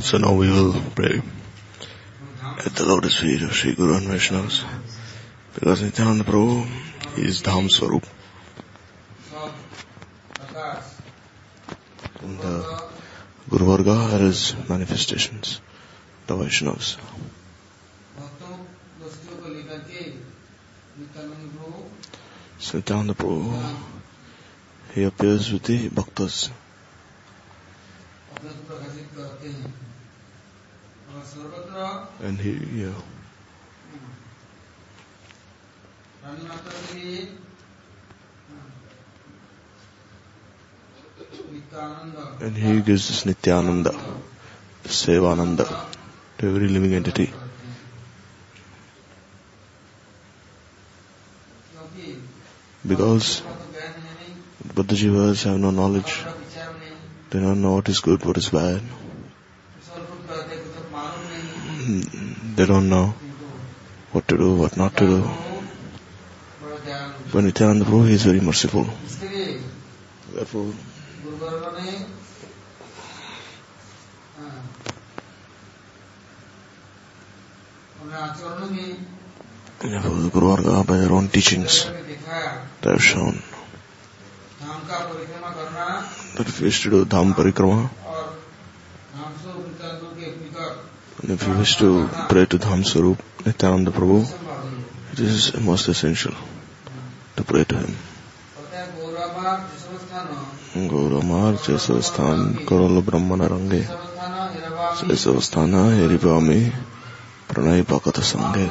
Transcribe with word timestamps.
So 0.00 0.16
now 0.16 0.32
we 0.32 0.48
will 0.48 0.80
pray 0.94 1.20
at 2.64 2.74
the 2.76 2.84
lotus 2.86 3.16
feet 3.18 3.42
of 3.42 3.52
Sri 3.52 3.74
Guru 3.74 3.96
and 3.96 4.06
Vaishnavas. 4.06 4.64
Because 5.54 5.82
Nityananda 5.82 6.22
Prabhu 6.22 6.66
is 7.18 7.42
Dham 7.42 7.68
Swarup. 7.68 8.06
And 12.22 12.38
the 12.38 12.82
Guru 13.50 13.64
Varga 13.66 13.90
are 13.90 14.18
his 14.18 14.54
manifestations, 14.68 15.60
the 16.28 16.36
Vaishnavas. 16.36 16.96
So 22.60 22.78
Nityananda 22.78 23.14
Prabhu, 23.14 23.76
he 24.94 25.02
appears 25.02 25.52
with 25.52 25.64
the 25.64 25.88
bhaktas. 25.88 26.50
And 32.20 32.38
he, 32.38 32.52
yeah. 32.82 32.92
And 42.40 42.56
he 42.56 42.80
gives 42.80 43.08
this 43.08 43.26
Nityananda, 43.26 43.92
Sevananda 44.84 45.66
to 46.38 46.46
every 46.46 46.68
living 46.68 46.94
entity. 46.94 47.32
Because 52.86 53.42
jivas 54.94 55.44
have 55.44 55.58
no 55.58 55.70
knowledge. 55.70 56.24
They 57.30 57.40
don't 57.40 57.60
know 57.60 57.74
what 57.74 57.88
is 57.88 58.00
good, 58.00 58.24
what 58.24 58.36
is 58.38 58.48
bad. 58.48 58.82
They 61.88 62.66
don't 62.66 62.90
know 62.90 63.14
what 64.12 64.28
to 64.28 64.36
do, 64.36 64.56
what 64.56 64.76
not 64.76 64.94
to 64.98 65.06
do. 65.06 65.30
But 67.32 67.44
Nityananda 67.44 67.86
Prabhu 67.86 68.10
is 68.10 68.24
very 68.24 68.40
merciful. 68.40 68.84
Therefore, 70.34 70.74
therefore 79.80 80.16
the 80.20 80.30
Guru 80.30 80.56
Varga 80.56 80.84
by 80.84 80.98
their 80.98 81.12
own 81.12 81.28
teachings, 81.28 81.86
they 82.82 82.90
have 82.90 83.02
shown 83.02 83.42
that 86.36 86.48
if 86.48 86.60
you 86.60 86.66
wish 86.66 86.82
to 86.82 86.90
do 86.90 87.04
Dham 87.06 87.32
Parikrama, 87.32 87.88
and 91.17 91.17
if 91.28 91.46
you 91.46 91.52
wish 91.58 91.76
to 91.76 92.08
pray 92.30 92.46
to 92.46 92.58
Dham 92.58 92.84
Swarup 92.86 93.22
Nityananda 93.44 93.90
Prabhu, 93.90 94.20
it 95.12 95.20
is 95.20 95.60
most 95.60 95.86
essential 95.88 96.32
to 97.36 97.44
pray 97.44 97.64
to 97.64 97.76
him. 97.76 97.96
Gauramar 100.88 101.58
Jesavasthan 101.64 102.64
Kaurala 102.64 103.04
Brahmana 103.04 103.48
Range 103.48 103.84
Jesavasthana 105.10 105.82
Heribhami 105.98 106.72
Pranay 107.48 107.86
Bhakata 107.86 108.22
Sange 108.22 108.68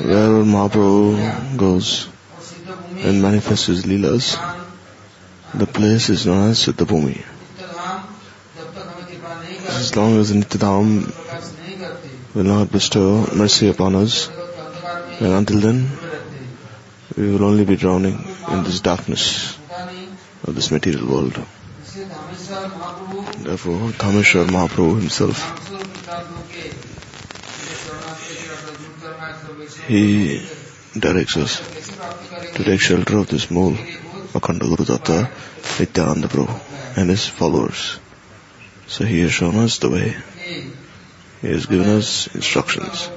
Wherever 0.00 0.42
Mahaprabhu 0.42 1.56
goes 1.56 2.08
and 2.96 3.22
manifests 3.22 3.66
his 3.66 3.84
leelas, 3.84 4.36
the 5.54 5.66
place 5.66 6.10
is 6.10 6.26
known 6.26 6.50
as 6.50 6.58
Siddha 6.58 6.84
Bhumi 6.84 7.35
long 9.96 10.18
as 10.18 10.30
Nityadham 10.30 10.88
will 12.34 12.44
not 12.44 12.70
bestow 12.70 13.26
mercy 13.34 13.68
upon 13.68 13.94
us, 13.94 14.28
and 15.20 15.32
until 15.32 15.60
then, 15.60 15.88
we 17.16 17.30
will 17.32 17.44
only 17.44 17.64
be 17.64 17.76
drowning 17.76 18.18
in 18.50 18.64
this 18.64 18.80
darkness 18.80 19.56
of 20.44 20.54
this 20.54 20.70
material 20.70 21.06
world. 21.08 21.34
Therefore, 23.46 23.80
Dhameshwar 24.02 24.46
Mahaprabhu 24.56 25.00
himself, 25.00 25.38
he 29.88 30.46
directs 30.98 31.36
us 31.38 31.52
to 32.54 32.64
take 32.64 32.80
shelter 32.80 33.18
of 33.18 33.28
this 33.28 33.50
mole, 33.50 33.76
Akhanda 34.34 34.68
Guru 34.70 34.84
Datta, 34.84 35.30
Nityananda 35.78 36.28
Prabhu, 36.28 36.98
and 36.98 37.08
his 37.08 37.26
followers. 37.26 37.98
So 38.88 39.04
he 39.04 39.20
has 39.20 39.32
shown 39.32 39.56
us 39.56 39.78
the 39.78 39.90
way. 39.90 40.16
He 41.42 41.48
has 41.48 41.66
given 41.66 41.88
us 41.88 42.28
instructions. 42.34 43.10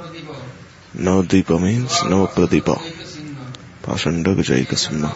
No 0.94 1.22
Deepa 1.22 1.62
means 1.62 2.04
no 2.06 2.28
Pradipa. 2.28 2.78
Pashanda 3.84 4.36
Gajai 4.36 4.66
Kasimma. 4.66 5.14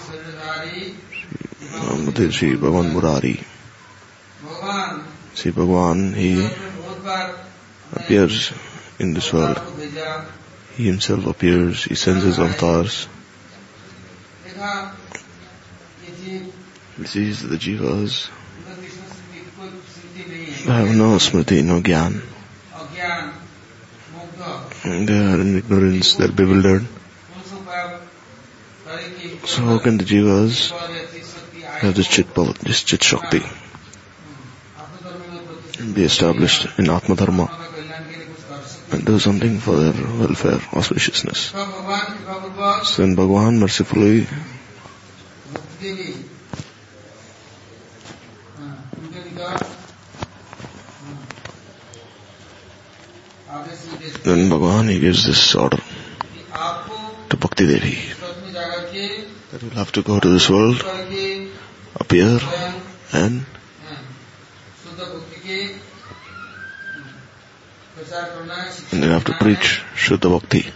Namade 1.71 2.31
Sri 2.31 2.55
Bhavan 2.55 2.93
Murari. 2.93 3.43
Sri 5.33 5.51
Bhagavan, 5.51 6.13
he 6.13 6.47
appears 7.93 8.53
in 8.99 9.13
this 9.13 9.33
world. 9.33 9.59
He 10.75 10.85
himself 10.85 11.25
appears, 11.25 11.83
he 11.83 11.95
sends 11.95 12.23
his 12.23 12.39
avatars. 12.39 13.07
He 16.97 17.05
sees 17.05 17.41
the 17.41 17.57
jivas 17.57 18.29
Ah, 20.65 20.75
have 20.79 20.95
no 20.95 21.07
smriti, 21.19 21.61
no 21.61 21.81
gyan. 21.81 22.21
They 24.83 25.13
are 25.13 25.41
in 25.41 25.57
ignorance, 25.57 26.15
they 26.15 26.23
are 26.23 26.31
bewildered. 26.31 26.87
So 29.45 29.61
how 29.63 29.79
can 29.79 29.97
the 29.97 30.05
jivas 30.05 30.71
have 31.81 31.95
this 31.95 32.07
chit, 32.07 32.33
this 32.61 32.83
chit 32.83 33.03
shakti 33.03 33.43
be 35.93 36.03
established 36.05 36.67
in 36.79 36.89
Atma 36.89 37.15
Dharma 37.17 37.49
and 38.91 39.05
do 39.05 39.19
something 39.19 39.59
for 39.59 39.75
their 39.75 39.91
welfare, 39.91 40.59
auspiciousness? 40.79 41.51
So 42.85 43.01
then 43.01 43.17
Bhagavan 43.17 43.59
mercifully 43.59 44.27
Then 54.23 54.49
Bhagavan 54.63 54.89
he 54.89 54.99
gives 54.99 55.25
this 55.25 55.55
order 55.55 55.77
to 57.29 57.37
Bhakti 57.37 57.65
Devi 57.67 57.95
that 59.51 59.61
you'll 59.61 59.71
have 59.71 59.91
to 59.91 60.01
go 60.01 60.19
to 60.19 60.29
this 60.29 60.49
world, 60.49 60.81
appear 61.95 62.39
and 63.11 63.45
and 68.91 69.03
you 69.03 69.09
have 69.09 69.25
to 69.25 69.33
preach 69.33 69.83
Shuddha 69.95 70.29
Bhakti. 70.31 70.71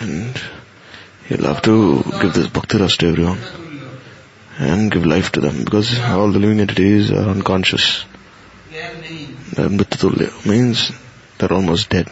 And 0.00 0.42
you'll 1.28 1.46
have 1.52 1.62
to 1.62 2.02
give 2.22 2.32
this 2.32 2.48
Bhakti 2.48 2.78
Ras 2.78 2.96
to 2.98 3.08
everyone 3.08 3.38
and 4.58 4.90
give 4.90 5.04
life 5.04 5.32
to 5.32 5.40
them 5.40 5.64
because 5.64 5.98
all 6.00 6.30
the 6.32 6.38
living 6.38 6.60
entities 6.60 7.10
are 7.12 7.28
unconscious. 7.28 8.04
Mritutulya 9.56 10.46
means 10.46 10.92
they're 11.38 11.52
almost 11.52 11.88
dead. 11.88 12.08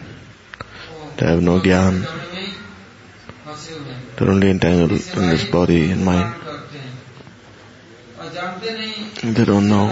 They 1.17 1.27
have 1.27 1.43
no 1.43 1.61
gyan. 1.61 2.07
They're 4.17 4.31
only 4.31 4.51
entangled 4.51 4.93
in 4.93 5.29
this 5.29 5.45
body 5.51 5.91
and 5.91 6.05
mind. 6.05 6.35
They 9.23 9.45
don't 9.45 9.69
know 9.69 9.89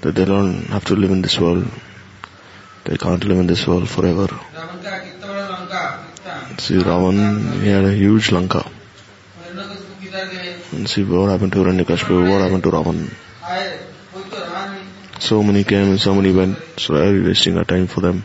that 0.00 0.14
they 0.14 0.24
don't 0.24 0.64
have 0.66 0.84
to 0.86 0.96
live 0.96 1.10
in 1.10 1.22
this 1.22 1.38
world. 1.38 1.68
They 2.84 2.96
can't 2.96 3.22
live 3.24 3.38
in 3.38 3.46
this 3.46 3.66
world 3.66 3.88
forever. 3.88 4.28
See 6.58 6.74
Ravan, 6.74 7.60
he 7.62 7.68
had 7.68 7.84
a 7.84 7.92
huge 7.92 8.32
Lanka. 8.32 8.68
And 10.72 10.88
see 10.88 11.04
what 11.04 11.30
happened 11.30 11.52
to 11.52 11.58
Hiranyakashipu, 11.58 12.30
what 12.30 12.40
happened 12.42 12.62
to 12.64 12.70
Ravan. 12.70 13.10
So 15.20 15.42
many 15.42 15.64
came 15.64 15.90
and 15.90 16.00
so 16.00 16.14
many 16.14 16.32
went, 16.32 16.58
so 16.78 16.94
we 17.12 17.22
wasting 17.22 17.58
our 17.58 17.64
time 17.64 17.86
for 17.88 18.00
them? 18.00 18.24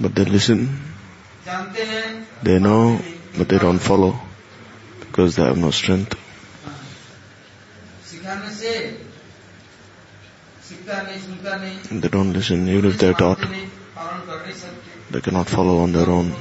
But 0.00 0.14
they 0.14 0.24
listen, 0.24 0.78
they 2.42 2.58
know, 2.58 3.00
but 3.38 3.48
they 3.48 3.58
don't 3.58 3.78
follow 3.78 4.18
because 5.00 5.36
they 5.36 5.44
have 5.44 5.56
no 5.56 5.70
strength. 5.70 6.14
They 11.90 12.08
don't 12.08 12.32
listen, 12.32 12.68
even 12.68 12.84
if 12.90 12.98
they're 12.98 13.14
taught, 13.14 13.40
they 15.10 15.20
cannot 15.20 15.48
follow 15.48 15.78
on 15.80 15.92
their 15.92 16.08
own. 16.08 16.34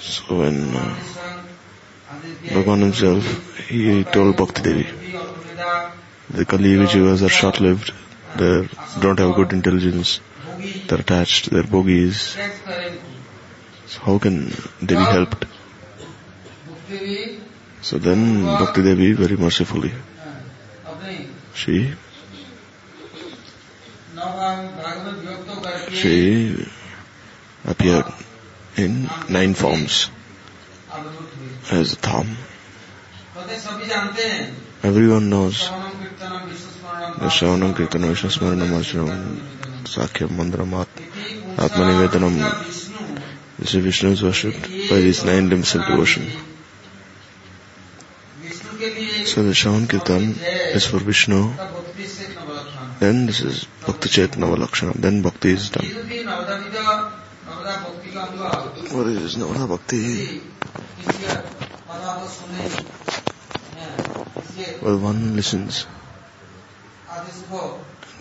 So 0.00 0.38
when 0.38 0.74
uh, 0.74 1.37
Bhagavan 2.18 2.80
himself, 2.80 3.68
he 3.68 4.02
told 4.04 4.36
Bhakti 4.36 4.62
Devi, 4.62 4.86
the 6.30 6.44
Kali 6.44 6.74
Vijayas 6.74 7.22
are 7.22 7.28
short-lived, 7.28 7.92
they 8.36 8.68
don't 9.00 9.18
have 9.18 9.36
good 9.36 9.52
intelligence, 9.52 10.20
they're 10.88 10.98
attached, 10.98 11.50
they're 11.50 11.62
bogies. 11.62 12.36
So 13.86 14.00
how 14.00 14.18
can 14.18 14.48
they 14.82 14.96
be 14.96 15.04
helped? 15.16 15.44
So 17.82 17.98
then 17.98 18.44
Bhakti 18.44 18.82
Devi 18.82 19.12
very 19.12 19.36
mercifully, 19.36 19.92
she 21.54 21.92
she 25.92 26.66
appeared 27.64 28.06
in 28.76 29.08
nine 29.28 29.54
forms 29.54 30.10
as 31.70 31.92
a 31.92 31.96
thumb. 31.96 32.36
Everyone 34.82 35.28
knows 35.28 35.68
the 37.18 37.28
Shavanam 37.36 37.74
Kirtanam 37.74 38.08
Vishnu 38.10 38.30
Smaranam 38.30 38.70
Archanam 38.78 39.36
Sakyam 39.84 40.28
Mandram 40.28 40.86
Atmanivedanam 41.56 42.36
This 43.58 43.74
is 43.74 43.84
Vishnu 43.84 44.10
is 44.10 44.22
worshipped 44.22 44.62
by 44.62 44.96
these 44.96 45.24
nine 45.24 45.48
limbs 45.50 45.74
of 45.74 45.84
devotion. 45.86 46.30
So 49.26 49.42
the 49.42 49.52
Shavan 49.52 49.88
Kirtan 49.88 50.36
is 50.74 50.86
for 50.86 50.98
Vishnu. 50.98 51.52
Then 53.00 53.26
this 53.26 53.40
is 53.42 53.64
Bhakti 53.86 54.08
Chaitanya 54.08 54.56
Lakshanam. 54.56 54.94
Then 54.94 55.22
Bhakti 55.22 55.50
is 55.50 55.70
done. 55.70 55.84
What 58.90 59.06
is 59.08 59.36
Navada 59.36 59.68
Bhakti? 59.68 60.40
Well, 64.80 64.98
one 64.98 65.36
listens 65.36 65.86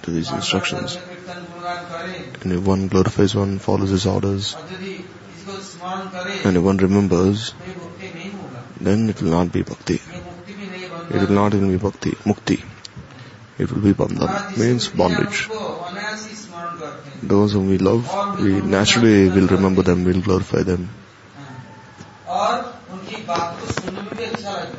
to 0.03 0.11
these 0.11 0.31
instructions. 0.31 0.97
And 2.41 2.53
if 2.53 2.63
one 2.63 2.87
glorifies 2.87 3.35
one, 3.35 3.59
follows 3.59 3.89
his 3.89 4.05
orders, 4.05 4.55
and 6.43 6.57
if 6.57 6.63
one 6.63 6.77
remembers, 6.77 7.53
then 8.79 9.09
it 9.09 9.21
will 9.21 9.31
not 9.31 9.51
be 9.51 9.61
bhakti. 9.61 9.99
It 11.09 11.21
will 11.21 11.35
not 11.35 11.53
even 11.53 11.69
be 11.71 11.77
bhakti, 11.77 12.11
mukti. 12.31 12.63
It 13.57 13.71
will 13.71 13.81
be 13.81 13.93
bandhan, 13.93 14.57
means 14.57 14.87
bondage. 14.89 15.49
Those 17.23 17.53
whom 17.53 17.69
we 17.69 17.77
love, 17.77 18.39
we 18.39 18.61
naturally 18.61 19.29
will 19.29 19.47
remember 19.47 19.81
them, 19.81 20.03
we 20.05 20.13
will 20.13 20.21
glorify 20.21 20.63
them. 20.63 20.89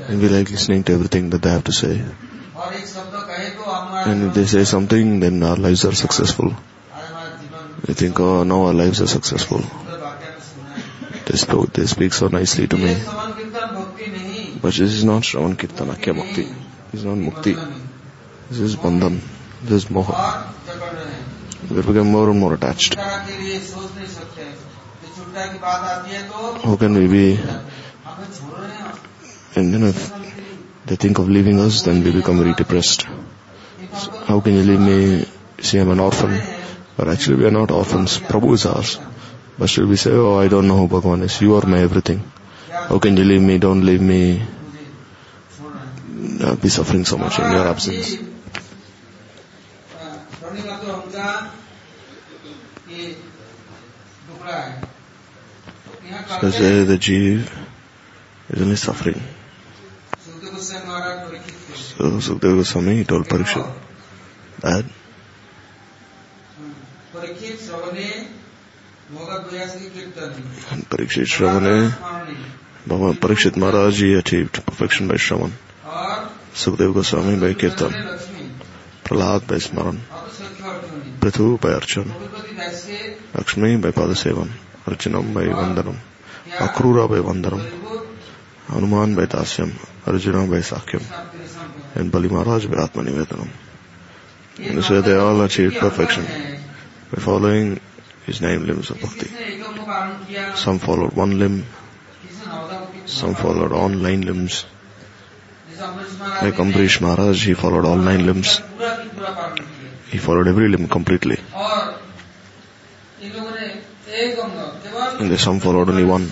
And 0.08 0.22
we 0.22 0.28
like 0.30 0.50
listening 0.50 0.84
to 0.84 0.94
everything 0.94 1.28
that 1.30 1.42
they 1.42 1.50
have 1.50 1.64
to 1.64 1.72
say. 1.72 2.02
And 4.06 4.24
if 4.24 4.34
they 4.34 4.46
say 4.46 4.64
something, 4.64 5.20
then 5.20 5.42
our 5.42 5.56
lives 5.56 5.84
are 5.84 5.94
successful. 5.94 6.54
We 7.86 7.92
think, 7.92 8.18
oh, 8.18 8.42
now 8.42 8.64
our 8.64 8.72
lives 8.72 9.02
are 9.02 9.06
successful. 9.06 9.60
They, 11.26 11.36
spoke, 11.36 11.74
they 11.74 11.84
speak 11.84 12.14
so 12.14 12.28
nicely 12.28 12.66
to 12.68 12.76
me. 12.78 12.96
But 14.62 14.72
this 14.72 14.80
is 14.80 15.04
not 15.04 15.24
Shravan 15.24 15.58
Kirtan, 15.58 15.88
Akya 15.88 16.16
Bhakti. 16.16 16.44
This 16.90 17.00
is 17.00 17.04
not 17.04 17.18
Mukti. 17.18 17.54
This 18.48 18.60
is 18.60 18.76
Bandhan. 18.76 19.20
This 19.62 19.84
is 19.84 19.90
Moha. 19.90 20.48
We 21.70 21.82
become 21.82 22.10
more 22.12 22.30
and 22.30 22.40
more 22.40 22.54
attached. 22.54 22.94
How 22.94 23.26
can 26.76 26.94
we 26.94 27.06
be 27.06 27.38
and 29.58 29.72
you 29.72 29.78
know, 29.78 29.92
they 30.86 30.96
think 30.96 31.18
of 31.18 31.28
leaving 31.28 31.60
us, 31.60 31.82
then 31.82 32.02
we 32.02 32.12
become 32.12 32.38
very 32.38 32.54
depressed. 32.54 33.06
So 33.94 34.10
how 34.26 34.40
can 34.40 34.54
you 34.54 34.62
leave 34.62 34.80
me? 34.80 35.26
See, 35.60 35.78
I'm 35.78 35.90
an 35.90 36.00
orphan. 36.00 36.40
But 36.96 37.08
actually, 37.08 37.36
we 37.36 37.46
are 37.46 37.50
not 37.50 37.70
orphans. 37.70 38.18
Prabhu 38.18 38.54
is 38.54 38.66
ours. 38.66 38.98
But 39.58 39.68
still 39.68 39.86
we 39.86 39.96
say, 39.96 40.10
oh, 40.12 40.38
I 40.38 40.48
don't 40.48 40.68
know 40.68 40.76
who 40.76 40.88
Bhagavan 40.88 41.22
is. 41.22 41.40
You 41.40 41.56
are 41.56 41.66
my 41.66 41.78
everything. 41.78 42.22
How 42.70 42.98
can 42.98 43.16
you 43.16 43.24
leave 43.24 43.42
me? 43.42 43.58
Don't 43.58 43.84
leave 43.84 44.00
me. 44.00 44.42
I'll 46.40 46.56
be 46.56 46.68
suffering 46.68 47.04
so 47.04 47.18
much 47.18 47.38
in 47.38 47.50
your 47.52 47.66
absence. 47.66 48.16
So 56.40 56.50
say 56.50 56.80
eh, 56.80 56.84
the 56.84 56.98
Jeev 56.98 57.50
is 58.50 58.62
only 58.62 58.76
suffering. 58.76 59.20
Sukhdev 61.98 62.54
Goswami 62.56 63.02
told 63.04 63.22
परीक्षा 63.30 63.60
that 64.64 64.90
Parikshit 70.86 71.26
श्रवणे 71.26 71.80
Bhagavan 72.88 73.14
Parikshit 73.22 73.58
Maharaj 73.58 73.92
ji 73.94 74.12
achieve 74.14 74.46
perfection 74.58 75.08
by 75.08 75.18
shravan 75.18 75.50
Sukhdev 76.54 76.92
Goswami 76.92 77.34
by 77.36 77.54
kirtan 77.54 77.92
Prahlad 79.04 79.48
by 79.50 79.58
smaran 79.58 79.98
Prithu 81.22 81.48
by 81.64 81.74
archan 81.74 82.14
Lakshmi 83.36 83.76
by 83.76 83.92
pada 83.92 84.14
sevan 84.22 84.54
archanam 84.88 85.34
by 85.34 85.48
vandanam 85.54 85.98
Akrura 86.60 87.06
by 87.06 87.20
vandanam 87.26 87.66
Hanuman 88.70 89.14
by 89.14 89.26
dasyam 89.26 89.72
Arjun 90.06 90.48
by 90.50 90.62
sakhyam 90.64 91.04
And 91.98 92.12
Bali 92.12 92.28
Maharaj 92.28 92.66
by 92.66 92.76
Atmanivedanam. 92.76 93.48
And 94.58 94.84
so 94.84 95.00
they 95.02 95.16
all 95.16 95.40
achieved 95.42 95.76
perfection 95.76 96.24
by 97.12 97.20
following 97.20 97.80
his 98.24 98.40
nine 98.40 98.66
limbs 98.66 98.90
of 98.90 99.00
bhakti. 99.00 99.28
Some 100.54 100.78
followed 100.78 101.12
one 101.14 101.38
limb, 101.38 101.66
some 103.06 103.34
followed 103.34 103.72
all 103.72 103.88
nine 103.88 104.20
limbs. 104.22 104.64
Like 106.42 106.54
Ambrish 106.54 107.00
Maharaj, 107.00 107.44
he 107.44 107.54
followed 107.54 107.84
all 107.84 107.96
nine 107.96 108.26
limbs. 108.26 108.60
He 110.10 110.18
followed 110.18 110.46
every 110.46 110.68
limb 110.68 110.88
completely. 110.88 111.38
And 115.20 115.40
some 115.40 115.58
followed 115.58 115.88
only 115.88 116.04
one. 116.04 116.26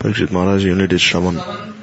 Parikshit 0.00 0.32
Maharaj 0.32 0.64
he 0.64 0.72
only 0.72 0.88
did 0.88 0.98
Shravan. 0.98 1.75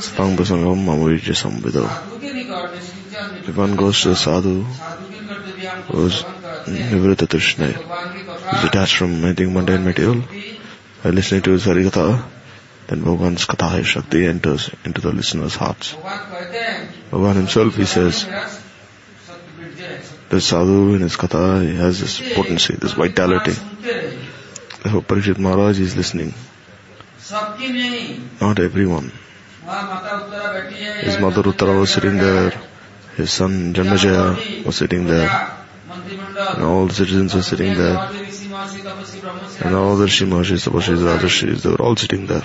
Spang 0.00 0.36
Prasangam 0.36 0.84
Mamurija 0.84 1.34
Samvido. 1.36 1.84
If 3.48 3.56
one 3.56 3.76
goes 3.76 4.00
to 4.02 4.12
a 4.12 4.16
sadhu 4.16 4.62
who's 4.62 6.22
Nivrita 6.22 7.26
Trishna, 7.26 7.68
is 8.54 8.62
detached 8.62 8.96
from 8.96 9.24
anything 9.24 9.52
mundane 9.52 9.84
material, 9.84 10.24
by 11.02 11.10
listening 11.10 11.42
to 11.42 11.50
his 11.52 11.64
Harikatha, 11.64 12.22
then 12.86 13.02
Bhagavan's 13.02 13.46
Katha 13.46 13.84
Shakti 13.84 14.26
enters 14.26 14.70
into 14.84 15.00
the 15.02 15.12
listener's 15.12 15.54
hearts. 15.54 15.92
Bhagavan 15.92 17.34
himself, 17.34 17.76
he 17.76 17.84
says, 17.84 18.24
the 20.30 20.40
sadhu 20.40 20.94
in 20.94 21.02
his 21.02 21.16
Katha, 21.16 21.62
he 21.62 21.76
has 21.76 22.00
this 22.00 22.20
potency, 22.34 22.74
this 22.76 22.92
vitality. 22.92 23.52
Therefore 23.82 25.02
Parikshit 25.02 25.38
Maharaj 25.38 25.78
is 25.78 25.94
listening. 25.96 26.32
Not 28.40 28.58
everyone. 28.58 29.12
His 29.60 31.18
mother 31.18 31.42
Uttara 31.42 31.78
was 31.78 31.92
sitting 31.92 32.16
there, 32.16 32.58
his 33.16 33.30
son 33.30 33.74
Janmajaya 33.74 34.64
was 34.64 34.76
sitting 34.76 35.06
there, 35.06 35.28
and 35.90 36.62
all 36.62 36.86
the 36.86 36.94
citizens 36.94 37.34
were 37.34 37.42
sitting 37.42 37.74
there, 37.74 37.98
and 39.60 39.74
all 39.74 39.96
the 39.96 40.04
Rishi 40.04 40.24
Mahashis, 40.24 40.66
Tapashis, 40.66 40.96
Rajarshis, 40.98 41.60
they 41.62 41.70
were 41.70 41.82
all 41.82 41.94
sitting 41.94 42.26
there. 42.26 42.42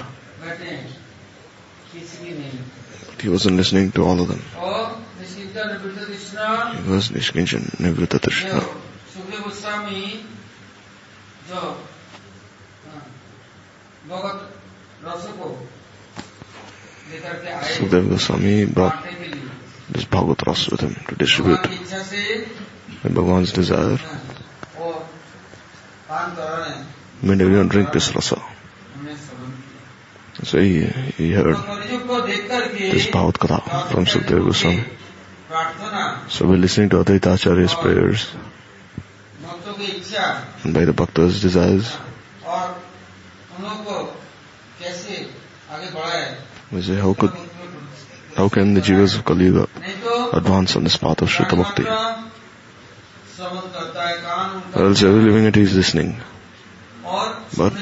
But 3.09 3.21
he 3.21 3.29
wasn't 3.29 3.55
listening 3.55 3.93
to 3.93 4.03
all 4.03 4.19
of 4.19 4.27
them. 4.27 4.39
He 4.39 4.59
was 6.91 7.11
Nishkinchan, 7.11 7.77
Nivrita 7.77 8.19
Trishna. 8.19 8.61
Sukdev 17.05 18.09
Goswami 18.09 18.65
brought 18.65 19.03
this 19.89 20.05
Bhagavad 20.05 20.47
Ras 20.47 20.69
with 20.69 20.81
him 20.81 20.95
to 21.07 21.15
distribute. 21.15 21.65
And 23.03 23.15
Bhagavan's 23.15 23.53
desire 23.53 23.99
made 27.21 27.41
everyone 27.41 27.67
drink 27.67 27.91
this 27.93 28.13
rasa. 28.15 28.41
So 30.43 30.59
he, 30.59 30.85
he 31.17 31.31
heard 31.31 31.55
this 31.55 33.05
Bhagavad 33.07 33.35
Katha 33.35 33.87
from 33.91 34.05
Sukdev 34.05 34.45
Goswami. 34.45 34.83
So 36.29 36.47
we're 36.47 36.57
listening 36.57 36.89
to 36.89 37.03
Advaita 37.03 37.35
Acharya's 37.35 37.73
prayers 37.75 38.27
and 40.63 40.73
by 40.73 40.85
the 40.85 40.93
Bhakta's 40.93 41.41
desires. 41.41 41.95
We 46.71 46.81
say, 46.81 46.95
how 46.95 47.13
could, 47.13 47.31
how 48.35 48.49
can 48.49 48.73
the 48.73 48.81
jivas 48.81 49.15
of 49.17 49.25
Kali 49.25 49.47
advance 50.33 50.75
on 50.75 50.83
this 50.83 50.97
path 50.97 51.21
of 51.21 51.29
Shrita 51.29 51.55
Bhakti? 51.55 51.83
Or 54.75 54.85
else 54.87 55.03
every 55.03 55.21
living 55.23 55.45
entity 55.45 55.61
is 55.61 55.75
listening. 55.75 56.17
But 57.57 57.73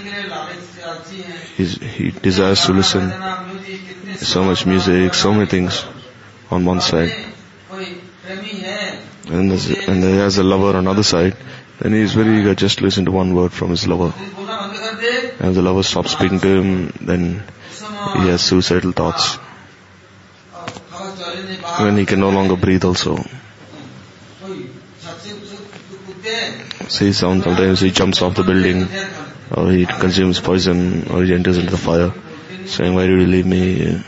he 1.58 2.12
desires 2.12 2.66
to 2.66 2.74
listen 2.74 3.12
so 4.18 4.44
much 4.44 4.66
music, 4.66 5.14
so 5.14 5.32
many 5.34 5.46
things 5.46 5.86
on 6.52 6.66
one 6.66 6.82
side. 6.82 7.12
And, 9.30 9.52
he 9.52 10.18
has 10.18 10.38
a 10.38 10.44
lover 10.44 10.78
on 10.78 10.84
the 10.84 10.92
other 10.92 11.04
side, 11.04 11.38
then 11.80 11.94
he 11.94 12.00
is 12.00 12.14
very 12.14 12.40
eager 12.40 12.54
just 12.56 12.80
to 12.80 12.84
listen 12.84 13.06
to 13.06 13.12
one 13.12 13.34
word 13.34 13.54
from 13.54 13.70
his 13.70 13.88
lover. 13.88 14.14
And 15.44 15.50
if 15.50 15.56
the 15.56 15.62
lover 15.62 15.84
stops 15.84 16.12
speaking 16.12 16.40
to 16.40 16.48
him, 16.48 16.94
then 17.02 17.44
he 18.16 18.30
has 18.30 18.42
suicidal 18.42 18.94
thoughts. 18.94 19.36
When 21.84 21.98
he 21.98 22.06
can 22.06 22.22
no 22.22 22.30
longer 22.30 22.56
breathe 22.56 22.86
also. 22.86 23.18
see 26.88 27.12
sometimes 27.12 27.82
he 27.82 27.92
jumps 27.92 28.22
off 28.22 28.36
the 28.36 28.44
building, 28.44 28.88
or 29.52 29.70
he 29.70 29.86
consumes 29.86 30.40
poison, 30.40 31.10
or 31.12 31.26
he 31.26 31.34
enters 31.34 31.58
into 31.58 31.72
the 31.72 31.78
fire, 31.78 32.14
saying, 32.66 32.96
why 32.96 33.06
did 33.08 33.20
you 33.20 33.28
leave 33.28 33.46
me? 33.46 34.02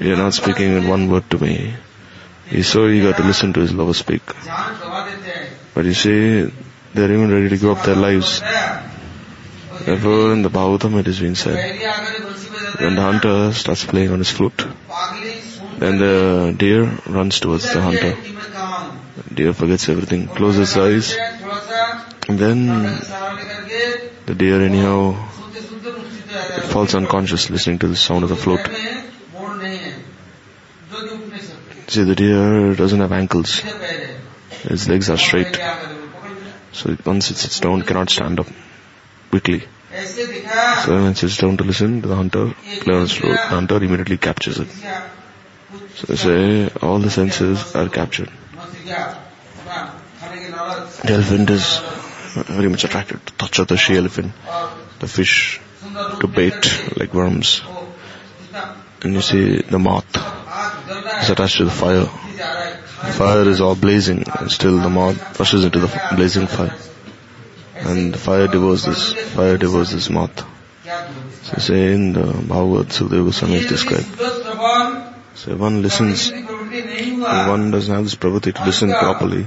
You're 0.00 0.16
not 0.16 0.34
speaking 0.34 0.76
in 0.76 0.88
one 0.88 1.08
word 1.08 1.30
to 1.30 1.38
me. 1.38 1.76
He's 2.48 2.66
so 2.66 2.88
eager 2.88 3.12
to 3.12 3.22
listen 3.22 3.52
to 3.52 3.60
his 3.60 3.72
lover 3.72 3.94
speak. 3.94 4.22
But 5.72 5.84
you 5.84 5.94
see, 5.94 6.52
they're 6.94 7.12
even 7.12 7.30
ready 7.30 7.48
to 7.50 7.56
give 7.56 7.70
up 7.70 7.84
their 7.84 7.94
lives 7.94 8.42
Ever 9.86 10.32
in 10.32 10.42
the 10.42 10.48
Bhagavatam 10.48 10.98
it 11.00 11.06
has 11.06 11.18
been 11.18 11.34
said, 11.34 11.56
when 12.80 12.94
the 12.94 13.02
hunter 13.02 13.52
starts 13.52 13.84
playing 13.84 14.10
on 14.10 14.18
his 14.18 14.30
flute, 14.30 14.64
then 15.78 15.98
the 15.98 16.54
deer 16.56 16.84
runs 17.06 17.40
towards 17.40 17.72
the 17.72 17.80
hunter. 17.80 18.16
The 19.28 19.34
deer 19.34 19.52
forgets 19.52 19.88
everything, 19.88 20.28
closes 20.28 20.74
his 20.74 20.78
eyes, 20.78 21.16
and 22.28 22.38
then 22.38 22.66
the 24.26 24.34
deer 24.36 24.62
anyhow 24.62 25.14
falls 26.70 26.94
unconscious 26.94 27.50
listening 27.50 27.78
to 27.80 27.88
the 27.88 27.96
sound 27.96 28.22
of 28.22 28.30
the 28.30 28.36
flute. 28.36 28.66
See, 31.88 32.04
the 32.04 32.14
deer 32.14 32.74
doesn't 32.74 33.00
have 33.00 33.12
ankles. 33.12 33.62
Its 34.64 34.88
legs 34.88 35.10
are 35.10 35.18
straight. 35.18 35.60
So 36.72 36.96
once 37.04 37.30
it 37.30 37.36
sits 37.36 37.60
down, 37.60 37.80
it 37.80 37.86
cannot 37.86 38.08
stand 38.08 38.40
up 38.40 38.46
quickly. 39.30 39.64
So 39.92 40.94
when 40.94 41.12
it 41.12 41.16
sits 41.18 41.36
down 41.36 41.58
to 41.58 41.64
listen 41.64 42.00
to 42.00 42.08
the 42.08 42.16
hunter, 42.16 42.54
clears 42.80 43.12
throat. 43.14 43.32
The 43.32 43.36
hunter 43.36 43.76
immediately 43.76 44.16
captures 44.16 44.58
it. 44.58 44.68
So 45.96 46.14
say 46.14 46.70
all 46.80 46.98
the 46.98 47.10
senses 47.10 47.74
are 47.74 47.90
captured. 47.90 48.30
The 51.04 51.12
elephant 51.12 51.50
is 51.50 51.80
very 52.34 52.68
much 52.70 52.84
attracted 52.84 53.26
to 53.26 53.32
touch 53.34 53.58
of 53.58 53.68
the 53.68 53.76
she 53.76 53.96
elephant, 53.96 54.32
the 55.00 55.08
fish, 55.08 55.60
to 56.20 56.26
bait 56.26 56.96
like 56.96 57.12
worms. 57.12 57.62
And 59.02 59.12
you 59.12 59.20
see 59.20 59.60
the 59.60 59.78
moth 59.78 60.16
is 61.22 61.28
attached 61.28 61.58
to 61.58 61.64
the 61.66 61.70
fire. 61.70 62.06
The 62.06 63.12
fire 63.12 63.46
is 63.48 63.60
all 63.60 63.74
blazing 63.74 64.24
and 64.38 64.50
still 64.50 64.78
the 64.78 64.88
moth 64.88 65.38
rushes 65.38 65.64
into 65.66 65.80
the 65.80 66.12
blazing 66.16 66.46
fire 66.46 66.74
and 67.84 68.16
fire 68.18 68.48
devours 68.48 68.84
fire 69.34 69.58
devours 69.58 69.90
his 69.90 70.08
mouth. 70.10 70.44
So 71.42 71.58
say 71.58 71.92
in 71.92 72.12
the 72.12 72.24
Bhagavad 72.24 72.88
Sukadeva 72.88 73.24
Goswami 73.26 73.54
is 73.56 73.66
described. 73.66 74.06
So 75.34 75.56
one 75.56 75.82
listens, 75.82 76.30
one 76.30 77.70
doesn't 77.70 77.94
have 77.94 78.04
this 78.04 78.14
pravritti 78.14 78.54
to 78.54 78.64
listen 78.64 78.90
properly. 78.90 79.46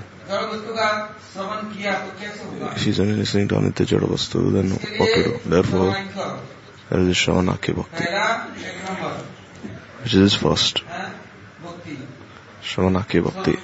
She's 2.77 2.99
only 2.99 3.15
listening 3.15 3.47
to 3.49 3.55
Anitya 3.55 3.85
Jadavastu, 3.85 4.51
then 4.51 4.71
what 4.71 5.13
to 5.13 5.23
do. 5.23 5.39
Therefore, 5.49 5.91
there 6.89 6.99
is 7.01 7.15
Shravanaki 7.15 7.75
Bhakti. 7.75 8.05
Which 10.03 10.13
is 10.13 10.33
first. 10.33 10.83
Shravanaki 12.61 13.23
Bhakti. 13.23 13.57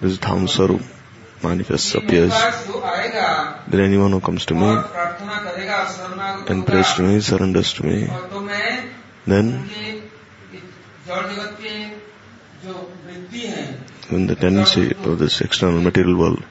This 0.00 0.12
is 0.12 0.18
Dham 0.18 0.48
manifests, 1.48 1.94
appears, 1.94 2.30
that 2.30 3.80
anyone 3.88 4.12
who 4.12 4.20
comes 4.20 4.44
to 4.46 4.54
me 4.54 4.68
and 6.52 6.66
prays 6.66 6.92
to 6.94 7.02
me, 7.02 7.20
surrenders 7.20 7.72
to 7.74 7.86
me, 7.86 7.96
then 9.26 9.46
when 14.08 14.26
the 14.26 14.36
tendency 14.36 14.84
of 14.92 15.18
this 15.18 15.40
external 15.40 15.80
material 15.80 16.16
world, 16.16 16.42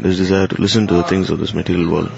this 0.00 0.16
desire 0.16 0.46
to 0.46 0.60
listen 0.60 0.86
to 0.86 0.94
the 0.94 1.02
things 1.04 1.30
of 1.30 1.38
this 1.38 1.52
material 1.54 1.90
world, 1.92 2.12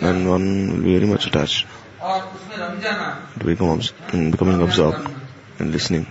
and 0.00 0.28
one 0.28 0.46
will 0.72 0.82
be 0.82 0.94
very 0.98 1.06
much 1.06 1.26
attached. 1.26 1.66
To 3.38 3.44
become, 3.44 3.80
becoming 4.32 4.60
absorbed 4.60 5.08
and 5.58 5.70
listening 5.70 6.06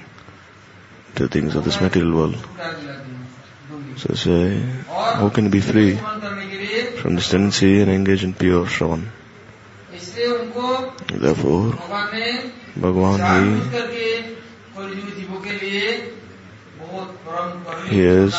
the 1.16 1.28
things 1.28 1.56
of 1.56 1.64
this 1.64 1.80
material 1.82 2.14
world. 2.16 2.38
So 3.98 4.14
say, 4.16 4.60
how 4.88 5.30
can 5.30 5.50
be 5.50 5.60
free 5.60 5.96
from 6.98 7.16
this 7.16 7.30
tendency 7.30 7.82
and 7.82 7.92
engage 7.92 8.24
in 8.24 8.34
pure 8.34 8.66
Shravan? 8.66 9.10
Therefore, 11.12 11.74
Bhagavan, 12.80 13.20
he, 17.90 17.96
he 17.96 18.02
is, 18.02 18.34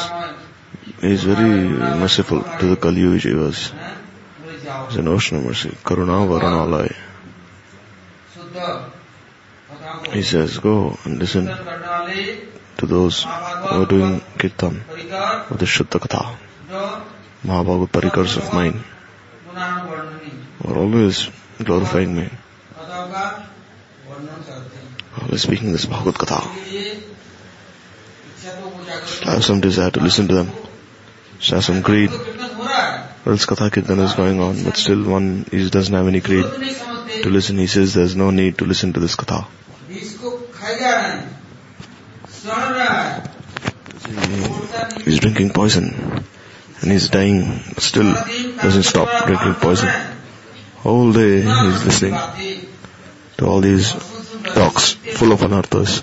he 1.01 1.13
is 1.13 1.23
very 1.25 1.69
merciful 2.01 2.43
to 2.43 2.67
the 2.67 2.77
Kali 2.77 3.01
Yuga 3.03 3.19
Jivas. 3.19 3.73
It's 4.87 4.97
an 4.97 5.09
ocean 5.09 5.39
of 5.39 5.45
mercy. 5.45 5.71
Karuna 5.85 6.27
Varanalai. 6.27 6.95
He 10.13 10.23
says, 10.23 10.59
go 10.59 10.99
and 11.05 11.19
listen 11.19 11.47
to 12.79 12.87
those 12.87 13.23
who 13.25 13.31
are 13.31 13.87
doing 13.87 14.21
kirtan 14.39 14.83
of 15.51 15.59
the 15.59 15.67
Shuddha 15.67 15.99
Katha. 16.01 16.37
Mahabhagat 17.45 17.89
Parikars 17.91 18.37
of 18.37 18.53
mine 18.55 18.85
are 20.65 20.77
always 20.77 21.29
glorifying 21.63 22.15
me. 22.15 22.23
हैं 22.23 22.39
Always 25.23 25.43
speaking 25.43 25.73
this 25.73 25.87
Bhagavad 25.87 26.15
Katha. 26.15 26.41
तो 28.41 29.07
Should 29.07 29.29
have 29.29 29.45
some 29.45 29.61
desire 29.61 29.91
to 29.91 30.01
listen 30.01 30.29
to 30.29 30.35
them. 30.35 30.53
Should 31.41 31.55
have 31.55 31.65
some 31.65 31.83
greed. 31.83 32.11
तो 32.11 32.17
हो 32.55 32.69
है 32.69 33.27
Or 33.27 33.33
else 33.33 33.47
Katha 33.47 33.71
Kirtan 33.71 34.01
is 34.01 34.15
going 34.15 34.41
on, 34.41 34.63
but 34.65 34.77
still 34.77 35.03
one 35.05 35.45
he 35.51 35.69
doesn't 35.69 35.95
have 35.95 36.09
any 36.09 36.21
greed 36.21 36.45
तो 36.45 37.23
to 37.23 37.31
listen. 37.31 37.59
He 37.59 37.67
says 37.67 37.95
there's 37.95 38.17
no 38.17 38.31
need 38.31 38.59
to 38.59 38.65
listen 38.65 38.93
to 38.95 39.01
this 39.01 39.17
Katha. 39.17 39.47
He's 45.05 45.21
drinking 45.21 45.51
poison 45.51 46.25
and 46.81 46.91
he's 46.91 47.09
dying, 47.09 47.61
still 47.79 48.13
doesn't 48.15 48.83
stop 48.83 49.27
drinking 49.27 49.55
poison. 49.55 49.89
All 50.83 51.13
day 51.13 51.43
he's 51.43 51.85
listening 51.85 52.15
to 53.37 53.47
all 53.47 53.61
these 53.61 53.93
talks 54.55 54.93
full 54.93 55.31
of 55.31 55.41
anarthas, 55.43 56.03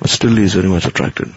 but 0.00 0.10
still 0.10 0.34
he 0.34 0.42
is 0.42 0.54
very 0.54 0.68
much 0.68 0.86
attracted. 0.86 1.32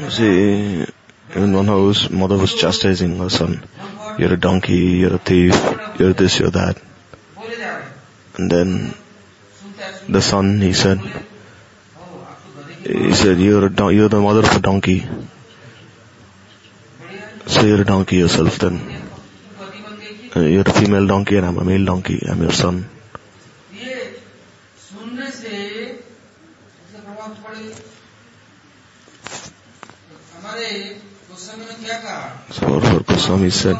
You 0.00 0.10
see, 0.10 0.86
in 1.34 1.52
one 1.52 1.66
house, 1.66 2.08
mother 2.10 2.38
was 2.38 2.54
chastising 2.54 3.18
her 3.18 3.28
son. 3.28 3.64
You're 4.18 4.34
a 4.34 4.36
donkey, 4.36 4.98
you're 5.02 5.14
a 5.14 5.18
thief, 5.18 5.54
you're 5.98 6.12
this, 6.12 6.38
you're 6.38 6.50
that. 6.50 6.80
And 8.36 8.50
then 8.50 8.94
the 10.08 10.20
son, 10.20 10.60
he 10.60 10.72
said, 10.72 10.98
he 12.84 13.12
said, 13.12 13.38
you're, 13.38 13.68
don- 13.68 13.94
you're 13.94 14.08
the 14.08 14.20
mother 14.20 14.40
of 14.40 14.56
a 14.56 14.60
donkey. 14.60 15.06
So 17.46 17.62
you're 17.62 17.80
a 17.82 17.84
donkey 17.84 18.16
yourself 18.16 18.58
then. 18.58 18.80
Uh, 20.34 20.40
you're 20.40 20.62
a 20.66 20.72
female 20.72 21.06
donkey 21.06 21.36
and 21.36 21.46
I'm 21.46 21.58
a 21.58 21.64
male 21.64 21.84
donkey. 21.84 22.22
I'm 22.26 22.40
your 22.40 22.52
son. 22.52 22.88
So 32.50 32.80
for 32.80 33.00
Kuswami 33.04 33.50
said, 33.52 33.76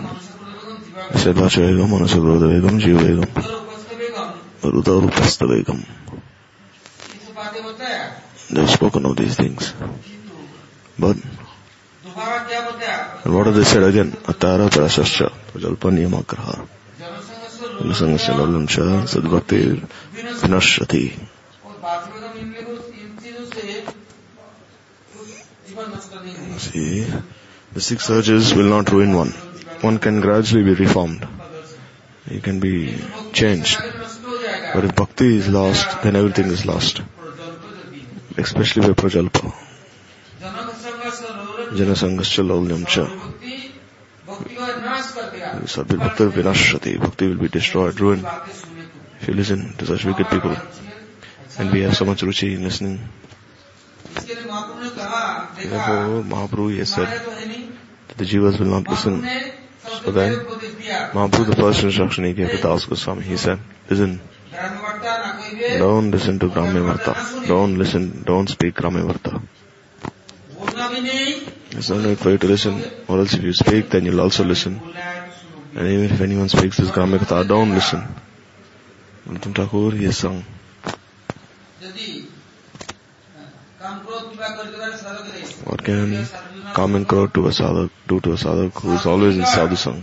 he 1.12 1.18
said, 1.18 1.36
Vacha 1.36 1.60
Begum, 1.60 1.90
Anasa 1.90 2.18
Grodha 2.18 2.48
Begum, 2.48 2.78
Jiva 2.78 3.00
Begum. 3.06 3.61
Ruda 4.70 5.00
Rupasta 5.00 5.46
They've 8.50 8.70
spoken 8.70 9.06
of 9.06 9.16
these 9.16 9.34
things. 9.34 9.72
But, 10.98 11.16
and 12.04 13.34
what 13.34 13.46
have 13.46 13.54
they 13.54 13.64
said 13.64 13.82
again? 13.82 14.12
Atara 14.12 14.68
Parashascha, 14.68 15.32
Prajalpaniya 15.52 16.08
Makrahar. 16.08 16.68
Janasangha 17.00 18.18
Shalallamsha, 18.18 19.08
Sadbhaktir, 19.08 19.88
Vinashati. 20.12 21.18
See, 26.58 27.06
the 27.72 27.80
six 27.80 28.10
urges 28.10 28.54
will 28.54 28.68
not 28.68 28.90
ruin 28.90 29.14
one. 29.14 29.30
One 29.80 29.98
can 29.98 30.20
gradually 30.20 30.62
be 30.62 30.74
reformed. 30.74 31.26
He 32.28 32.40
can 32.40 32.60
be 32.60 32.94
changed. 33.32 33.80
But 34.74 34.84
if 34.84 34.96
bhakti 34.96 35.36
is 35.36 35.48
lost, 35.48 36.02
then 36.02 36.16
everything 36.16 36.46
is 36.46 36.64
lost. 36.64 37.02
Especially 38.38 38.88
by 38.88 38.94
Prajalpa. 38.94 39.52
Janasangascha 41.72 42.42
laulyamcha. 42.42 43.06
Sadhvi 45.64 45.98
Bhakti 45.98 46.24
Vinashati. 46.24 47.00
Bhakti 47.00 47.28
will 47.28 47.36
be 47.36 47.48
destroyed, 47.48 47.98
ruined. 48.00 48.26
If 49.20 49.28
you 49.28 49.34
listen 49.34 49.74
to 49.76 49.86
such 49.86 50.04
wicked 50.04 50.28
people. 50.28 50.56
And 51.58 51.70
we 51.70 51.82
have 51.82 51.96
so 51.96 52.04
much 52.04 52.22
ruchi 52.22 52.54
in 52.54 52.62
listening. 52.62 53.00
Therefore, 54.14 56.22
Mahaprabhu 56.24 56.76
has 56.78 56.92
said 56.92 57.08
that 57.08 58.18
the 58.18 58.24
Jivas 58.24 58.58
will 58.58 58.66
not 58.66 58.88
listen. 58.88 59.22
So 60.04 60.10
then, 60.10 60.36
Mahaprabhu 60.36 61.46
the 61.46 61.56
first 61.56 61.82
instruction 61.82 62.24
he 62.24 62.32
gave 62.32 62.50
to 62.50 62.58
Das 62.58 62.86
Goswami, 62.86 63.22
he 63.22 63.36
said, 63.36 63.58
listen, 63.88 64.20
don't 64.52 66.10
listen 66.10 66.38
to 66.38 66.48
Gramyavarta. 66.48 67.46
Don't 67.48 67.78
listen, 67.78 68.22
don't 68.24 68.48
speak 68.48 68.74
Gramyavarta. 68.74 69.42
It's 71.70 71.88
no 71.88 72.00
need 72.00 72.18
for 72.18 72.30
you 72.30 72.38
to 72.38 72.46
listen, 72.46 72.82
or 73.08 73.18
else 73.20 73.34
if 73.34 73.42
you 73.42 73.52
speak, 73.54 73.88
then 73.88 74.04
you'll 74.04 74.20
also 74.20 74.44
listen. 74.44 74.80
And 75.74 75.86
even 75.88 76.04
if 76.04 76.20
anyone 76.20 76.48
speaks 76.50 76.76
this 76.76 76.90
Gramyavarta, 76.90 77.48
don't 77.48 77.70
listen. 77.70 78.02
Antum 79.26 79.54
Thakur, 79.54 79.96
he 79.96 80.04
has. 80.04 80.22
What 85.64 85.82
can 85.84 86.26
common 86.74 87.04
crowd 87.06 87.32
to 87.34 87.46
a 87.46 87.50
sadhak, 87.50 87.90
do 88.06 88.20
to 88.20 88.32
a 88.32 88.36
sadhak 88.36 88.72
who 88.80 88.92
is 88.92 89.06
always 89.06 89.36
in 89.36 89.46
sadhu's 89.46 89.80
song? 89.80 90.02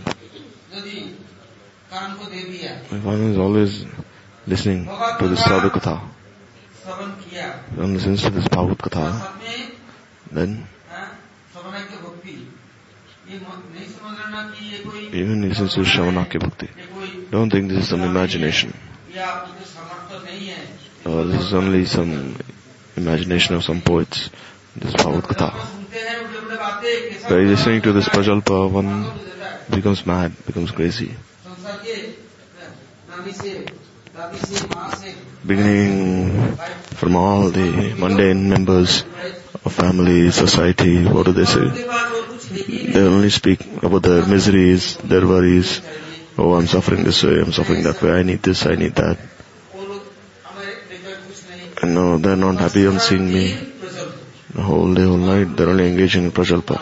If 2.92 3.04
one 3.04 3.22
is 3.32 3.38
always 3.38 3.86
listening 4.50 4.86
to 4.86 5.28
this 5.28 5.44
Sadhu 5.44 5.70
Katha, 5.70 6.02
one 7.76 7.94
listens 7.94 8.24
to 8.24 8.32
this 8.32 8.48
Bhagavad 8.48 8.80
Katha, 8.80 9.32
then 10.32 10.68
even 15.14 15.48
listens 15.48 15.76
to 15.76 15.82
Shravanakya 15.82 16.40
Bhakti. 16.40 16.70
Don't 17.30 17.52
think 17.52 17.70
this 17.70 17.84
is 17.84 17.90
some 17.90 18.02
imagination. 18.02 18.74
Or 21.06 21.26
this 21.26 21.42
is 21.44 21.54
only 21.54 21.86
some 21.86 22.36
imagination 22.98 23.56
of 23.56 23.64
some 23.64 23.82
poets. 23.82 24.32
This 24.76 24.94
Bhagavad 24.94 25.26
Katha. 25.26 25.52
By 27.30 27.36
listening 27.36 27.84
to 27.84 27.94
this 27.94 28.10
Prajalpa, 28.10 28.72
one 28.72 29.12
becomes 29.70 30.06
mad, 30.08 30.34
becomes 30.48 30.72
crazy 30.72 31.16
beginning 35.46 36.56
from 37.00 37.16
all 37.16 37.50
the 37.50 37.96
mundane 37.98 38.50
members 38.50 39.04
of 39.66 39.74
family, 39.74 40.32
society, 40.32 41.06
what 41.06 41.26
do 41.26 41.32
they 41.32 41.46
say? 41.46 41.68
They 42.94 43.00
only 43.00 43.30
speak 43.30 43.66
about 43.84 44.04
their 44.04 44.26
miseries, 44.26 44.98
their 44.98 45.26
worries. 45.26 45.82
Oh, 46.38 46.54
I'm 46.56 46.68
suffering 46.68 47.04
this 47.04 47.24
way, 47.24 47.40
I'm 47.40 47.52
suffering 47.52 47.84
that 47.84 48.02
way, 48.02 48.12
I 48.12 48.24
need 48.24 48.44
this, 48.44 48.66
I 48.66 48.76
need 48.76 48.96
that. 48.96 49.18
And 51.82 51.94
no, 51.96 52.18
they're 52.18 52.36
not 52.36 52.58
happy 52.58 52.86
on 52.88 53.00
seeing 53.00 53.28
me. 53.34 53.54
The 54.54 54.62
whole 54.62 54.94
day, 54.94 55.04
whole 55.04 55.18
night, 55.18 55.56
they're 55.56 55.70
only 55.70 55.88
engaging 55.88 56.26
in 56.26 56.32
prajalpa. 56.32 56.78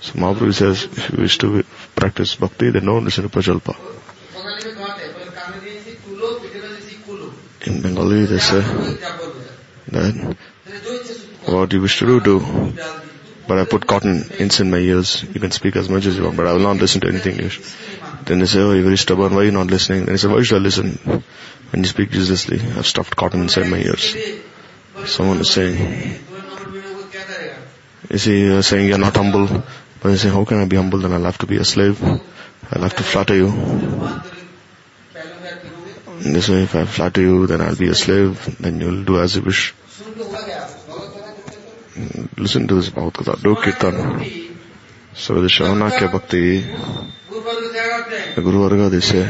So 0.00 0.12
Mahaprabhu 0.14 0.52
says, 0.52 0.84
if 0.84 1.10
you 1.10 1.22
wish 1.22 1.38
to 1.38 1.62
practice 1.96 2.34
bhakti, 2.34 2.70
then 2.70 2.84
don't 2.84 3.04
listen 3.04 3.28
to 3.28 3.30
prajalpa. 3.30 3.74
in 7.66 7.82
Bengali 7.82 8.26
they 8.26 8.38
say 8.38 8.60
that 9.88 10.36
what 11.46 11.72
you 11.72 11.80
wish 11.80 11.98
to 11.98 12.06
do, 12.06 12.20
do. 12.20 12.72
But 13.46 13.58
I 13.58 13.64
put 13.66 13.86
cotton 13.86 14.24
ince 14.38 14.60
in 14.60 14.70
my 14.70 14.78
ears. 14.78 15.22
You 15.22 15.40
can 15.40 15.50
speak 15.50 15.76
as 15.76 15.88
much 15.90 16.06
as 16.06 16.16
you 16.16 16.24
want, 16.24 16.36
but 16.36 16.46
I 16.46 16.52
will 16.52 16.60
not 16.60 16.76
listen 16.76 17.02
to 17.02 17.08
anything 17.08 17.34
English. 17.34 17.60
Then 18.24 18.38
they 18.38 18.46
say, 18.46 18.60
oh, 18.60 18.72
you're 18.72 18.82
very 18.82 18.96
stubborn. 18.96 19.34
Why 19.34 19.42
are 19.42 19.44
you 19.44 19.50
not 19.50 19.66
listening? 19.66 20.06
Then 20.06 20.14
they 20.14 20.16
say, 20.16 20.28
why 20.28 20.42
should 20.42 20.56
I 20.56 20.60
listen? 20.60 21.22
When 21.70 21.82
you 21.82 21.84
speak 21.84 22.14
uselessly, 22.14 22.60
I've 22.60 22.86
stuffed 22.86 23.16
cotton 23.16 23.42
inside 23.42 23.68
my 23.68 23.78
ears. 23.78 24.16
Someone 25.04 25.40
is 25.40 25.50
saying, 25.50 26.18
you 28.10 28.18
see, 28.18 28.40
you're 28.40 28.62
saying 28.62 28.88
you're 28.88 28.98
not 28.98 29.16
humble. 29.16 29.46
But 29.46 30.08
they 30.08 30.16
say, 30.16 30.30
how 30.30 30.44
can 30.44 30.60
I 30.60 30.64
be 30.64 30.76
humble? 30.76 31.00
Then 31.00 31.12
I'll 31.12 31.24
have 31.24 31.38
to 31.38 31.46
be 31.46 31.56
a 31.56 31.64
slave. 31.64 32.02
I'll 32.02 32.82
have 32.82 32.96
to 32.96 33.02
flatter 33.02 33.34
you. 33.34 34.32
They 36.32 36.40
say, 36.40 36.62
if 36.62 36.74
I 36.74 36.84
flatter 36.86 37.20
you, 37.20 37.46
then 37.46 37.60
I'll 37.60 37.76
be 37.76 37.88
a 37.88 37.94
slave. 37.94 38.56
Then 38.58 38.80
you'll 38.80 39.04
do 39.04 39.20
as 39.20 39.36
you 39.36 39.42
wish. 39.42 39.74
Listen 42.36 42.66
to 42.66 42.74
this 42.76 42.88
Bhagavad 42.90 43.14
Gita. 43.18 43.38
Do 43.42 43.54
Kirtan. 43.56 44.56
So 45.14 45.40
the 45.40 45.48
Shavanakya 45.48 46.10
Bhakti, 46.10 46.62
हैं 46.62 48.34
the 48.34 48.42
Guru 48.42 48.68
Varga, 48.68 48.88
they 48.90 49.00
say, 49.00 49.22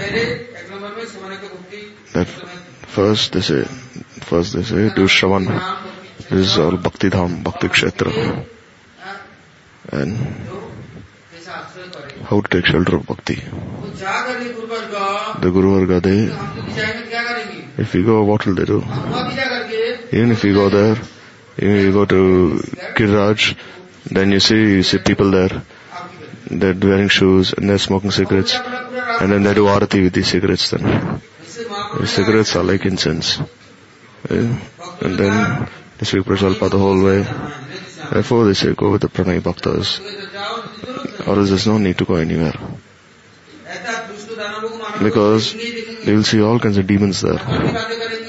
that 2.14 2.26
first 2.26 3.32
they 3.32 3.42
say, 3.42 3.64
first 3.64 4.54
they 4.54 4.62
say, 4.62 4.94
do 4.94 5.04
Shravan. 5.04 5.46
This 6.30 6.52
is 6.52 6.58
all 6.58 6.76
Bhakti 6.78 7.10
Dham, 7.10 7.42
Bhakti 7.42 7.68
Kshetra. 7.68 8.46
हाँ, 9.02 9.18
And 9.92 10.63
how 12.28 12.40
to 12.40 12.48
take 12.48 12.66
shelter 12.66 12.96
of 12.96 13.06
bhakti. 13.06 13.36
The 15.36 15.50
Guru 15.52 15.86
Varga, 15.86 16.00
they, 16.00 17.82
if 17.82 17.94
we 17.94 18.02
go, 18.02 18.24
what 18.24 18.46
will 18.46 18.54
they 18.54 18.64
do? 18.64 18.78
Even 20.12 20.30
if 20.32 20.42
we 20.42 20.52
go 20.52 20.68
there, 20.68 20.96
even 21.58 21.76
if 21.76 21.86
we 21.86 21.92
go 21.92 22.04
to 22.04 22.60
Kiraj, 22.96 23.56
then 24.06 24.32
you 24.32 24.40
see, 24.40 24.56
you 24.56 24.82
see 24.82 24.98
people 24.98 25.30
there, 25.30 25.62
they're 26.50 26.74
wearing 26.74 27.08
shoes 27.08 27.52
and 27.52 27.68
they're 27.68 27.78
smoking 27.78 28.10
cigarettes, 28.10 28.54
and 28.54 29.32
then 29.32 29.42
they 29.42 29.54
do 29.54 29.64
arati 29.66 30.02
with 30.02 30.14
these 30.14 30.28
cigarettes 30.28 30.70
then. 30.70 30.82
The 32.00 32.06
cigarettes 32.06 32.56
are 32.56 32.64
like 32.64 32.84
incense. 32.84 33.38
Yeah? 34.28 34.58
And 35.00 35.18
then 35.18 35.68
they 35.98 36.06
speak 36.06 36.24
Prajalpa 36.24 36.70
the 36.70 36.78
whole 36.78 37.02
way. 37.02 37.22
Therefore 38.12 38.46
they 38.46 38.54
say, 38.54 38.74
go 38.74 38.90
with 38.90 39.02
the 39.02 39.08
pranay 39.08 39.40
bhaktas 39.40 40.00
or 41.26 41.38
else 41.38 41.48
there's 41.48 41.66
no 41.66 41.78
need 41.78 41.98
to 41.98 42.04
go 42.04 42.16
anywhere. 42.16 42.54
Because 45.02 45.54
you 45.54 46.14
will 46.14 46.22
see 46.24 46.40
all 46.40 46.58
kinds 46.58 46.76
of 46.76 46.86
demons 46.86 47.20
there. 47.20 47.40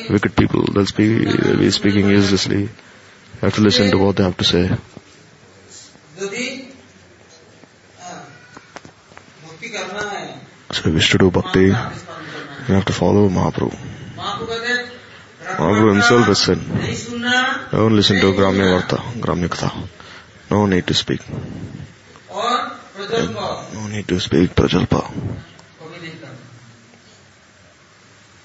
Wicked 0.10 0.36
people, 0.36 0.64
they'll 0.74 0.86
speak, 0.86 1.26
be 1.60 1.72
speaking 1.72 2.10
uselessly. 2.10 2.62
You 2.64 2.70
have 3.42 3.56
to 3.56 3.62
listen 3.62 3.92
to 3.92 3.98
what 3.98 4.16
they 4.16 4.24
have 4.24 4.38
to 4.38 4.44
say. 4.44 4.70
So 10.72 10.80
if 10.80 10.86
you 10.86 10.94
wish 10.94 11.10
to 11.12 11.18
do 11.18 11.32
bhakti, 11.32 11.66
you 11.66 11.74
have 11.74 12.86
to 12.86 12.94
follow 12.94 13.30
Mahaprabhu. 13.30 13.76
Mahaprabhu 14.16 15.94
himself 15.94 16.26
has 16.28 16.40
said, 16.40 16.60
don't 17.72 17.96
listen 17.96 18.20
to 18.20 18.34
Gramya 18.34 18.82
Varta, 18.82 18.98
Gramya 19.20 19.48
Katha. 19.48 19.88
No 20.50 20.66
need 20.66 20.88
to 20.88 20.94
speak. 20.94 21.22
और 22.95 23.07
प्रजल्प 23.07 23.37
No 23.75 23.87
need 23.95 24.07
to 24.09 24.19
speak 24.27 24.55
Prajalpa. 24.55 25.03
कभी 25.81 25.99
नहीं 26.01 26.17
करना 26.21 26.39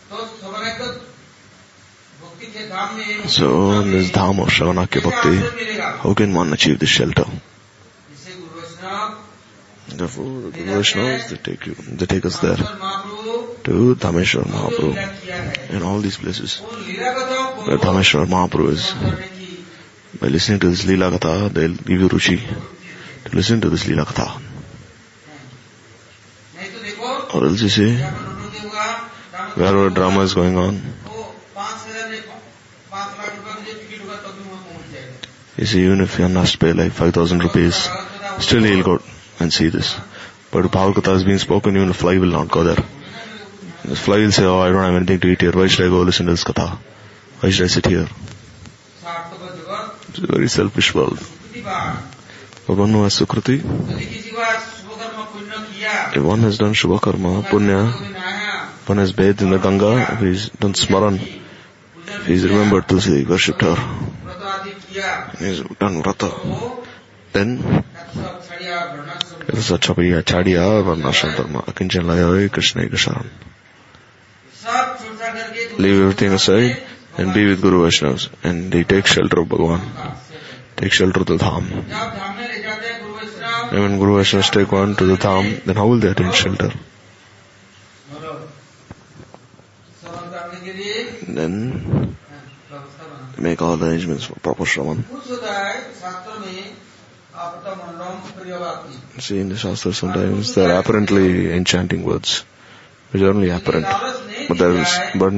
तो 0.10 0.26
सवर्ण 0.42 0.70
को 0.80 0.88
भक्ति 2.22 2.48
के 2.56 2.68
धाम 2.70 2.96
में 2.98 3.28
So 3.38 3.48
in 3.82 3.92
this 3.92 4.12
dham 4.18 4.40
of 4.46 4.50
Shravanakya 4.58 5.02
कैसे 5.02 5.10
Bhakti, 5.10 5.36
आश्रय 5.38 5.52
मिलेगा 5.60 5.92
how 6.04 6.14
can 6.14 6.34
one 6.34 6.54
achieve 6.54 6.80
this 6.80 6.90
shelter? 6.90 7.26
जिससे 7.26 8.32
गुरु 8.40 8.62
वैष्णव 8.62 9.24
Therefore, 9.98 10.32
the 10.42 10.52
Guru 10.52 10.72
Vaishnavas, 10.78 11.28
they 11.30 11.38
take 11.48 11.66
you, 11.68 11.76
they 12.00 12.06
take 12.14 12.26
us 12.26 12.40
there 12.40 12.58
और 12.58 12.80
महाप्रभु 12.82 13.64
to 13.66 13.96
Dhameshwar 14.06 14.44
जो 14.46 14.52
Mahaprabhu 14.54 14.90
लीला 14.94 15.06
किया 15.22 15.36
है 15.44 15.70
and 15.76 15.84
all 15.84 16.00
these 16.08 16.18
places 16.24 16.60
उन 16.62 16.84
लीला 16.88 17.14
कथाओं 17.20 17.48
को 17.56 17.68
where 17.68 17.78
Dhameshwar 17.86 18.26
Mahaprabhu 18.34 18.74
is. 18.74 18.92
करने 19.04 19.28
की 19.38 20.20
By 20.20 20.28
listening 20.34 20.60
to 20.62 20.70
this 20.70 20.84
Leela 20.86 21.12
Katha, 21.18 21.50
they'll 21.54 21.74
give 21.92 22.02
you 22.06 22.10
ruchi 22.10 22.38
to 22.40 22.79
Listen 23.33 23.61
to 23.61 23.71
this 23.71 23.85
Leela 23.85 24.05
Katha. 24.05 24.43
Or 27.35 27.47
else 27.47 27.63
you 27.63 27.69
say, 27.69 27.97
wherever 29.55 29.89
drama 29.91 30.21
is 30.23 30.35
going 30.35 30.57
on, 30.57 30.83
you 35.57 35.67
see, 35.67 35.85
even 35.85 36.01
if 36.01 36.19
you 36.19 36.29
must 36.29 36.59
pay 36.59 36.73
like 36.73 36.93
5,000 36.93 37.39
rupees, 37.39 37.89
still 38.41 38.65
he'll 38.65 38.83
go 38.83 39.03
and 39.39 39.53
see 39.53 39.69
this. 39.69 39.97
But 40.51 40.65
Bhava 40.65 40.93
Katha 40.95 41.13
has 41.13 41.23
been 41.23 41.39
spoken, 41.39 41.77
even 41.77 41.91
a 41.91 41.95
fly 41.95 42.19
will 42.19 42.33
not 42.33 42.49
go 42.49 42.65
there. 42.65 42.85
The 43.85 43.97
fly 43.97 44.19
will 44.19 44.33
say, 44.33 44.45
oh, 44.45 44.59
I 44.59 44.71
don't 44.71 44.83
have 44.83 44.95
anything 44.95 45.21
to 45.21 45.29
eat 45.29 45.41
here. 45.41 45.53
Why 45.53 45.69
should 45.69 45.87
I 45.87 45.89
go 45.89 46.01
listen 46.03 46.27
to 46.27 46.33
this 46.33 46.43
Katha? 46.43 46.79
Why 47.41 47.51
should 47.51 47.65
I 47.65 47.69
sit 47.69 47.87
here? 47.87 48.09
It's 50.09 50.19
a 50.19 50.27
very 50.27 50.49
selfish 50.49 50.93
world. 50.95 51.19
But 52.71 52.79
one 52.79 52.93
who 52.93 53.03
has 53.03 53.15
किया 55.71 56.17
if 56.17 56.23
one 56.23 56.39
has 56.39 56.59
done 56.59 56.73
Shubha 56.73 57.01
Karma, 57.01 57.43
Punya, 57.43 57.93
one 58.87 58.99
has 58.99 59.11
bathed 59.11 59.43
in 59.43 59.51
the 59.51 59.59
Ganga, 59.59 60.07
if 60.13 60.21
he's 60.21 60.51
done 60.51 60.75
Smaran, 60.75 61.19
if 62.07 62.27
he's 62.27 62.45
remembered 62.45 62.87
Tulsi, 62.87 63.25
worshipped 63.25 63.63
her, 63.63 63.75
he's 65.41 65.63
done 65.81 66.01
Vrata, 66.01 66.31
तो 66.31 66.87
then 67.33 67.59
सब 67.59 68.41
छड़िया 68.47 68.79
वर्णाश्रम 68.93 69.49
it 69.49 69.59
is 69.59 69.71
a 69.73 69.79
Chapaya, 69.79 70.23
Chadiya, 70.23 70.85
Varnashram 70.85 71.37
Dharma, 71.37 71.63
Akinchan 71.63 72.07
Laya, 72.07 72.49
Krishna 72.49 72.83
करके 74.63 75.79
Leave 75.79 76.01
everything 76.03 76.33
aside 76.33 76.81
and 77.19 77.35
be 77.35 77.47
with 77.47 77.61
Guru 77.61 77.85
Vaishnavas 77.85 78.29
and 78.45 78.71
they 78.71 78.85
take 78.85 79.07
shelter 79.07 79.41
of 79.41 79.49
Bhagavan, 79.49 79.81
take 80.77 80.93
shelter 80.93 81.23
of 81.23 81.27
the 81.27 81.37
Dham. 81.37 82.50
Even 83.73 83.99
Guru 83.99 84.19
Vaishnavas 84.19 84.51
take 84.51 84.73
one 84.73 84.97
to 84.97 85.05
the 85.07 85.17
Dham, 85.17 85.63
then 85.65 85.77
how 85.77 85.87
will 85.87 85.99
they 85.99 86.09
attain 86.09 86.33
shelter? 86.33 86.73
Then 91.29 92.17
make 93.39 93.63
all 93.63 93.83
arrangements 93.83 94.25
for 94.25 94.35
proper 94.41 94.65
shravan. 94.65 95.05
See, 99.21 99.39
in 99.39 99.49
the 99.49 99.57
Shastra 99.57 99.93
sometimes 99.93 100.55
there 100.55 100.73
are 100.73 100.81
apparently 100.81 101.53
enchanting 101.53 102.03
words, 102.03 102.45
which 103.11 103.23
are 103.23 103.31
only 103.31 103.51
apparent. 103.51 103.87
But 104.49 104.59
there 104.59 104.73
is, 104.73 104.99
but 105.15 105.33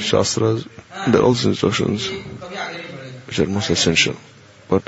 Shastras, 0.00 0.66
there 1.08 1.20
are 1.20 1.24
also 1.24 1.50
instructions 1.50 2.08
which 3.26 3.38
are 3.38 3.46
most 3.46 3.70
essential. 3.70 4.16
But 4.68 4.82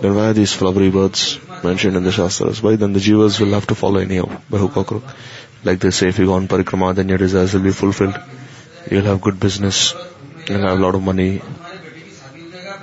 then 0.00 0.14
why 0.14 0.28
are 0.28 0.32
these 0.32 0.52
flowery 0.52 0.88
words? 0.88 1.38
mentioned 1.64 1.96
in 1.96 2.04
the 2.04 2.12
Shastras. 2.12 2.62
Why? 2.62 2.76
then 2.76 2.92
the 2.92 3.00
Jivas 3.00 3.40
will 3.40 3.54
have 3.58 3.66
to 3.68 3.74
follow 3.74 4.00
any 4.00 4.18
of 4.18 4.30
hook 4.50 4.92
or. 4.92 5.02
Like 5.64 5.80
they 5.80 5.90
say, 5.90 6.08
if 6.08 6.18
you 6.18 6.26
go 6.26 6.34
on 6.34 6.46
parikrama, 6.46 6.94
then 6.94 7.08
your 7.08 7.18
desires 7.18 7.54
will 7.54 7.62
be 7.62 7.72
fulfilled. 7.72 8.20
You'll 8.90 9.04
have 9.04 9.22
good 9.22 9.40
business, 9.40 9.94
you'll 10.46 10.60
have 10.60 10.78
a 10.78 10.82
lot 10.82 10.94
of 10.94 11.02
money, 11.02 11.40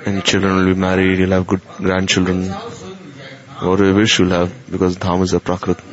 and 0.05 0.23
children 0.23 0.55
will 0.55 0.73
be 0.73 0.79
married, 0.79 1.19
you'll 1.19 1.37
have 1.37 1.45
good 1.45 1.61
grandchildren. 1.77 2.49
Whatever 2.49 3.89
you 3.89 3.95
wish 3.95 4.17
you'll 4.17 4.31
have, 4.31 4.51
because 4.71 4.97
Dham 4.97 5.21
is 5.21 5.35
a 5.35 5.39
Prakrit. 5.39 5.90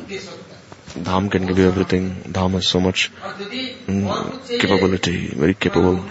Dham 1.07 1.29
can 1.31 1.45
give 1.45 1.57
you 1.57 1.67
everything. 1.67 2.09
Dham 2.37 2.51
has 2.51 2.67
so 2.67 2.79
much 2.79 3.11
capability, 3.85 5.27
very 5.27 5.53
capable. 5.53 6.03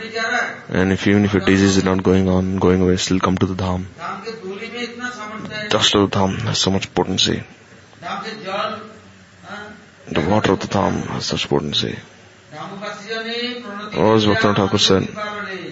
And 0.68 0.92
if 0.92 1.07
even 1.07 1.24
if 1.24 1.35
your 1.35 1.44
disease 1.44 1.77
is 1.77 1.85
not 1.85 2.03
going 2.03 2.29
on, 2.29 2.57
going 2.57 2.81
away, 2.83 2.96
still 2.96 3.20
come 3.20 3.38
to 3.38 3.46
the 3.46 3.55
Dham. 3.55 3.87
Dust 5.70 5.94
of 5.94 6.11
the 6.11 6.16
Dham 6.16 6.38
has 6.40 6.59
so 6.59 6.70
much 6.70 6.92
potency. 6.94 7.42
The 10.11 10.29
water 10.29 10.53
of 10.53 10.61
the 10.61 10.68
Dham 10.68 11.03
has 11.07 11.27
such 11.27 11.48
potency. 11.48 11.96
और 13.98 14.18
भक्तन 14.27 14.55
Thakur 14.55 14.81
sir 14.81 15.05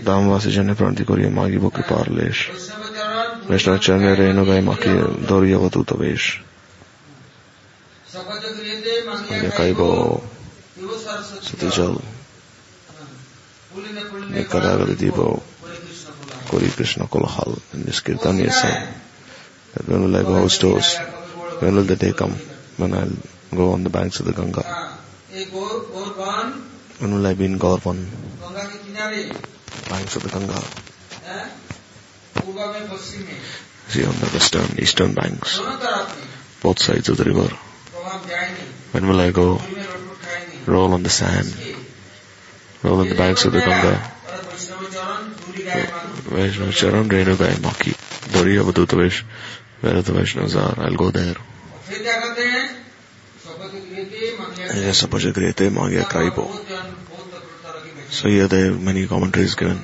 धामवासी 0.06 0.50
जन 0.52 0.74
प्रणति 0.74 1.04
करिए 1.04 1.28
मागी 1.36 1.58
बो 1.58 1.68
कृपार 1.76 2.08
लेश 2.12 2.48
वैष्णव 3.50 3.78
चरण 3.78 4.14
रेणु 4.20 4.44
गए 4.44 4.60
माखी 4.68 4.92
दौरिया 5.26 5.58
वतु 5.58 5.82
तवेश 5.90 6.24
Jakaibo, 9.26 10.22
Satijal, 11.42 12.00
Nikaragadibo, 14.30 15.42
Kori 16.48 16.68
Krishna 16.68 17.06
Kolahal, 17.06 17.58
and 17.72 17.84
this 17.84 18.00
Kirtan 18.00 18.40
is 18.40 18.54
saying 18.54 18.88
that 19.74 19.88
when 19.88 20.02
will 20.04 20.16
I 20.16 20.22
go 20.22 20.34
house 20.34 20.58
doors? 20.58 20.96
When 21.58 21.74
will 21.74 21.84
the 21.84 21.96
day 21.96 22.12
come 22.12 22.32
when 22.76 22.94
I'll 22.94 23.10
go 23.54 23.72
on 23.72 23.82
the 23.82 23.90
banks 23.90 24.20
of 24.20 24.26
the 24.26 24.32
Ganga? 24.32 24.62
When 26.98 27.14
will 27.14 27.26
I 27.26 27.34
be 27.34 27.44
in 27.46 27.58
Gaurvan? 27.58 28.06
Banks 29.88 30.16
of 30.16 30.22
the 30.22 30.28
Ganga. 30.28 30.62
See 33.88 34.04
on 34.04 34.14
the 34.14 34.26
western, 34.26 34.78
eastern 34.78 35.14
banks, 35.14 35.60
both 36.62 36.78
sides 36.80 37.08
of 37.08 37.16
the 37.16 37.24
river. 37.24 37.48
When 38.92 39.08
will 39.08 39.20
I 39.20 39.30
go? 39.30 39.60
Roll 40.66 40.92
on 40.94 41.02
the 41.02 41.10
sand. 41.10 41.54
Roll 42.82 43.00
in 43.02 43.08
the 43.08 43.14
banks 43.14 43.44
of 43.44 43.52
the 43.52 43.60
Ganga. 43.60 44.12
my 46.30 46.70
Charan 46.70 47.08
Renukai 47.08 47.54
Maki. 47.66 47.94
Dori 48.32 48.56
Avadutavish. 48.56 49.22
Where 49.80 50.02
the 50.02 50.12
Vaishnavas 50.12 50.56
are, 50.56 50.82
I'll 50.82 50.94
go 50.94 51.10
there. 51.10 51.36
Magya 55.70 56.04
So 58.10 58.28
here 58.28 58.48
there 58.48 58.72
are 58.72 58.74
many 58.74 59.06
commentaries 59.06 59.54
given. 59.54 59.78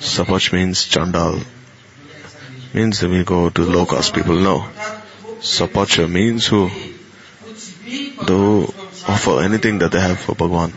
Sapach 0.00 0.52
means 0.52 0.88
Chandal. 0.88 1.42
Means 2.74 3.00
that 3.00 3.10
we 3.10 3.22
go 3.24 3.50
to 3.50 3.62
low 3.62 3.86
caste 3.86 4.14
people. 4.14 4.36
No. 4.36 4.66
Sapacha 5.40 6.10
means 6.10 6.46
who? 6.46 6.70
to 8.32 8.74
offer 9.14 9.42
anything 9.42 9.78
that 9.78 9.92
they 9.92 10.00
have 10.00 10.18
for 10.18 10.34
Bhagwan. 10.34 10.72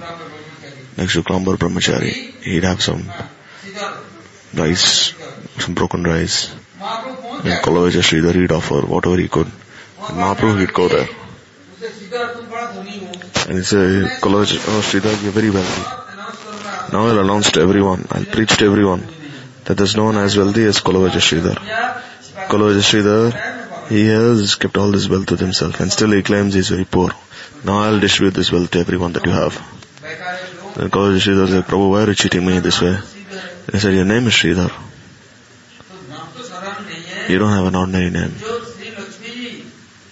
Next 0.97 1.13
to 1.13 1.23
Klambar 1.23 1.57
Brahmachari, 1.57 2.11
he'd 2.43 2.63
have 2.63 2.81
some 2.81 3.03
rice, 4.53 5.13
some 5.59 5.73
broken 5.73 6.03
rice. 6.03 6.53
And 7.47 7.59
Kolavecha 7.65 8.01
Sridhar, 8.07 8.35
he'd 8.35 8.51
offer 8.51 8.81
whatever 8.93 9.17
he 9.17 9.27
could. 9.27 9.47
And 9.47 10.17
Mahaprabhu, 10.21 10.59
he'd 10.59 10.73
go 10.73 10.87
there. 10.87 11.07
And 13.47 13.57
he 13.57 13.63
said, 13.63 14.21
Kolavecha 14.21 14.57
oh, 14.71 14.81
Sridhar, 14.89 15.21
you're 15.23 15.31
very 15.31 15.49
wealthy. 15.49 15.83
Now 16.93 17.07
I'll 17.07 17.19
announce 17.19 17.51
to 17.51 17.61
everyone, 17.61 18.07
I'll 18.11 18.25
preach 18.25 18.55
to 18.57 18.65
everyone 18.65 19.05
that 19.65 19.75
there's 19.77 19.95
no 19.95 20.05
one 20.05 20.17
as 20.17 20.37
wealthy 20.37 20.65
as 20.65 20.79
Kolavecha 20.79 21.21
Sridhar. 21.29 21.57
Kolavecha 22.47 22.83
Sridhar 22.91 23.54
he 23.89 24.07
has 24.07 24.55
kept 24.55 24.77
all 24.77 24.91
this 24.91 25.07
wealth 25.07 25.27
to 25.27 25.35
himself 25.35 25.79
and 25.79 25.91
still 25.91 26.11
he 26.11 26.23
claims 26.23 26.53
he 26.53 26.59
is 26.59 26.69
very 26.69 26.85
poor. 26.85 27.09
Now 27.63 27.79
I'll 27.79 27.99
distribute 27.99 28.33
this 28.33 28.51
wealth 28.51 28.71
to 28.71 28.79
everyone 28.79 29.13
that 29.13 29.25
you 29.25 29.31
have. 29.31 29.55
Then 30.75 30.89
Kolavecha 30.89 31.21
Sridhar 31.21 31.47
said, 31.47 31.63
Prabhu, 31.63 31.89
why 31.91 32.03
are 32.03 32.07
you 32.07 32.15
cheating 32.15 32.45
me 32.45 32.59
this 32.59 32.81
way? 32.81 32.97
He 33.71 33.79
said, 33.79 33.93
your 33.93 34.05
name 34.05 34.27
is 34.27 34.33
Sridhar. 34.33 34.71
You 37.29 37.39
don't 37.39 37.51
have 37.51 37.65
an 37.65 37.75
ordinary 37.75 38.09
name. 38.11 38.33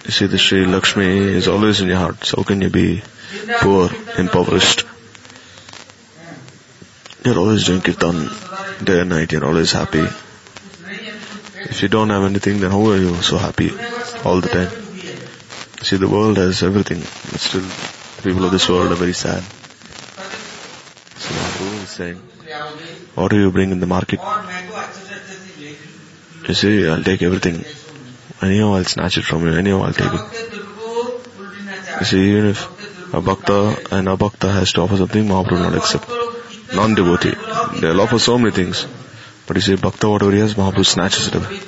You 0.04 0.10
see, 0.10 0.26
the 0.26 0.38
Sri 0.38 0.66
Lakshmi 0.66 1.06
is 1.06 1.48
always 1.48 1.80
in 1.80 1.88
your 1.88 1.98
heart. 1.98 2.24
So 2.24 2.38
how 2.38 2.42
can 2.42 2.60
you 2.60 2.70
be 2.70 3.02
poor, 3.60 3.90
impoverished? 4.18 4.84
You're 7.24 7.38
always 7.38 7.64
doing 7.64 7.80
kirtan 7.80 8.28
day 8.84 9.00
and 9.00 9.10
night. 9.10 9.32
You're 9.32 9.46
always 9.46 9.72
happy. 9.72 10.06
If 11.66 11.82
you 11.82 11.88
don't 11.88 12.10
have 12.10 12.24
anything, 12.24 12.60
then 12.60 12.70
how 12.70 12.86
are 12.88 12.96
you 12.96 13.14
so 13.22 13.38
happy 13.38 13.70
all 14.24 14.40
the 14.40 14.48
time? 14.48 14.68
See, 15.82 15.96
the 15.96 16.08
world 16.08 16.36
has 16.38 16.62
everything, 16.62 17.00
but 17.00 17.40
still, 17.40 17.60
the 17.60 18.22
people 18.22 18.44
of 18.44 18.52
this 18.52 18.68
world 18.68 18.92
are 18.92 18.96
very 18.96 19.12
sad. 19.12 19.42
So 21.18 21.34
Mahaprabhu 21.34 21.82
is 21.82 21.90
saying, 21.90 22.16
what 23.14 23.30
do 23.30 23.38
you 23.38 23.50
bring 23.50 23.70
in 23.70 23.80
the 23.80 23.86
market? 23.86 24.20
You 26.48 26.54
see, 26.54 26.88
I'll 26.88 27.02
take 27.02 27.22
everything. 27.22 27.64
Anyhow, 28.42 28.74
I'll 28.74 28.84
snatch 28.84 29.18
it 29.18 29.24
from 29.24 29.46
you. 29.46 29.52
Anyhow, 29.54 29.82
I'll 29.82 29.92
take 29.92 30.12
it. 30.12 30.20
You 32.00 32.06
see, 32.06 32.30
even 32.30 32.46
if 32.46 33.14
a 33.14 33.20
bhakta 33.20 33.76
and 33.90 34.08
a 34.08 34.16
bhakta 34.16 34.50
has 34.50 34.72
to 34.74 34.82
offer 34.82 34.96
something, 34.96 35.26
Mahaprabhu 35.26 35.52
will 35.52 35.70
not 35.70 35.74
accept. 35.76 36.08
Non-devotee. 36.74 37.34
They'll 37.80 38.00
offer 38.00 38.18
so 38.18 38.36
many 38.38 38.50
things. 38.50 38.86
But 39.46 39.56
you 39.56 39.62
see, 39.62 39.76
bhakta, 39.76 40.08
whatever 40.08 40.32
he 40.32 40.38
has, 40.38 40.54
Mahaprabhu 40.54 40.86
snatches 40.86 41.28
it 41.28 41.34
away. 41.34 41.60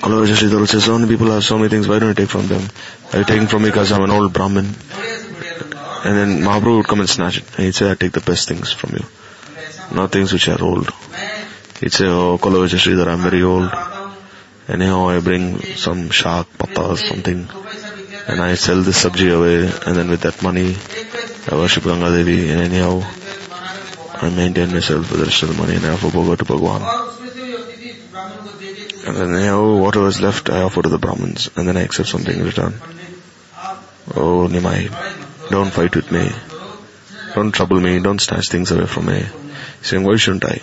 Kolavecha 0.00 0.34
Sridhar 0.34 0.68
says, 0.68 0.84
so 0.84 0.98
many 0.98 1.10
people 1.10 1.30
have 1.30 1.42
so 1.42 1.56
many 1.58 1.68
things, 1.70 1.88
why 1.88 1.98
don't 1.98 2.10
you 2.10 2.14
take 2.14 2.28
from 2.28 2.46
them? 2.46 2.62
Are 3.12 3.18
you 3.20 3.24
taking 3.24 3.48
from 3.48 3.62
me 3.62 3.70
because 3.70 3.90
I'm 3.90 4.02
an 4.02 4.10
old 4.10 4.32
Brahmin? 4.32 4.66
And 6.04 6.16
then 6.16 6.40
Mahaprabhu 6.42 6.76
would 6.76 6.86
come 6.86 7.00
and 7.00 7.08
snatch 7.08 7.38
it. 7.38 7.44
And 7.56 7.64
he'd 7.66 7.74
say, 7.74 7.90
I 7.90 7.94
take 7.94 8.12
the 8.12 8.20
best 8.20 8.46
things 8.48 8.72
from 8.72 8.90
you. 8.92 9.04
Not 9.94 10.12
things 10.12 10.32
which 10.32 10.48
are 10.48 10.62
old. 10.62 10.90
He'd 11.80 11.92
say, 11.92 12.06
oh, 12.06 12.38
I'm 12.42 13.20
very 13.20 13.42
old. 13.42 13.70
Anyhow, 14.68 15.08
I 15.08 15.20
bring 15.20 15.60
some 15.76 16.10
shak, 16.10 16.46
pata, 16.58 16.96
something. 16.96 17.48
And 18.28 18.40
I 18.40 18.54
sell 18.54 18.82
this 18.82 19.04
sabji 19.04 19.34
away. 19.34 19.72
And 19.86 19.96
then 19.96 20.10
with 20.10 20.20
that 20.20 20.42
money, 20.42 20.76
I 21.50 21.56
worship 21.56 21.84
Ganga 21.84 22.10
Devi. 22.14 22.50
And 22.50 22.60
anyhow, 22.60 23.00
I 24.20 24.30
maintain 24.30 24.72
myself 24.72 25.10
with 25.10 25.20
the 25.20 25.26
rest 25.26 25.42
of 25.44 25.48
the 25.48 25.54
money 25.54 25.76
and 25.76 25.86
I 25.86 25.90
offer 25.90 26.08
Bhoga 26.08 26.36
to 26.38 26.44
Bhagwan. 26.44 26.82
And 29.06 29.16
then, 29.16 29.48
oh, 29.48 29.76
whatever 29.76 30.08
is 30.08 30.20
left, 30.20 30.50
I 30.50 30.62
offer 30.62 30.82
to 30.82 30.88
the 30.88 30.98
Brahmins. 30.98 31.48
And 31.56 31.68
then 31.68 31.76
I 31.76 31.82
accept 31.82 32.08
something 32.08 32.36
in 32.36 32.44
return. 32.44 32.74
Oh, 34.14 34.48
Nimai, 34.50 34.90
don't 35.50 35.70
fight 35.70 35.94
with 35.94 36.10
me. 36.10 36.30
Don't 37.34 37.52
trouble 37.52 37.80
me. 37.80 38.00
Don't 38.00 38.20
snatch 38.20 38.48
things 38.48 38.70
away 38.72 38.86
from 38.86 39.06
me. 39.06 39.22
He's 39.78 39.88
saying, 39.88 40.04
why 40.04 40.16
shouldn't 40.16 40.44
I? 40.44 40.60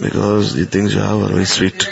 Because 0.00 0.54
the 0.54 0.66
things 0.66 0.94
you 0.94 1.00
have 1.00 1.22
are 1.22 1.28
very 1.28 1.46
sweet. 1.46 1.88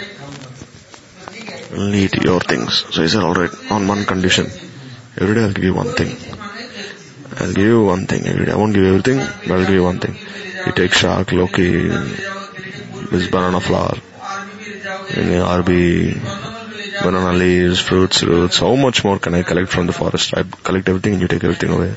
Only 1.72 2.04
eat 2.04 2.22
your 2.22 2.40
things. 2.40 2.84
So 2.94 3.02
he 3.02 3.08
said, 3.08 3.22
alright, 3.22 3.50
on 3.70 3.88
one 3.88 4.04
condition. 4.04 4.46
Every 5.16 5.34
day 5.34 5.42
I'll 5.42 5.52
give 5.52 5.64
you 5.64 5.74
one 5.74 5.94
thing. 5.94 6.43
I'll 7.40 7.52
give 7.52 7.66
you 7.66 7.84
one 7.84 8.06
thing. 8.06 8.26
I 8.48 8.54
won't 8.56 8.74
give 8.74 8.82
you 8.84 8.88
everything, 8.96 9.18
but 9.18 9.58
I'll 9.58 9.66
give 9.66 9.74
you 9.74 9.82
one 9.82 9.98
thing. 9.98 10.16
You 10.66 10.72
take 10.72 10.92
Shark, 10.92 11.32
Loki, 11.32 11.88
this 11.88 13.28
banana 13.30 13.60
flower, 13.60 13.96
any 15.10 15.36
RB, 15.36 17.02
banana 17.02 17.32
leaves, 17.32 17.80
fruits, 17.80 18.22
roots. 18.22 18.58
How 18.58 18.74
much 18.76 19.04
more 19.04 19.18
can 19.18 19.34
I 19.34 19.42
collect 19.42 19.70
from 19.70 19.86
the 19.86 19.92
forest? 19.92 20.32
I 20.36 20.44
collect 20.44 20.88
everything 20.88 21.14
and 21.14 21.22
you 21.22 21.28
take 21.28 21.44
everything 21.44 21.70
away. 21.70 21.94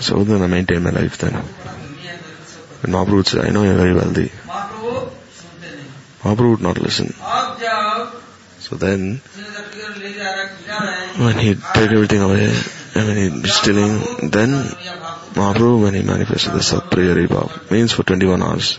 So 0.00 0.24
then 0.24 0.42
I 0.42 0.46
maintain 0.46 0.82
my 0.82 0.90
life 0.90 1.18
then. 1.18 1.34
And 1.34 2.94
Mahaprabhu 2.94 3.26
said, 3.26 3.44
I 3.44 3.50
know 3.50 3.64
you're 3.64 3.74
very 3.74 3.94
wealthy. 3.94 4.30
Mahaprabhu 6.22 6.50
would 6.50 6.62
not 6.62 6.78
listen. 6.78 7.12
So 8.60 8.76
then, 8.76 9.20
when 11.16 11.38
he 11.38 11.54
take 11.54 11.90
everything 11.90 12.22
away, 12.22 12.52
and 12.94 13.46
stealing. 13.46 14.30
Then 14.30 14.50
Mahaprabhu, 15.34 15.82
when 15.82 15.94
he 15.94 16.02
manifested 16.02 16.52
the 16.52 16.58
Satprahari 16.58 17.26
Bhav, 17.26 17.70
means 17.70 17.92
for 17.92 18.02
21 18.02 18.42
hours, 18.42 18.76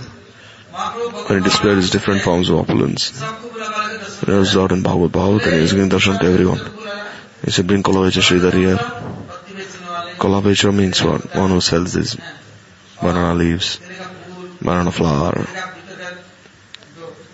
when 1.28 1.40
he 1.40 1.44
displayed 1.44 1.78
his 1.78 1.90
different 1.90 2.22
forms 2.22 2.50
of 2.50 2.58
opulence. 2.58 3.20
When 4.22 4.36
he 4.36 4.40
was 4.40 4.56
out 4.58 4.72
in 4.72 4.82
Bhagavad 4.82 5.12
Bhavat 5.12 5.46
and 5.46 5.56
he 5.56 5.62
was 5.62 5.74
giving 5.74 5.90
darshan 5.90 6.20
to 6.20 6.26
everyone. 6.26 6.60
He 7.46 7.52
said, 7.52 7.68
bring 7.68 7.84
Kolavecha 7.84 8.22
Sridhar 8.22 8.54
here. 8.54 8.78
Kolavecha 10.18 10.76
means 10.76 11.02
what? 11.04 11.36
One 11.36 11.52
who 11.52 11.62
sells 11.62 11.94
these 11.94 12.18
banana 13.02 13.36
leaves, 13.36 13.80
banana 14.62 14.92
flower, 14.92 15.46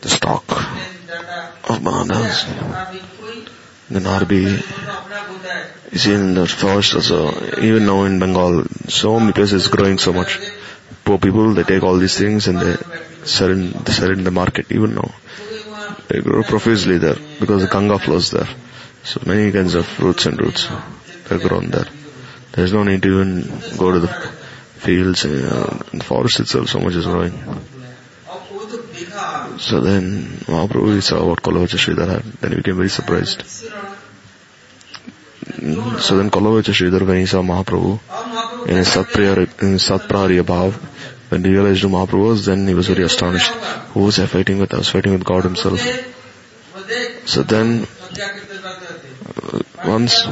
the 0.02 0.10
stock 0.10 0.46
of 1.70 1.84
bananas 1.84 3.15
the 3.90 4.00
Narbi, 4.00 4.44
you 5.92 5.98
see 5.98 6.14
in 6.14 6.34
the 6.34 6.48
forest 6.48 6.96
also, 6.96 7.30
even 7.60 7.86
now 7.86 8.04
in 8.04 8.20
Bengal, 8.20 8.66
so 8.88 9.20
many 9.20 9.34
places 9.34 9.68
growing 9.68 9.98
so 9.98 10.12
much. 10.12 10.40
Poor 11.04 11.20
people, 11.20 11.54
they 11.54 11.64
take 11.64 11.84
all 11.84 11.98
these 11.98 12.18
things 12.18 12.48
and 12.48 12.60
they 12.60 12.76
sell 13.26 13.52
in, 13.52 13.72
they 13.72 13.92
sell 13.92 14.12
in 14.12 14.24
the 14.24 14.32
market, 14.32 14.72
even 14.72 14.96
now. 14.96 15.14
They 16.08 16.22
grow 16.22 16.42
profusely 16.44 16.98
there, 16.98 17.18
because 17.40 17.62
the 17.62 17.68
Ganga 17.68 18.00
flows 18.00 18.32
there. 18.32 18.48
So 19.04 19.22
many 19.26 19.52
kinds 19.52 19.76
of 19.76 19.86
fruits 19.86 20.26
and 20.26 20.40
roots 20.40 20.68
are 21.30 21.38
grown 21.38 21.70
there. 21.70 21.86
There's 22.54 22.74
no 22.74 22.84
need 22.84 23.04
to 23.04 23.10
even 23.10 23.78
go 23.78 23.92
to 23.92 24.00
the 24.00 24.08
fields, 24.08 25.26
and, 25.26 25.46
uh, 25.46 25.78
in 25.94 26.00
the 26.00 26.06
forest 26.06 26.40
itself 26.40 26.70
so 26.70 26.80
much 26.80 26.96
is 26.96 27.06
growing. 27.06 27.34
So 29.58 29.80
then 29.80 30.24
Mahaprabhu 30.48 31.02
saw 31.02 31.26
what 31.26 31.42
Kalavacha 31.42 31.78
Sridhar 31.78 32.08
had. 32.08 32.24
Then 32.24 32.52
he 32.52 32.58
became 32.58 32.76
very 32.76 32.90
surprised. 32.90 33.40
Mm, 35.46 36.00
so 36.00 36.18
then 36.18 36.30
Kalavacha 36.30 36.74
Sridhar, 36.74 37.06
when 37.08 37.18
he 37.18 37.26
saw 37.26 37.42
Mahaprabhu 37.42 38.00
in 38.68 38.76
his 38.76 38.90
Satprahariya 38.90 39.48
Satprahari 39.80 40.42
Bhav, 40.42 40.74
when 41.30 41.44
he 41.46 41.52
realized 41.52 41.82
who 41.84 41.90
Mahaprabhu 41.90 42.28
was, 42.28 42.46
then 42.46 42.68
he 42.68 42.74
was 42.74 42.88
very 42.88 43.04
astonished. 43.04 43.52
Who 43.94 44.02
was 44.02 44.20
I 44.20 44.26
fighting 44.26 44.60
with? 44.60 44.74
I 44.74 44.78
was 44.78 44.90
fighting 44.90 45.14
with 45.14 45.24
God 45.24 45.44
himself. 45.44 45.80
So 47.26 47.44
then, 47.44 47.88
uh, 49.44 49.60
once 49.86 50.26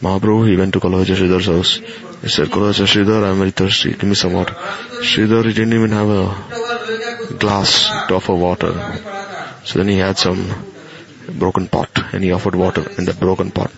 Mahaprabhu, 0.00 0.48
he 0.48 0.56
went 0.56 0.72
to 0.74 0.80
Kalavacha 0.80 1.16
Sridhar's 1.16 1.46
house. 1.46 1.74
He 2.22 2.28
said, 2.28 2.48
Kalavacha 2.48 2.86
Sridhar, 2.86 3.24
I 3.24 3.30
am 3.30 3.38
very 3.38 3.50
thirsty. 3.50 3.90
Give 3.90 4.04
me 4.04 4.14
some 4.14 4.32
water. 4.34 4.54
Sridhar, 4.54 5.44
he 5.44 5.52
didn't 5.52 5.72
even 5.72 5.90
have 5.90 6.08
a 6.08 6.77
glass 7.38 7.88
to 8.08 8.14
offer 8.14 8.34
water. 8.34 8.72
So 9.64 9.78
then 9.78 9.88
he 9.88 9.98
had 9.98 10.18
some 10.18 10.72
broken 11.38 11.68
pot 11.68 11.90
and 12.12 12.24
he 12.24 12.32
offered 12.32 12.54
water 12.54 12.84
in 12.96 13.04
that 13.04 13.20
broken 13.20 13.50
pot. 13.50 13.72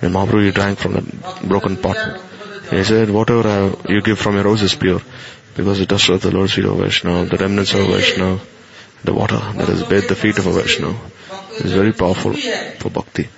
And 0.00 0.14
Mahaprabhu 0.14 0.52
drank 0.52 0.78
from 0.78 0.94
the 0.94 1.46
broken 1.46 1.76
pot. 1.76 1.96
And 1.96 2.78
he 2.78 2.84
said, 2.84 3.10
whatever 3.10 3.48
I, 3.48 3.92
you 3.92 4.02
give 4.02 4.18
from 4.18 4.34
your 4.34 4.44
rose 4.44 4.62
is 4.62 4.74
pure 4.74 5.00
because 5.54 5.78
the 5.78 5.86
dust 5.86 6.08
of 6.08 6.22
the 6.22 6.30
Lord's 6.30 6.54
feet 6.54 6.64
of 6.64 6.76
Vaishnava, 6.78 7.26
the 7.26 7.36
remnants 7.36 7.74
of 7.74 7.86
Vaishnava, 7.86 8.40
the 9.04 9.12
water 9.12 9.36
that 9.36 9.68
has 9.68 9.84
bathed 9.84 10.08
the 10.08 10.16
feet 10.16 10.38
of 10.38 10.46
a 10.46 10.52
Vaishnava 10.52 10.98
is 11.60 11.72
very 11.72 11.92
powerful 11.92 12.34
for 12.78 12.90
bhakti. 12.90 13.28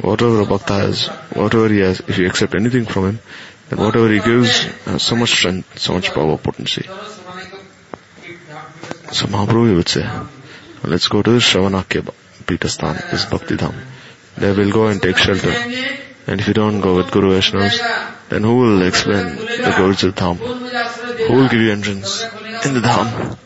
Whatever 0.00 0.40
a 0.40 0.46
bhakta 0.46 0.74
has, 0.74 1.06
whatever 1.32 1.68
he 1.68 1.80
has, 1.80 2.00
if 2.00 2.18
you 2.18 2.26
accept 2.26 2.54
anything 2.54 2.84
from 2.84 3.08
him, 3.08 3.18
then 3.68 3.78
whatever 3.80 4.08
he 4.08 4.20
gives 4.20 4.62
has 4.84 5.02
so 5.02 5.16
much 5.16 5.30
strength, 5.30 5.78
so 5.78 5.94
much 5.94 6.12
power, 6.12 6.36
potency. 6.38 6.86
So 9.10 9.26
Mahaprabhu 9.26 9.76
would 9.76 9.88
say, 9.88 10.08
let's 10.84 11.08
go 11.08 11.22
to 11.22 11.30
Shravanakya 11.30 12.12
Peterstan, 12.44 13.10
this 13.10 13.24
Bhakti 13.24 13.56
Dham. 13.56 13.74
There 14.36 14.54
we'll 14.54 14.70
go 14.70 14.86
and 14.88 15.00
take 15.02 15.16
shelter. 15.16 15.50
And 16.26 16.40
if 16.40 16.46
you 16.46 16.54
don't 16.54 16.80
go 16.80 16.94
with 16.96 17.10
Guru 17.10 17.30
Vaishnavas, 17.30 18.28
then 18.28 18.44
who 18.44 18.56
will 18.56 18.82
explain 18.82 19.36
the 19.36 19.74
Guru's 19.76 20.02
Dham? 20.02 20.36
Who 20.36 21.34
will 21.34 21.48
give 21.48 21.60
you 21.60 21.72
entrance 21.72 22.22
in 22.66 22.74
the 22.74 22.80
Dham? 22.80 23.38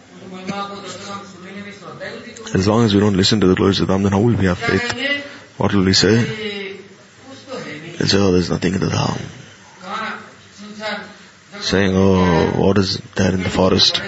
As 2.54 2.66
long 2.66 2.84
as 2.84 2.92
we 2.92 3.00
don't 3.00 3.16
listen 3.16 3.40
to 3.40 3.46
the 3.46 3.54
Guru's 3.54 3.80
Dham, 3.80 4.02
then 4.02 4.12
how 4.12 4.20
will 4.20 4.34
we 4.34 4.46
have 4.46 4.58
faith? 4.58 5.24
What 5.58 5.72
will 5.72 5.84
we 5.84 5.92
say? 5.92 6.78
We'll 8.00 8.08
say, 8.08 8.18
oh, 8.18 8.32
there's 8.32 8.50
nothing 8.50 8.74
in 8.74 8.80
the 8.80 8.86
Dham. 8.86 9.20
Saying, 11.60 11.94
oh, 11.94 12.50
what 12.60 12.78
is 12.78 12.98
there 13.14 13.32
in 13.32 13.42
the 13.44 13.48
forest? 13.48 14.02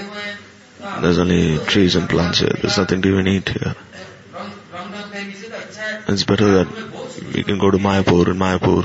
There's 1.00 1.18
only 1.18 1.59
trees 1.59 1.96
and 1.96 2.09
plants 2.09 2.38
here. 2.38 2.52
There's 2.61 2.78
nothing 2.78 3.02
to 3.02 3.09
even 3.09 3.26
eat 3.28 3.48
here. 3.48 3.74
It's 6.09 6.24
better 6.24 6.64
that 6.64 6.68
we 7.35 7.42
can 7.44 7.59
go 7.59 7.70
to 7.70 7.78
Mayapur. 7.78 8.28
In 8.28 8.37
Mayapur, 8.37 8.85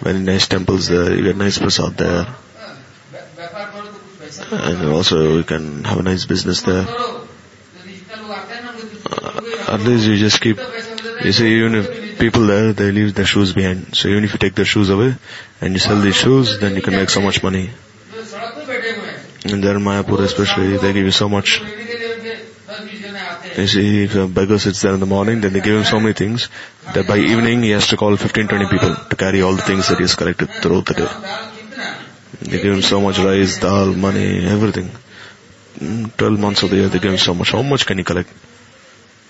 very 0.00 0.18
nice 0.18 0.46
temples 0.48 0.88
there. 0.88 1.14
You 1.14 1.22
get 1.24 1.36
nice 1.36 1.58
prasad 1.58 1.96
there. 1.96 2.26
And 4.50 4.88
also 4.88 5.36
you 5.38 5.44
can 5.44 5.84
have 5.84 5.98
a 5.98 6.02
nice 6.02 6.24
business 6.26 6.62
there. 6.62 6.86
Uh, 6.86 7.24
at 9.68 9.80
least 9.80 10.06
you 10.06 10.16
just 10.16 10.40
keep, 10.40 10.58
you 11.24 11.32
see 11.32 11.58
even 11.58 11.74
if 11.74 12.18
people 12.18 12.46
there, 12.46 12.72
they 12.72 12.90
leave 12.90 13.14
their 13.14 13.24
shoes 13.24 13.52
behind. 13.52 13.94
So 13.94 14.08
even 14.08 14.24
if 14.24 14.32
you 14.32 14.38
take 14.38 14.54
their 14.54 14.64
shoes 14.64 14.90
away 14.90 15.14
and 15.60 15.72
you 15.72 15.78
sell 15.78 16.00
these 16.00 16.16
shoes, 16.16 16.58
then 16.60 16.74
you 16.74 16.82
can 16.82 16.94
make 16.94 17.10
so 17.10 17.20
much 17.20 17.42
money. 17.42 17.70
In 19.44 19.60
there, 19.60 19.74
Mayapur 19.74 20.20
especially, 20.20 20.78
they 20.78 20.92
give 20.92 21.04
you 21.04 21.10
so 21.10 21.28
much. 21.28 21.60
You 23.56 23.66
see, 23.68 24.04
if 24.04 24.14
a 24.16 24.26
beggar 24.26 24.58
sits 24.58 24.80
there 24.82 24.94
in 24.94 25.00
the 25.00 25.06
morning, 25.06 25.40
then 25.40 25.52
they 25.52 25.60
give 25.60 25.76
him 25.76 25.84
so 25.84 26.00
many 26.00 26.14
things 26.14 26.48
that 26.94 27.06
by 27.06 27.18
evening 27.18 27.62
he 27.62 27.70
has 27.70 27.86
to 27.88 27.96
call 27.96 28.16
15, 28.16 28.48
20 28.48 28.66
people 28.68 28.96
to 29.10 29.16
carry 29.16 29.42
all 29.42 29.54
the 29.54 29.62
things 29.62 29.88
that 29.88 29.98
he 29.98 30.04
has 30.04 30.14
collected 30.14 30.48
throughout 30.48 30.86
the 30.86 30.94
day. 30.94 32.50
They 32.50 32.62
give 32.62 32.74
him 32.74 32.82
so 32.82 33.00
much 33.00 33.18
rice, 33.18 33.60
dal, 33.60 33.94
money, 33.94 34.44
everything. 34.44 34.90
Mm, 35.78 36.16
12 36.16 36.40
months 36.40 36.62
of 36.62 36.70
the 36.70 36.76
year, 36.76 36.88
they 36.88 36.98
give 36.98 37.12
him 37.12 37.18
so 37.18 37.34
much. 37.34 37.52
How 37.52 37.62
much 37.62 37.86
can 37.86 37.98
he 37.98 38.04
collect? 38.04 38.30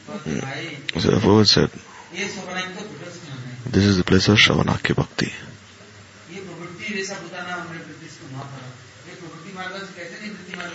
Mm. 0.09 1.01
So 1.01 1.11
the 1.11 1.21
poet 1.21 1.47
said, 1.47 1.71
this 3.67 3.85
is 3.85 3.99
the 3.99 4.05
place 4.05 4.29
of 4.29 4.39
Shravanaki 4.39 4.95
Bhakti. 4.95 5.33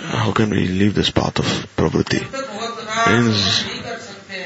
how 0.10 0.32
can 0.32 0.50
we 0.50 0.67
leave 0.67 0.95
this 0.95 1.12
path 1.12 1.38
of 1.39 1.45
pravritti? 1.78 2.22
Means 3.10 3.63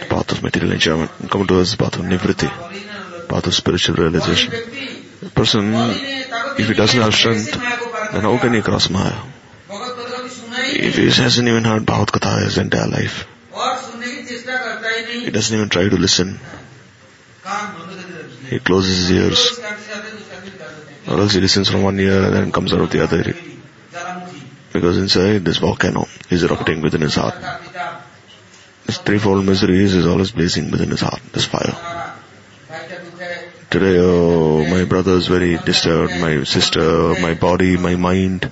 path 0.10 0.32
of 0.32 0.44
material 0.44 0.74
enjoyment 0.74 1.12
and 1.20 1.32
come 1.32 1.48
to 1.48 1.60
us, 1.60 1.76
path 1.76 1.96
of 1.96 2.06
nivritti, 2.06 2.50
path 3.28 3.48
of 3.48 3.54
spiritual 3.54 3.96
realization. 3.96 4.54
A 5.26 5.30
person, 5.30 5.74
if 5.74 6.68
he 6.68 6.74
doesn't 6.74 7.02
have 7.02 7.16
strength, 7.16 7.52
then 7.54 8.22
how 8.22 8.38
can 8.40 8.54
he 8.54 8.62
cross 8.62 8.90
Maya? 8.90 9.16
If 9.70 10.98
he 10.98 11.06
hasn't 11.06 11.48
even 11.48 11.64
heard 11.64 11.86
Bhagavad 11.86 12.22
Katha 12.22 12.44
his 12.44 12.58
entire 12.58 12.88
life, 12.88 13.26
he 15.24 15.32
doesn't 15.32 15.56
even 15.56 15.70
try 15.70 15.88
to 15.88 15.96
listen. 15.96 16.40
He 18.50 18.60
closes 18.60 19.08
his 19.08 19.12
ears, 19.12 19.60
or 21.08 21.20
else 21.20 21.34
he 21.34 21.40
listens 21.40 21.70
from 21.70 21.84
one 21.84 22.00
ear 22.00 22.24
and 22.26 22.36
then 22.36 22.52
comes 22.52 22.74
out 22.74 22.82
of 22.82 22.92
the 22.92 23.02
other 23.04 23.22
ear 23.22 23.53
because 24.74 24.98
inside 24.98 25.46
this 25.46 25.58
volcano 25.58 26.08
is 26.30 26.44
erupting 26.44 26.82
within 26.82 27.02
his 27.02 27.16
heart. 27.16 27.36
This 28.86 28.98
threefold 28.98 29.46
misery 29.46 29.84
is 29.84 30.06
always 30.06 30.32
blazing 30.32 30.72
within 30.72 30.90
his 30.90 31.02
heart, 31.02 31.22
this 31.32 31.46
fire. 31.46 31.76
Today, 33.70 33.98
oh, 34.00 34.66
my 34.66 34.86
brother 34.86 35.14
is 35.14 35.28
very 35.28 35.58
disturbed, 35.58 36.20
my 36.20 36.44
sister, 36.44 37.16
my 37.22 37.34
body, 37.34 37.78
my 37.78 37.96
mind, 37.96 38.52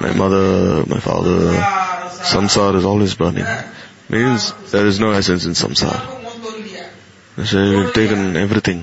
my 0.00 0.12
mother, 0.14 0.84
my 0.86 0.98
father. 0.98 1.52
Samsara 2.30 2.76
is 2.76 2.84
always 2.84 3.14
burning. 3.14 3.46
Means 4.08 4.52
there 4.72 4.86
is 4.86 4.98
no 4.98 5.12
essence 5.12 5.44
in 5.44 5.52
samsara. 5.52 6.00
So 7.36 7.44
say, 7.44 7.68
you've 7.70 7.94
taken 7.94 8.36
everything. 8.36 8.82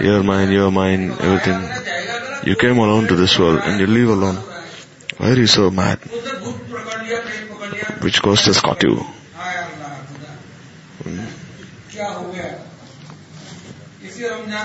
Your 0.00 0.22
mind, 0.22 0.52
your 0.52 0.70
mind, 0.70 1.12
everything. 1.20 2.48
You 2.48 2.56
came 2.56 2.78
alone 2.78 3.08
to 3.08 3.16
this 3.16 3.38
world 3.38 3.60
and 3.62 3.80
you 3.80 3.86
leave 3.86 4.08
alone. 4.08 4.38
Why 5.18 5.30
are 5.30 5.34
you 5.36 5.48
so 5.48 5.70
mad? 5.70 5.98
Which 8.02 8.22
ghost 8.22 8.46
has 8.46 8.60
caught 8.60 8.82
you? 8.84 9.04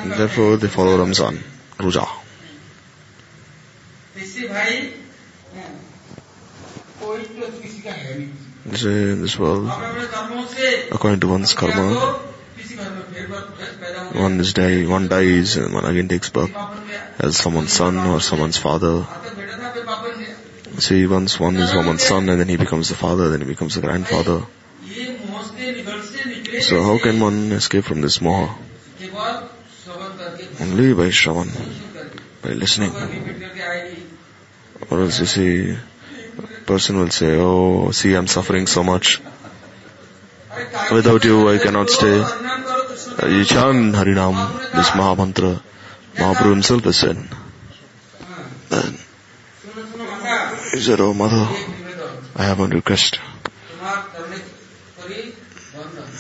Therefore, 0.06 0.58
they 0.58 0.68
follow 0.68 0.98
Ramzan, 1.00 1.40
Ruja. 1.80 2.08
In 8.66 9.22
this 9.22 9.38
world, 9.40 9.70
according 10.92 11.20
to 11.22 11.28
one's 11.28 11.54
karma, 11.56 12.20
one 14.14 14.40
is 14.40 14.56
one 14.88 15.08
dies, 15.08 15.58
and 15.58 15.74
one 15.74 15.86
again 15.86 16.08
takes 16.08 16.30
birth 16.30 16.56
as 17.20 17.38
someone's 17.38 17.74
son 17.74 17.98
or 17.98 18.20
someone's 18.20 18.58
father. 18.58 19.06
So 20.80 20.96
he 20.96 21.06
once 21.06 21.40
one 21.40 21.56
is 21.58 21.74
one's 21.76 22.04
son 22.04 22.30
and 22.30 22.40
then 22.40 22.50
he 22.50 22.58
becomes 22.58 22.90
the 22.90 22.96
father, 22.96 23.30
then 23.30 23.42
he 23.42 23.48
becomes 23.48 23.76
the 23.76 23.82
grandfather. 23.82 24.46
So 26.62 26.84
how 26.84 26.98
can 26.98 27.20
one 27.20 27.52
escape 27.52 27.84
from 27.84 28.02
this 28.02 28.18
moha? 28.20 28.58
Only 30.60 30.94
by 30.94 31.10
Shravan, 31.10 31.50
by 32.42 32.50
listening. 32.50 32.92
Or 34.90 35.02
else 35.02 35.20
you 35.20 35.26
see, 35.26 35.78
person 36.66 36.98
will 36.98 37.10
say, 37.10 37.36
oh, 37.38 37.92
see 37.92 38.16
I'm 38.16 38.28
suffering 38.28 38.68
so 38.68 38.84
much. 38.84 39.22
Without 40.92 41.24
you 41.24 41.50
I 41.50 41.58
cannot 41.60 41.90
stay. 41.90 42.20
Uh, 42.22 43.28
you 43.28 43.46
chant 43.46 43.96
Harinam, 43.96 44.36
this 44.74 44.90
Mahamantra. 44.90 45.62
Mahaprabhu 46.16 46.50
himself 46.50 46.84
has 46.84 46.98
said. 46.98 47.18
Then 48.70 48.98
he 50.74 50.80
said, 50.80 51.00
oh 51.02 51.14
mother, 51.14 51.48
I 52.36 52.46
have 52.46 52.60
a 52.60 52.66
request. 52.66 53.20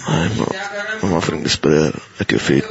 I'm, 0.05 0.31
I'm 1.01 1.13
offering 1.13 1.41
this 1.41 1.55
prayer 1.55 1.91
at 2.19 2.29
your 2.29 2.39
feet. 2.39 2.63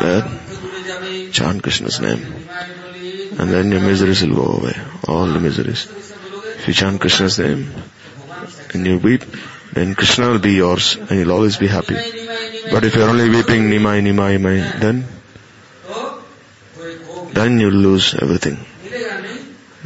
Dad, 0.00 1.32
chant 1.32 1.62
Krishna's 1.62 2.00
name. 2.00 2.48
And 3.38 3.50
then 3.50 3.70
your 3.70 3.80
miseries 3.80 4.26
will 4.26 4.34
go 4.34 4.46
away. 4.58 4.74
All 5.06 5.26
the 5.26 5.38
miseries. 5.38 5.86
If 5.86 6.66
you 6.66 6.74
chant 6.74 7.00
Krishna's 7.00 7.38
name 7.38 7.72
and 8.72 8.84
you 8.84 8.98
weep, 8.98 9.22
then 9.72 9.94
Krishna 9.94 10.30
will 10.30 10.40
be 10.40 10.54
yours 10.54 10.96
and 10.96 11.12
you'll 11.12 11.30
always 11.30 11.58
be 11.58 11.68
happy. 11.68 11.94
But 12.72 12.82
if 12.82 12.96
you're 12.96 13.08
only 13.08 13.28
weeping 13.28 13.70
Nimai, 13.70 14.02
Nimai, 14.02 14.38
Nimai, 14.38 14.80
then, 14.80 15.06
then 17.32 17.60
you'll 17.60 17.72
lose 17.72 18.14
everything. 18.14 18.58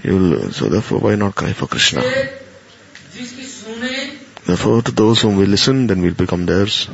Will, 0.04 0.52
so 0.52 0.68
therefore 0.68 1.00
why 1.00 1.14
not 1.16 1.34
cry 1.34 1.52
for 1.52 1.66
Krishna? 1.66 2.02
Therefore 4.46 4.82
to 4.82 4.92
those 4.92 5.20
whom 5.22 5.36
we 5.36 5.46
listen, 5.46 5.86
then 5.88 6.00
we'll 6.00 6.14
become 6.14 6.46
theirs. 6.46 6.88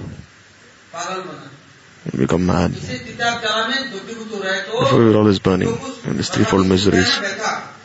We'll 2.12 2.22
become 2.22 2.46
mad. 2.46 2.72
Therefore 2.72 4.98
we're 4.98 5.16
always 5.16 5.38
burning 5.38 5.76
in 6.04 6.16
these 6.16 6.30
threefold 6.30 6.66
miseries. 6.66 7.12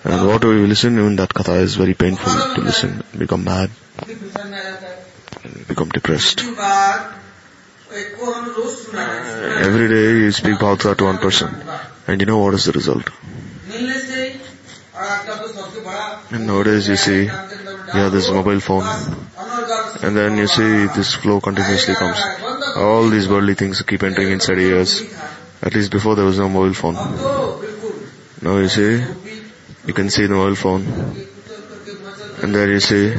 And 0.03 0.27
whatever 0.27 0.55
we 0.55 0.65
listen, 0.67 0.97
even 0.97 1.15
that 1.17 1.29
katha 1.29 1.59
is 1.61 1.75
very 1.75 1.93
painful 1.93 2.33
to 2.55 2.61
listen. 2.61 3.03
Become 3.17 3.43
mad. 3.43 3.69
Become 5.67 5.89
depressed. 5.89 6.41
Every 9.67 9.87
day 9.89 10.11
you 10.19 10.31
speak 10.31 10.59
Bhagavad 10.59 10.97
to 10.99 11.03
one 11.05 11.17
person. 11.17 11.53
And 12.07 12.21
you 12.21 12.25
know 12.25 12.37
what 12.37 12.53
is 12.53 12.65
the 12.65 12.71
result? 12.71 13.09
And 16.31 16.45
nowadays 16.45 16.87
you 16.87 16.95
see, 16.95 17.23
yeah, 17.25 18.09
this 18.09 18.29
mobile 18.29 18.59
phone. 18.59 18.83
And 20.03 20.15
then 20.15 20.37
you 20.37 20.47
see 20.47 20.85
this 20.95 21.15
flow 21.15 21.41
continuously 21.41 21.95
comes. 21.95 22.19
All 22.77 23.09
these 23.09 23.27
worldly 23.27 23.55
things 23.55 23.81
keep 23.81 24.03
entering 24.03 24.31
inside 24.31 24.59
ears. 24.59 25.01
At 25.61 25.73
least 25.73 25.91
before 25.91 26.15
there 26.15 26.25
was 26.25 26.37
no 26.37 26.47
mobile 26.47 26.73
phone. 26.73 26.95
Now 28.41 28.57
you 28.57 28.69
see, 28.69 29.03
you 29.87 29.93
can 29.93 30.09
see 30.09 30.27
the 30.27 30.35
mobile 30.35 30.55
phone. 30.55 30.83
And 32.43 32.53
then 32.55 32.69
you 32.69 32.79
see, 32.79 33.15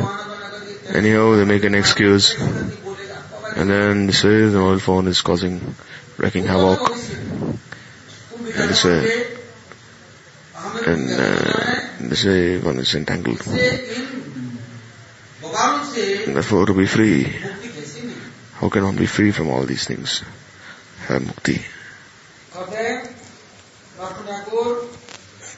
anyhow 0.95 1.37
they 1.37 1.45
make 1.45 1.65
an 1.65 1.75
excuse. 1.75 2.41
And 2.41 3.69
then 3.69 4.07
you 4.07 4.13
see 4.13 4.47
the 4.47 4.59
mobile 4.59 4.79
phone 4.79 5.09
is 5.09 5.21
causing, 5.21 5.75
wrecking 6.17 6.45
havoc. 6.45 6.91
And 8.57 8.71
you 8.71 9.31
and 10.87 11.11
uh, 11.11 11.90
this 12.09 12.25
way 12.25 12.59
one 12.59 12.79
is 12.79 12.95
entangled. 12.95 13.41
Therefore, 16.27 16.67
to 16.67 16.75
be 16.75 16.87
free, 16.87 17.25
how 18.55 18.69
can 18.71 18.85
one 18.85 18.97
be 18.97 19.07
free 19.07 19.33
from 19.33 19.51
all 19.51 19.65
these 19.65 19.87
things? 19.87 20.23
Have 21.09 21.23
mukti. 21.23 21.61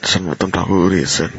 Samvatam 0.03 0.53
Thakur? 0.53 0.91
Has 0.97 1.13
said 1.13 1.31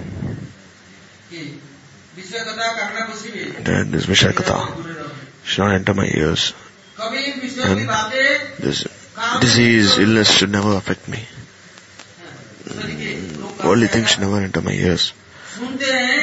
that 3.66 3.92
this 3.92 4.06
Vishakata 4.06 5.12
should 5.44 5.64
not 5.66 5.74
enter 5.76 5.94
my 5.94 6.06
ears. 6.06 6.54
And 7.00 7.90
this 8.60 8.88
disease, 9.42 9.98
illness 9.98 10.32
should 10.32 10.52
never 10.52 10.76
affect 10.76 11.08
me. 11.10 11.26
Worldly 13.64 13.88
things 13.88 14.20
never 14.20 14.38
enter 14.38 14.62
my 14.62 14.72
ears. 14.72 15.14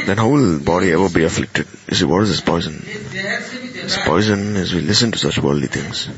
Then 0.06 0.16
how 0.16 0.28
will 0.28 0.58
body 0.58 0.92
ever 0.92 1.08
be 1.08 1.24
afflicted? 1.24 1.66
You 1.88 1.96
see, 1.96 2.04
what 2.04 2.22
is 2.22 2.30
this 2.30 2.40
poison? 2.40 2.82
This 2.84 3.98
poison 4.04 4.56
is 4.56 4.74
we 4.74 4.80
listen 4.80 5.12
to 5.12 5.18
such 5.18 5.38
worldly 5.38 5.68
things. 5.68 6.08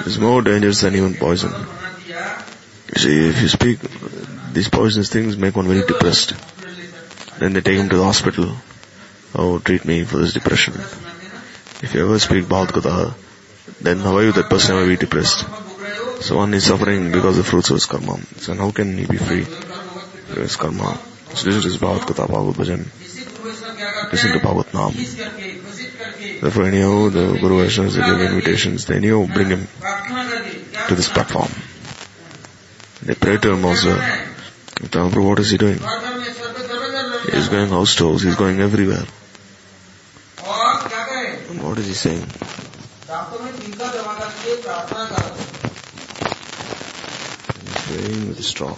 It 0.00 0.06
is 0.06 0.18
more 0.18 0.42
dangerous 0.42 0.82
than 0.82 0.94
even 0.94 1.14
poison. 1.14 1.52
You 2.94 3.00
see, 3.00 3.28
if 3.28 3.42
you 3.42 3.48
speak, 3.48 3.80
these 4.52 4.68
poisonous 4.68 5.10
things 5.10 5.36
make 5.36 5.56
one 5.56 5.66
very 5.66 5.86
depressed. 5.86 6.34
Then 7.38 7.52
they 7.54 7.60
take 7.60 7.78
him 7.78 7.88
to 7.88 7.96
the 7.96 8.04
hospital. 8.04 8.56
Oh, 9.34 9.58
treat 9.58 9.84
me 9.84 10.04
for 10.04 10.18
this 10.18 10.32
depression. 10.32 10.74
If 11.82 11.92
you 11.94 12.04
ever 12.06 12.18
speak 12.18 12.48
Bhagavad 12.48 12.82
Gita, 12.82 13.14
then 13.80 13.98
how 13.98 14.16
are 14.16 14.22
you 14.22 14.32
that 14.32 14.48
person 14.48 14.76
will 14.76 14.86
be 14.86 14.96
depressed? 14.96 15.44
So 16.20 16.36
one 16.36 16.54
is 16.54 16.64
suffering 16.64 17.12
because 17.12 17.36
of 17.38 17.44
the 17.44 17.50
fruits 17.50 17.70
of 17.70 17.76
his 17.76 17.86
karma. 17.86 18.18
So 18.38 18.54
how 18.54 18.70
can 18.70 18.96
he 18.96 19.04
be 19.06 19.18
free? 19.18 19.44
Grace 20.32 20.56
Karma. 20.56 20.98
Listen 21.30 21.52
to 21.52 21.60
this 21.60 21.76
Bhagavad 21.76 22.08
Gita, 22.08 22.26
Bhagavad 22.26 22.54
Bhajan. 22.54 22.84
Listen 24.12 24.32
to 24.32 24.40
Bhagavad 24.40 24.74
Nam. 24.74 24.92
Therefore, 26.40 26.64
anyhow, 26.64 27.08
the 27.08 27.38
Guru 27.40 27.64
Vaishnavas, 27.64 27.94
they 27.94 28.02
give 28.02 28.20
invitations. 28.20 28.86
They 28.86 28.96
anyhow 28.96 29.26
bring 29.26 29.48
him 29.48 29.68
to 30.88 30.94
this 30.94 31.08
platform. 31.08 31.50
They 33.02 33.14
pray 33.14 33.36
to 33.38 33.52
what 35.22 35.38
is 35.38 35.50
he 35.50 35.58
doing? 35.58 35.78
He's 37.32 37.48
going 37.48 37.68
house 37.70 37.94
to 37.96 38.12
house. 38.12 38.22
He's 38.22 38.36
going 38.36 38.60
everywhere. 38.60 39.04
What 41.62 41.78
is 41.78 41.86
he 41.86 41.94
saying? 41.94 42.20
He's 42.20 42.36
praying 47.86 48.28
with 48.28 48.36
the 48.36 48.42
straw 48.42 48.76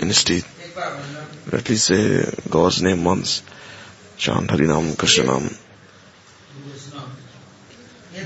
instead, 0.00 0.44
or 1.50 1.58
at 1.58 1.68
least 1.68 1.86
say 1.86 2.24
God's 2.50 2.82
name 2.82 3.04
once. 3.04 3.42
Chant 4.16 4.50
Harinam 4.50 4.94
krishnam. 4.96 5.56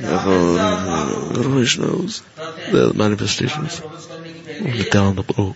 the 0.01 1.31
Guru 1.35 1.61
Vishnu's 1.61 2.23
the 2.70 2.93
manifestations 2.95 3.81
of 3.81 4.09
the 4.09 4.18
Nityananda 4.79 5.23
Prabhu. 5.23 5.55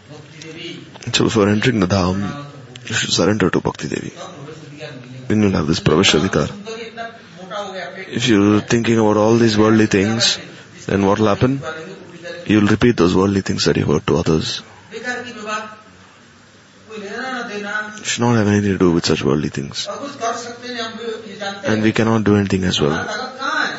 So 1.14 1.24
before 1.24 1.48
entering 1.48 1.80
the 1.80 1.86
Dham, 1.86 2.18
you 2.88 2.94
should 2.94 3.12
surrender 3.12 3.50
to 3.50 3.60
Bhakti 3.60 3.88
Devi. 3.88 4.12
Then 5.28 5.42
you'll 5.42 5.52
have 5.52 5.66
this 5.66 5.80
Praveshadikar. 5.80 6.48
If 8.08 8.28
you're 8.28 8.60
thinking 8.60 8.98
about 8.98 9.16
all 9.16 9.36
these 9.36 9.56
worldly 9.56 9.86
things, 9.86 10.38
then 10.86 11.06
what'll 11.06 11.26
happen? 11.26 11.60
You'll 12.46 12.68
repeat 12.68 12.96
those 12.96 13.14
worldly 13.14 13.40
things 13.40 13.64
that 13.64 13.76
you 13.76 13.86
heard 13.86 14.06
to 14.06 14.16
others. 14.16 14.62
It 16.88 18.04
should 18.04 18.20
not 18.20 18.36
have 18.36 18.46
anything 18.48 18.72
to 18.72 18.78
do 18.78 18.92
with 18.92 19.04
such 19.06 19.22
worldly 19.22 19.48
things. 19.48 19.88
And 21.64 21.82
we 21.82 21.92
cannot 21.92 22.24
do 22.24 22.36
anything 22.36 22.64
as 22.64 22.80
well. 22.80 23.06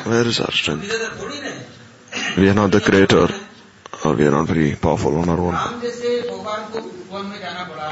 Where 0.04 0.26
is 0.26 0.40
our 0.40 0.52
strength? 0.52 0.92
We 2.36 2.48
are 2.48 2.54
not 2.54 2.70
the 2.70 2.80
creator, 2.80 3.28
or 4.04 4.12
we 4.14 4.26
are 4.26 4.30
not 4.30 4.46
very 4.46 4.76
powerful 4.76 5.16
on 5.18 5.28
our 5.28 5.40
own. 5.40 5.56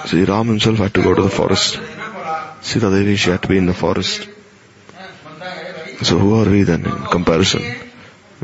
See, 0.07 0.22
Ram 0.24 0.47
himself 0.49 0.79
had 0.79 0.95
to 0.95 1.03
go 1.03 1.14
to 1.14 1.22
the 1.22 1.31
forest. 1.31 1.81
Sita 2.62 2.91
Devi, 2.91 3.16
she 3.16 3.31
had 3.31 3.43
to 3.43 3.49
be 3.49 3.59
in 3.59 3.66
the 3.66 3.74
forest. 3.74 4.29
So 6.03 6.18
who 6.18 6.35
are 6.41 6.49
we 6.49 6.62
then 6.62 6.85
in 6.85 7.07
comparison? 7.07 7.62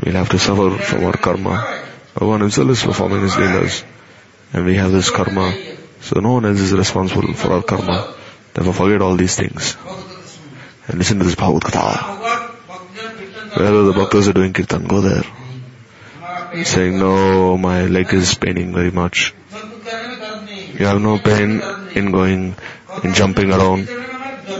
We'll 0.03 0.15
have 0.15 0.29
to 0.29 0.39
suffer 0.39 0.77
from 0.77 1.05
our 1.05 1.17
karma. 1.17 1.83
Bhagavan 2.15 2.41
himself 2.41 2.69
is 2.71 2.83
performing 2.83 3.21
his 3.21 3.33
leelas. 3.33 3.83
And 4.53 4.65
we 4.65 4.75
have 4.75 4.91
this 4.91 5.09
karma. 5.09 5.53
So 6.01 6.19
no 6.19 6.33
one 6.33 6.45
else 6.45 6.59
is 6.59 6.73
responsible 6.73 7.33
for 7.33 7.53
our 7.53 7.63
karma. 7.63 8.13
Therefore 8.53 8.73
forget 8.73 9.01
all 9.01 9.15
these 9.15 9.35
things. 9.35 9.75
And 10.87 10.99
listen 10.99 11.17
to 11.19 11.25
this 11.25 11.35
Bhagavad 11.35 11.63
Katha. 11.63 12.19
Wherever 13.57 13.83
the 13.83 13.93
bhaktas 13.93 14.27
are 14.27 14.33
doing 14.33 14.53
kirtan, 14.53 14.85
go 14.85 15.01
there. 15.01 15.23
Saying, 16.63 16.99
no, 16.99 17.57
my 17.57 17.85
leg 17.85 18.13
is 18.13 18.35
paining 18.35 18.73
very 18.73 18.91
much. 18.91 19.33
You 20.79 20.85
have 20.85 21.01
no 21.01 21.17
pain 21.17 21.61
in 21.95 22.11
going, 22.11 22.55
in 23.03 23.13
jumping 23.13 23.51
around. 23.51 23.87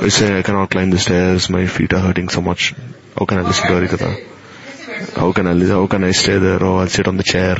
You 0.01 0.09
say, 0.09 0.37
I 0.39 0.41
cannot 0.41 0.69
climb 0.71 0.89
the 0.89 0.97
stairs, 0.97 1.49
my 1.49 1.67
feet 1.67 1.93
are 1.93 1.99
hurting 1.99 2.29
so 2.29 2.41
much. 2.41 2.73
How 3.17 3.25
can 3.25 3.39
I 3.39 3.41
listen 3.41 3.67
to 3.67 3.73
Harikatha? 3.73 5.15
How 5.15 5.31
can 5.33 5.47
I? 5.47 5.53
How 5.67 5.87
can 5.87 6.03
I 6.03 6.11
stay 6.11 6.37
there? 6.37 6.63
Oh, 6.63 6.77
I'll 6.77 6.87
sit 6.87 7.07
on 7.07 7.17
the 7.17 7.23
chair. 7.23 7.57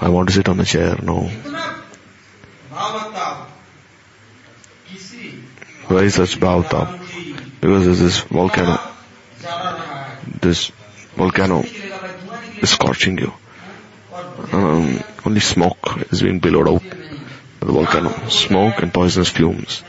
I 0.00 0.08
want 0.08 0.28
to 0.28 0.34
sit 0.34 0.48
on 0.48 0.56
the 0.56 0.64
chair. 0.64 0.96
No. 1.02 1.30
Why 5.88 6.08
such 6.08 6.38
bhavtap? 6.40 7.60
Because 7.60 8.00
this 8.00 8.20
volcano. 8.20 8.78
This 10.40 10.72
volcano 11.16 11.62
is 11.62 12.70
scorching 12.70 13.18
you. 13.18 13.32
Um, 14.52 15.02
only 15.26 15.40
smoke 15.40 16.06
is 16.10 16.22
being 16.22 16.38
billowed 16.38 16.68
out 16.68 16.82
by 17.60 17.66
the 17.66 17.72
volcano. 17.72 18.28
Smoke 18.28 18.82
and 18.82 18.94
poisonous 18.94 19.28
fumes. 19.28 19.82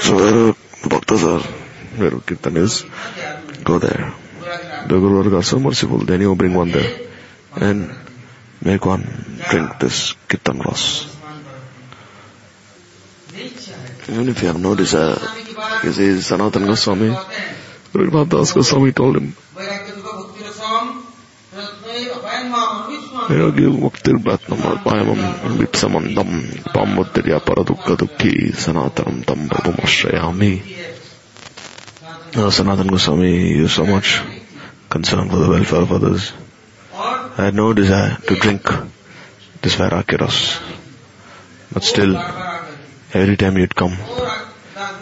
So 0.00 0.16
where 0.16 0.48
are, 0.48 1.40
where 1.96 2.20
Kirtan 2.20 2.56
is, 2.56 2.84
go 3.62 3.78
there. 3.78 4.14
The 4.40 4.98
Guru 4.98 5.22
Varga 5.22 5.36
are 5.38 5.42
so 5.42 5.60
merciful, 5.60 5.98
then 5.98 6.20
you 6.20 6.34
bring 6.34 6.54
one 6.54 6.70
there 6.70 7.08
and 7.56 7.94
make 8.64 8.84
one 8.86 9.02
drink 9.50 9.78
this 9.78 10.14
Kirtan 10.28 10.58
Ras. 10.58 11.06
Even 14.08 14.28
if 14.28 14.42
you 14.42 14.48
have 14.48 14.60
no 14.60 14.74
desire, 14.74 15.18
you 15.84 15.92
see 15.92 16.20
Sanatan 16.20 16.66
Goswami, 16.66 17.10
Raghunath 17.92 18.28
Das 18.28 18.52
Goswami 18.52 18.92
told 18.92 19.16
him, 19.16 19.34
Vairagya 23.28 23.68
muktir 23.70 24.16
bhatnam 24.18 24.60
arpayamam 24.64 25.20
vipsamandam 25.60 26.30
pamudirya 26.74 27.38
paradukka 27.44 27.94
dukhi 28.00 28.56
sanatanam 28.56 29.20
tam 29.24 29.48
prabhum 29.48 29.76
ashrayami. 29.84 30.64
Now 32.34 32.48
Sanatan 32.48 32.88
Goswami 32.88 33.62
is 33.62 33.72
so 33.72 33.84
much 33.86 34.20
concerned 34.88 35.30
for 35.30 35.36
the 35.36 35.48
welfare 35.48 35.82
of 35.82 35.92
others. 35.92 36.32
I 37.34 37.44
had 37.46 37.54
no 37.54 37.72
desire 37.72 38.16
to 38.28 38.34
drink 38.34 38.62
this 39.62 39.76
Vairagya. 39.76 40.18
But 41.72 41.82
still, 41.82 42.16
every 43.14 43.36
time 43.38 43.56
you'd 43.56 43.74
come, 43.74 43.96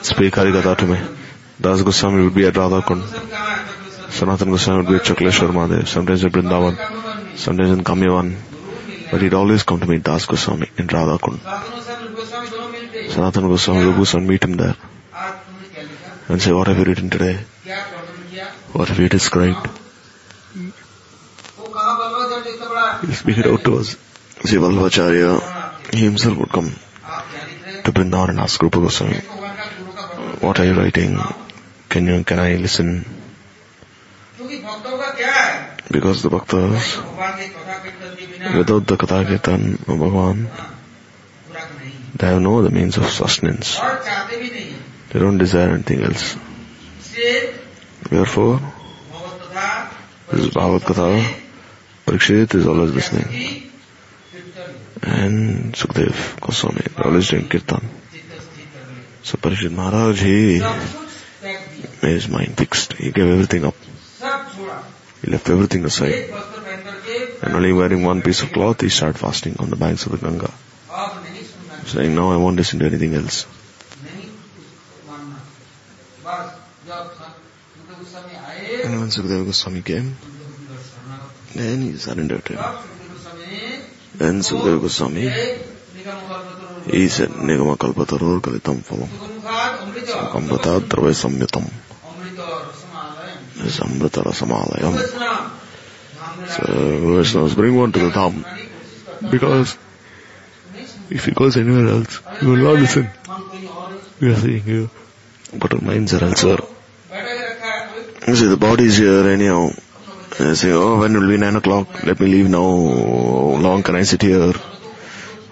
speak 0.02 0.34
Harikatha 0.34 0.76
to 0.78 0.86
me. 0.86 0.98
Das 1.60 1.82
Goswami 1.82 2.22
would 2.22 2.34
be 2.34 2.46
at 2.46 2.54
Radhakund. 2.54 3.02
Sanatan 4.12 4.50
Goswami 4.50 4.78
would 4.78 4.88
be 4.88 4.94
at 4.94 5.02
Chakleshwar 5.02 5.50
Mahadev, 5.50 5.88
sometimes 5.88 6.24
at 6.24 6.30
Vrindavan, 6.30 7.36
sometimes 7.36 7.70
in 7.70 7.82
Kamyavan. 7.82 8.36
But 9.10 9.22
he'd 9.22 9.34
always 9.34 9.64
come 9.64 9.80
to 9.80 9.86
meet 9.86 10.04
Das 10.04 10.26
Goswami 10.26 10.68
in 10.76 10.86
Radhakund. 10.86 11.40
Sanatan 13.10 13.48
Goswami 13.48 13.86
would 13.86 13.96
go 13.96 14.18
and 14.18 14.28
meet 14.28 14.44
him 14.44 14.52
there 14.52 14.76
and 16.28 16.40
say, 16.40 16.52
what 16.52 16.68
have 16.68 16.78
you 16.78 16.84
written 16.84 17.10
today? 17.10 17.40
What 18.72 18.88
have 18.88 19.00
you 19.00 19.08
described? 19.08 19.79
He'll 23.02 23.12
speak 23.14 23.38
it 23.38 23.46
out 23.46 23.64
to 23.64 23.78
us. 23.78 23.96
See, 24.44 24.56
Vallabhacharya, 24.56 25.94
he 25.94 26.04
himself 26.04 26.36
would 26.38 26.50
come 26.50 26.70
to 26.70 27.92
Vrindavan 27.92 28.30
and 28.30 28.40
ask 28.40 28.60
Rupa 28.62 28.78
Goswami, 28.78 29.16
what 30.40 30.60
are 30.60 30.64
you 30.64 30.74
writing? 30.74 31.18
Can 31.88 32.06
you, 32.06 32.24
can 32.24 32.38
I 32.38 32.56
listen? 32.56 33.04
Because 35.90 36.22
the 36.22 36.30
bhaktas, 36.30 36.96
without 38.56 38.86
the 38.86 38.96
Katha 38.96 39.26
Kirtan 39.26 39.74
of 39.74 39.98
Bhagavan, 39.98 40.48
they 42.16 42.26
have 42.26 42.40
no 42.40 42.58
other 42.58 42.70
means 42.70 42.96
of 42.96 43.06
sustenance. 43.06 43.78
They 43.78 45.18
don't 45.18 45.38
desire 45.38 45.70
anything 45.70 46.02
else. 46.04 46.36
Therefore, 48.08 48.60
this 50.30 50.40
is 50.40 50.50
Bhagavad 50.50 50.82
Katha. 50.82 51.49
Parikshit 52.10 52.56
is 52.56 52.66
always 52.66 52.90
listening. 52.90 53.70
And 55.00 55.72
Sukdev 55.74 56.40
Goswami 56.40 56.80
is 56.80 56.96
always 56.98 57.28
doing 57.28 57.48
Kirtan. 57.48 57.88
So 59.22 59.38
Parikshit 59.38 59.70
Maharaj, 59.70 60.20
he 60.20 60.58
made 62.02 62.14
his 62.14 62.28
mind 62.28 62.56
fixed. 62.56 62.94
He 62.94 63.12
gave 63.12 63.28
everything 63.28 63.64
up. 63.64 63.76
He 65.22 65.30
left 65.30 65.48
everything 65.50 65.84
aside. 65.84 66.34
And 67.42 67.54
only 67.54 67.72
wearing 67.72 68.02
one 68.02 68.22
piece 68.22 68.42
of 68.42 68.50
cloth, 68.50 68.80
he 68.80 68.88
started 68.88 69.20
fasting 69.20 69.54
on 69.60 69.70
the 69.70 69.76
banks 69.76 70.04
of 70.06 70.10
the 70.10 70.18
Ganga. 70.18 70.50
Saying, 71.86 72.12
no, 72.12 72.32
I 72.32 72.38
won't 72.38 72.56
listen 72.56 72.80
to 72.80 72.86
anything 72.86 73.14
else. 73.14 73.46
And 78.82 78.98
when 78.98 79.10
Sukadeva 79.10 79.44
Goswami 79.46 79.82
came, 79.82 80.16
then 81.54 81.82
he 81.82 81.96
surrendered 81.96 82.44
to 82.44 82.52
him. 82.56 82.64
Then 84.16 84.40
Sukadeva 84.40 84.80
Goswami, 84.80 85.28
he 86.90 87.08
said, 87.08 87.30
Nigama 87.30 87.76
kalpataror 87.76 88.40
kalitam 88.40 88.82
phalam. 88.82 89.08
Samkambrata 90.06 90.80
dravai 90.80 91.14
samyatam. 91.14 91.70
Sambrata 93.66 94.22
rasamalayam. 94.22 94.94
So, 96.48 96.62
Vaishnavas 96.62 97.54
bring 97.54 97.76
one 97.76 97.92
to 97.92 97.98
the 97.98 98.10
dham. 98.10 98.44
Because 99.30 99.76
if 101.10 101.24
he 101.24 101.32
goes 101.32 101.56
anywhere 101.56 101.88
else, 101.88 102.20
he 102.40 102.46
will 102.46 102.56
not 102.56 102.80
listen. 102.80 103.10
We 104.20 104.32
are 104.32 104.36
seeing 104.36 104.66
you. 104.66 104.90
But 105.54 105.74
our 105.74 105.80
minds 105.80 106.14
are 106.14 106.24
elsewhere. 106.24 106.58
You 108.26 108.36
see, 108.36 108.46
the 108.46 108.56
body 108.56 108.84
is 108.84 108.98
here 108.98 109.26
anyhow. 109.28 109.70
I 110.48 110.54
say, 110.54 110.72
oh, 110.72 110.98
when 111.00 111.12
will 111.12 111.28
be 111.28 111.36
nine 111.36 111.56
o'clock? 111.56 112.04
Let 112.04 112.20
me 112.20 112.26
leave 112.26 112.48
now. 112.48 112.60
How 112.60 113.60
long 113.60 113.82
can 113.82 113.96
I 113.96 114.02
sit 114.02 114.22
here? 114.22 114.52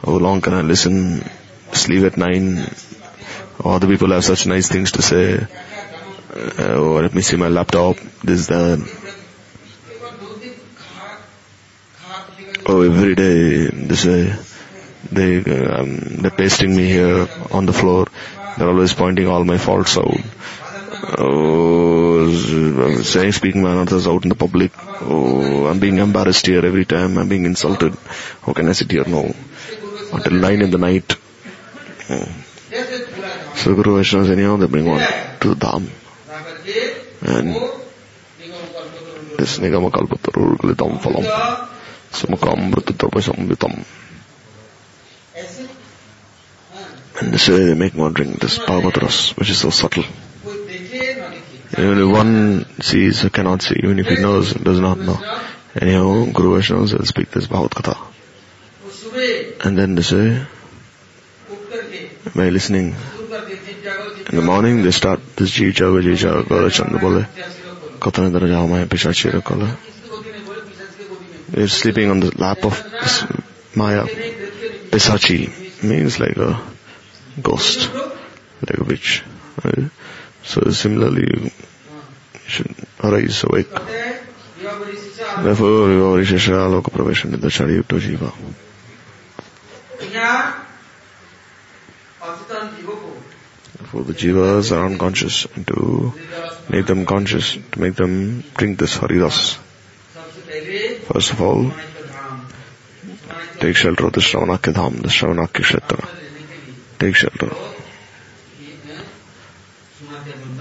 How 0.04 0.12
long 0.12 0.40
can 0.40 0.54
I 0.54 0.62
listen? 0.62 1.22
Sleep 1.72 2.04
at 2.04 2.16
nine. 2.16 2.70
Other 3.64 3.86
people 3.86 4.12
have 4.12 4.24
such 4.24 4.46
nice 4.46 4.68
things 4.68 4.92
to 4.92 5.02
say. 5.02 5.46
Uh, 6.34 6.74
oh, 6.74 7.00
let 7.02 7.14
me 7.14 7.22
see 7.22 7.36
my 7.36 7.48
laptop. 7.48 7.96
This, 8.22 8.46
that. 8.46 8.78
Oh, 12.66 12.82
every 12.82 13.14
day, 13.14 13.66
this 13.66 14.04
way. 14.04 14.34
They, 15.10 15.38
um, 15.38 15.98
they're 16.22 16.30
pasting 16.30 16.76
me 16.76 16.86
here 16.86 17.28
on 17.50 17.66
the 17.66 17.72
floor. 17.72 18.06
They're 18.56 18.68
always 18.68 18.94
pointing 18.94 19.26
all 19.26 19.44
my 19.44 19.58
faults 19.58 19.96
out. 19.96 20.20
Oh, 21.00 22.32
saying, 23.02 23.32
speaking 23.32 23.62
my 23.62 23.76
others 23.76 24.06
out 24.06 24.22
in 24.24 24.28
the 24.28 24.34
public. 24.34 24.72
Oh, 25.00 25.66
I'm 25.66 25.78
being 25.78 25.98
embarrassed 25.98 26.46
here 26.46 26.64
every 26.64 26.84
time. 26.84 27.18
I'm 27.18 27.28
being 27.28 27.44
insulted. 27.44 27.96
How 28.42 28.52
can 28.52 28.68
I 28.68 28.72
sit 28.72 28.90
here 28.90 29.04
now? 29.06 29.32
Until 30.12 30.32
nine 30.32 30.62
in 30.62 30.70
the 30.70 30.78
night. 30.78 31.16
Oh. 32.10 32.28
So 33.56 33.74
Guru 33.74 33.98
Vaishnavas 33.98 34.30
anyhow, 34.30 34.56
they 34.56 34.66
bring 34.66 34.86
one 34.86 35.00
to 35.40 35.54
the 35.54 35.54
Dham. 35.54 35.88
And 37.22 37.54
this 39.38 39.58
Nigama 39.58 39.90
Kalpatarur 39.90 40.56
Glitam 40.56 40.98
Phalam. 40.98 41.24
Samakam 42.10 42.72
Vratadrapa 42.72 43.20
Samvitam. 43.22 43.84
And 47.20 47.32
this 47.32 47.48
way 47.48 47.64
they 47.64 47.74
make 47.74 47.94
one 47.94 48.12
drink 48.12 48.40
this 48.40 48.58
Bhagavatas, 48.58 49.36
which 49.36 49.50
is 49.50 49.58
so 49.58 49.70
subtle. 49.70 50.04
If 51.80 52.10
one 52.10 52.66
sees 52.80 53.24
or 53.24 53.30
cannot 53.30 53.62
see, 53.62 53.76
even 53.82 53.98
if 53.98 54.06
he 54.06 54.16
knows, 54.16 54.52
does 54.52 54.80
not 54.80 54.98
know. 54.98 55.16
Anyhow, 55.80 56.24
Guru 56.32 56.58
Vaishnavas 56.58 56.98
will 56.98 57.06
speak 57.06 57.30
this 57.30 57.46
Bhagavad 57.46 57.70
Katha. 57.70 57.96
And 59.64 59.78
then 59.78 59.94
they 59.94 60.02
say, 60.02 60.44
by 62.34 62.48
listening, 62.48 62.96
in 64.30 64.36
the 64.36 64.42
morning 64.42 64.82
they 64.82 64.90
start 64.90 65.20
this 65.36 65.50
Ji 65.50 65.72
Jaga 65.72 66.02
Ji 66.02 66.12
Jaga 66.24 66.42
Gaura 66.42 66.70
Chanda 66.70 66.98
Bole, 66.98 67.24
Katana 68.00 68.30
Dara 68.30 68.66
Maya 68.66 68.86
Pishachi 68.86 69.30
Rakala. 69.30 69.76
They're 71.48 71.68
sleeping 71.68 72.10
on 72.10 72.20
the 72.20 72.36
lap 72.36 72.64
of 72.64 72.82
this 72.90 73.24
Maya. 73.74 74.04
Pisachi 74.04 75.82
means 75.82 76.18
like 76.18 76.36
a 76.36 76.60
ghost. 77.40 77.88
like 77.94 78.78
a 78.78 78.84
witch. 78.84 79.22
Right? 79.64 79.90
So 80.48 80.70
similarly, 80.70 81.26
you 81.28 81.50
should 82.46 82.74
arise 83.04 83.44
awake. 83.44 83.68
हैं 83.68 85.44
Therefore, 85.44 85.90
your 85.90 86.16
Rishishra 86.16 86.60
Loka 86.74 86.90
Praveshan 86.90 87.34
in 87.34 87.40
the 87.40 87.48
Chariyukta 87.48 88.00
Jiva. 88.00 88.32
For 93.90 94.02
the 94.02 94.14
jivas 94.14 94.72
are 94.72 94.86
unconscious 94.86 95.46
and 95.54 95.66
to 95.66 96.14
make 96.70 96.86
them 96.86 97.04
conscious, 97.04 97.52
to 97.72 97.80
make 97.80 97.94
them 97.96 98.42
drink 98.56 98.78
this 98.78 98.96
Haridas. 98.96 99.58
First 101.12 101.32
of 101.32 101.42
all, 101.42 101.72
take 103.60 103.76
shelter 103.76 104.06
of 104.06 104.12
the 104.14 104.20
Shravanakya 104.20 104.72
Dham, 104.72 105.02
the 105.02 105.08
Shravanakya 105.08 105.62
Kshetra. 105.62 106.08
Take 106.98 107.14
shelter. 107.14 107.67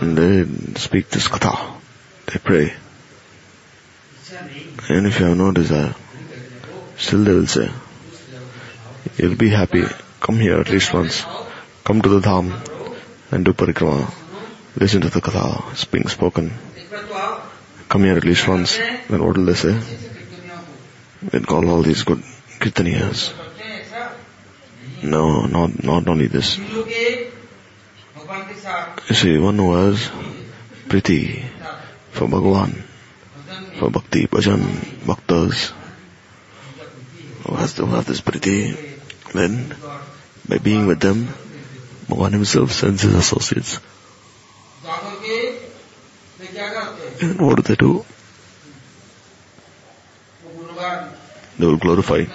They 0.01 0.45
speak 0.75 1.09
this 1.09 1.27
kata. 1.27 1.57
They 2.27 2.39
pray. 2.39 2.73
And 4.89 5.07
if 5.07 5.19
you 5.19 5.25
have 5.25 5.37
no 5.37 5.51
desire, 5.51 5.95
still 6.97 7.23
they 7.23 7.33
will 7.33 7.47
say, 7.47 7.69
you'll 9.17 9.35
be 9.35 9.49
happy. 9.49 9.83
Come 10.19 10.39
here 10.39 10.59
at 10.59 10.69
least 10.69 10.93
once. 10.93 11.25
Come 11.83 12.01
to 12.01 12.09
the 12.09 12.19
dham 12.19 12.51
and 13.31 13.45
do 13.45 13.53
parikrama. 13.53 14.13
Listen 14.75 15.01
to 15.01 15.09
the 15.09 15.21
katha. 15.21 15.71
It's 15.71 15.85
being 15.85 16.07
spoken. 16.07 16.51
Come 17.89 18.03
here 18.03 18.17
at 18.17 18.23
least 18.23 18.47
once. 18.47 18.77
Then 18.77 19.23
what 19.23 19.37
will 19.37 19.45
they 19.45 19.55
say? 19.55 19.79
They 21.23 21.39
call 21.39 21.67
all 21.69 21.81
these 21.81 22.03
good 22.03 22.21
kirtaniyas. 22.59 23.33
No, 25.03 25.45
not, 25.45 25.83
not 25.83 26.07
only 26.07 26.27
this. 26.27 26.57
You 28.67 29.15
see, 29.15 29.37
one 29.37 29.63
was 29.63 30.09
pretty 30.89 31.45
for 32.11 32.27
Bhagwan, 32.27 32.83
for 33.79 33.89
bhakti, 33.89 34.27
bhajan, 34.27 34.61
bhaktas, 35.07 35.71
who 37.43 37.55
has, 37.55 37.75
to, 37.75 37.85
have 37.85 38.05
this 38.05 38.19
pretty. 38.19 38.75
Then, 39.33 39.73
by 40.49 40.57
being 40.57 40.85
with 40.85 40.99
them, 40.99 41.29
Bhagwan 42.09 42.33
himself 42.33 42.73
sends 42.73 43.03
his 43.03 43.13
associates. 43.13 43.79
And 47.21 47.39
what 47.39 47.55
do 47.55 47.61
they 47.61 47.75
do? 47.75 48.05
They 51.57 51.65
will 51.65 51.77
glorify. 51.77 52.25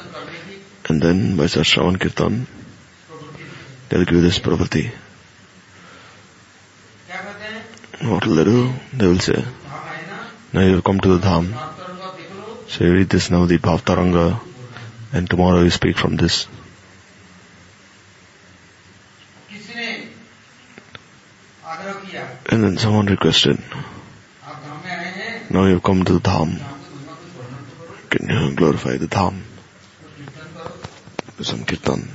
And 0.88 1.02
then 1.02 1.36
by 1.36 1.44
Sashravan 1.44 2.00
Kirtan, 2.00 2.46
they'll 3.90 4.06
give 4.06 4.22
this 4.22 4.38
property. 4.38 4.92
What 8.02 8.26
will 8.26 8.34
they 8.34 8.44
do? 8.44 8.72
They 8.92 9.06
will 9.06 9.20
say, 9.20 9.44
now 10.52 10.60
you 10.60 10.74
have 10.74 10.84
come 10.84 10.98
to 11.00 11.18
the 11.18 11.26
Dham. 11.26 11.54
So 12.68 12.84
you 12.84 12.94
read 12.94 13.08
this 13.08 13.30
now, 13.30 13.46
the 13.46 13.58
Bhavtaranga, 13.58 14.40
and 15.12 15.30
tomorrow 15.30 15.62
you 15.62 15.70
speak 15.70 15.96
from 15.96 16.16
this. 16.16 16.48
And 22.50 22.64
then 22.64 22.76
someone 22.76 23.06
requested, 23.06 23.62
now 25.50 25.66
you 25.66 25.74
have 25.74 25.82
come 25.82 26.04
to 26.04 26.14
the 26.14 26.20
Dham. 26.20 26.60
Can 28.10 28.28
you 28.28 28.56
glorify 28.56 28.96
the 28.96 29.06
Dham? 29.06 29.42
Some 31.40 31.64
kirtan. 31.64 32.08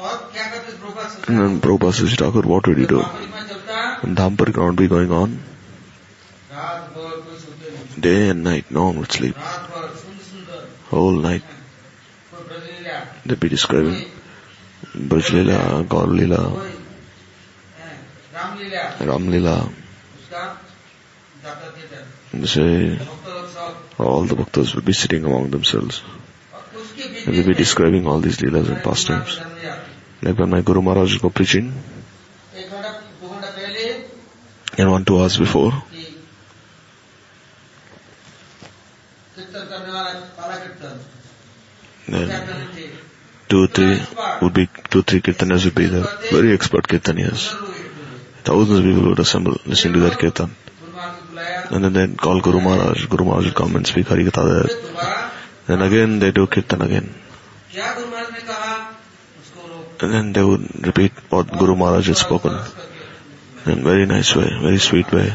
And 0.00 1.62
Prabhupada 1.62 1.92
says, 1.92 2.14
Thakur, 2.14 2.42
what 2.42 2.64
did 2.64 2.78
you 2.78 2.86
do? 2.86 3.02
And 3.02 4.16
can't 4.16 4.76
be 4.76 4.88
going 4.88 5.10
on 5.10 5.40
day 7.98 8.28
and 8.30 8.44
night. 8.44 8.70
No 8.70 8.86
one 8.86 8.98
would 9.00 9.12
sleep. 9.12 9.36
Whole 10.90 11.12
night. 11.12 11.42
They'd 13.26 13.40
be 13.40 13.48
describing 13.48 14.04
Braj 14.94 15.32
Lila, 15.32 15.84
Gaur 15.84 16.06
Lila, 16.06 16.72
Ram 19.00 19.30
Lila. 19.30 19.70
They 22.32 22.46
say 22.46 22.98
all 23.98 24.24
the 24.24 24.36
bhaktas 24.36 24.74
would 24.74 24.84
be 24.84 24.92
sitting 24.92 25.24
among 25.24 25.50
themselves. 25.50 26.02
And 27.26 27.34
they'd 27.34 27.46
be 27.46 27.54
describing 27.54 28.06
all 28.06 28.20
these 28.20 28.38
leelas 28.38 28.68
and 28.68 28.82
pastimes. 28.82 29.40
Like 30.20 30.38
when 30.38 30.50
my 30.50 30.60
Guru 30.62 30.82
Maharaj 30.82 31.18
go 31.18 31.30
preaching, 31.30 31.72
and 34.76 34.90
one, 34.90 35.04
two 35.04 35.20
hours 35.20 35.36
before, 35.36 35.72
then 42.08 42.68
two, 43.48 43.66
three 43.68 44.00
would 44.42 44.54
be, 44.54 44.68
two, 44.90 45.02
three 45.02 45.20
kirtanias 45.20 45.64
would 45.64 45.74
be 45.74 45.86
there. 45.86 46.06
Very 46.30 46.52
expert 46.52 46.86
kirtanias. 46.88 47.54
Thousands 48.44 48.78
of 48.78 48.84
people 48.84 49.08
would 49.10 49.18
assemble 49.18 49.56
listening 49.66 49.94
to 49.94 50.00
that 50.00 50.18
kirtan. 50.18 50.54
And 51.70 51.84
then 51.84 51.92
they'd 51.92 52.18
call 52.18 52.40
Guru 52.40 52.60
Maharaj. 52.60 53.06
Guru 53.06 53.24
Maharaj 53.24 53.46
would 53.46 53.54
come 53.54 53.76
and 53.76 53.86
speak 53.86 54.06
Harikatha 54.06 54.62
there. 54.62 55.30
Then 55.66 55.82
again 55.82 56.18
they 56.18 56.30
do 56.30 56.46
kirtan 56.46 56.82
again. 56.82 57.14
And 60.00 60.12
then 60.14 60.32
they 60.32 60.42
would 60.42 60.86
repeat 60.86 61.12
what 61.28 61.50
Guru 61.50 61.74
Maharaj 61.74 62.06
had 62.06 62.16
spoken 62.16 62.52
in 63.66 63.82
very 63.82 64.06
nice 64.06 64.34
way, 64.34 64.48
very 64.60 64.78
sweet 64.78 65.10
way. 65.12 65.32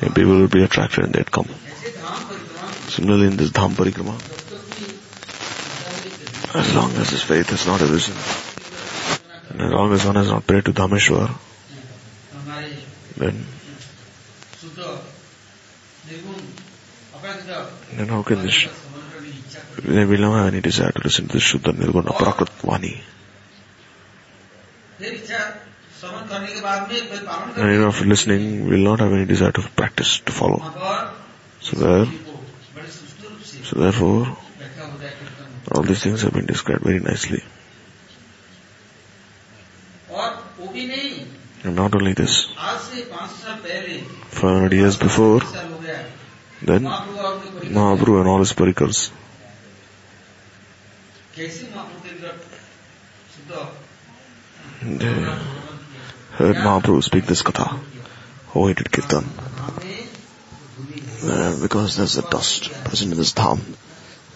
And 0.00 0.14
people 0.14 0.40
would 0.40 0.50
be 0.50 0.62
attracted 0.62 1.04
and 1.04 1.12
they'd 1.14 1.30
come. 1.30 1.48
Similarly 2.88 3.28
in 3.28 3.36
this 3.36 3.50
Dham 3.50 3.72
Parikrama, 3.72 4.16
as 6.54 6.74
long 6.74 6.92
as 6.96 7.10
his 7.10 7.22
faith 7.22 7.48
has 7.50 7.66
not 7.66 7.80
arisen, 7.82 8.14
and 9.50 9.62
as 9.62 9.72
long 9.72 9.92
as 9.92 10.04
one 10.04 10.16
has 10.16 10.28
not 10.28 10.46
prayed 10.46 10.64
to 10.64 10.72
Dhameshwar, 10.72 11.30
then, 13.16 13.44
then 17.96 18.08
how 18.08 18.22
can 18.22 18.42
this, 18.42 18.68
they 19.82 20.04
will 20.04 20.18
not 20.18 20.36
have 20.38 20.46
any 20.54 20.60
desire 20.60 20.92
to 20.92 21.00
listen 21.02 21.26
to 21.26 21.34
the 21.34 21.38
Shuddha 21.38 21.72
Nirguna 21.72 22.16
Prakrit 22.16 22.48
Vani. 22.62 23.00
And 27.56 27.72
you 27.72 27.80
know, 27.80 27.88
after 27.88 28.04
listening, 28.04 28.64
we 28.64 28.70
will 28.76 28.84
not 28.84 29.00
have 29.00 29.12
any 29.12 29.26
desire 29.26 29.52
to 29.52 29.62
practice, 29.76 30.18
to 30.20 30.32
follow. 30.32 30.60
So 31.60 31.76
there, 31.78 32.06
so 33.64 33.78
therefore, 33.78 34.36
all 35.72 35.82
these 35.82 36.02
things 36.02 36.22
have 36.22 36.32
been 36.32 36.46
described 36.46 36.82
very 36.82 37.00
nicely. 37.00 37.42
And 41.64 41.76
not 41.76 41.94
only 41.94 42.12
this, 42.14 42.46
500 44.30 44.72
years 44.72 44.96
before, 44.96 45.40
then 46.62 46.84
Mahaprabhu 46.84 48.20
and 48.20 48.28
all 48.28 48.38
his 48.38 48.52
parikars 48.52 49.10
and 54.80 55.02
heard 55.02 56.56
Mahaprabhu 56.56 57.02
speak 57.02 57.26
this 57.26 57.42
katha. 57.42 57.78
Oh, 58.54 58.66
he 58.66 58.74
did 58.74 58.90
kirtan. 58.90 59.24
Uh, 61.22 61.60
because 61.60 61.96
there's 61.96 62.16
a 62.16 62.22
dust 62.22 62.70
present 62.84 63.12
in 63.12 63.18
this 63.18 63.32
dham. 63.32 63.60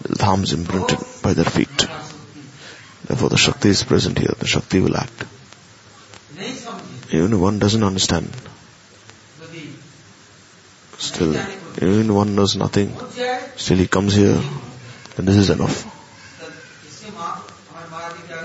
The 0.01 0.15
dham 0.15 0.43
is 0.43 0.53
imprinted 0.53 0.99
by 1.21 1.33
their 1.33 1.45
feet. 1.45 1.87
Therefore 3.05 3.29
the 3.29 3.37
Shakti 3.37 3.69
is 3.69 3.83
present 3.83 4.17
here. 4.17 4.33
The 4.37 4.47
Shakti 4.47 4.81
will 4.81 4.97
act. 4.97 5.25
Even 7.11 7.33
if 7.33 7.39
one 7.39 7.59
doesn't 7.59 7.83
understand, 7.83 8.29
still, 10.97 11.35
even 11.77 12.05
if 12.05 12.11
one 12.11 12.35
knows 12.35 12.55
nothing, 12.55 12.95
still 13.55 13.77
he 13.77 13.87
comes 13.87 14.15
here, 14.15 14.41
and 15.17 15.27
this 15.27 15.35
is 15.35 15.49
enough. 15.51 15.89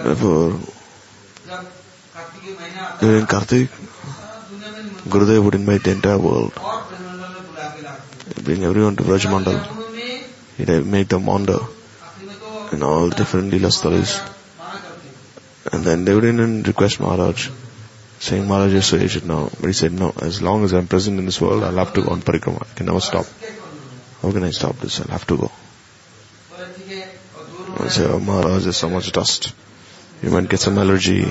Therefore, 0.05 0.61
during 3.01 3.27
Kartik, 3.27 3.71
Gurudev 5.09 5.45
would 5.45 5.55
invite 5.55 5.85
the 5.85 5.93
entire 5.93 6.19
world, 6.19 6.53
bring 8.43 8.65
everyone 8.65 8.97
to 8.97 9.05
Braj 9.05 9.27
Mandal. 9.27 9.61
He'd 10.57 10.85
make 10.85 11.09
them 11.09 11.27
wander 11.27 11.61
in 12.73 12.83
all 12.83 13.09
different 13.11 13.53
Leela 13.53 13.71
stories. 13.71 14.21
And 15.73 15.85
then 15.85 16.05
they 16.05 16.15
would 16.15 16.25
even 16.25 16.63
request 16.65 16.99
Maharaj, 16.99 17.51
saying 18.19 18.49
Maharaj 18.49 18.73
is 18.73 18.87
so 18.87 18.97
aged 18.97 19.25
now. 19.25 19.51
But 19.61 19.67
he 19.69 19.73
said, 19.73 19.93
no, 19.93 20.13
as 20.21 20.43
long 20.43 20.65
as 20.65 20.73
I'm 20.73 20.89
present 20.89 21.19
in 21.19 21.27
this 21.27 21.41
world, 21.41 21.63
I'll 21.63 21.77
have 21.77 21.93
to 21.95 22.03
go 22.03 22.11
on 22.11 22.23
parikrama. 22.23 22.63
I 22.63 22.75
can 22.75 22.87
never 22.87 23.01
stop. 23.01 23.27
How 24.23 24.33
can 24.33 24.43
I 24.43 24.51
stop 24.51 24.77
this? 24.79 25.01
I'll 25.01 25.09
have 25.09 25.27
to 25.29 25.37
go. 25.37 25.53
I 27.79 27.89
say, 27.89 28.07
oh, 28.07 28.19
Maharaj, 28.19 28.65
there's 28.65 28.77
so 28.77 28.91
much 28.91 29.13
dust. 29.13 29.53
You 30.23 30.31
might 30.31 30.49
get 30.49 30.59
some 30.59 30.79
allergy 30.79 31.31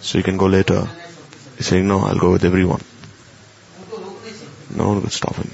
so 0.00 0.18
you 0.18 0.24
can 0.24 0.36
go 0.36 0.46
later. 0.46 0.86
He's 1.56 1.66
saying, 1.66 1.86
no, 1.86 2.00
I'll 2.00 2.18
go 2.18 2.32
with 2.32 2.44
everyone. 2.44 2.80
No 4.74 4.88
one 4.88 5.02
could 5.02 5.12
stop 5.12 5.36
him. 5.36 5.50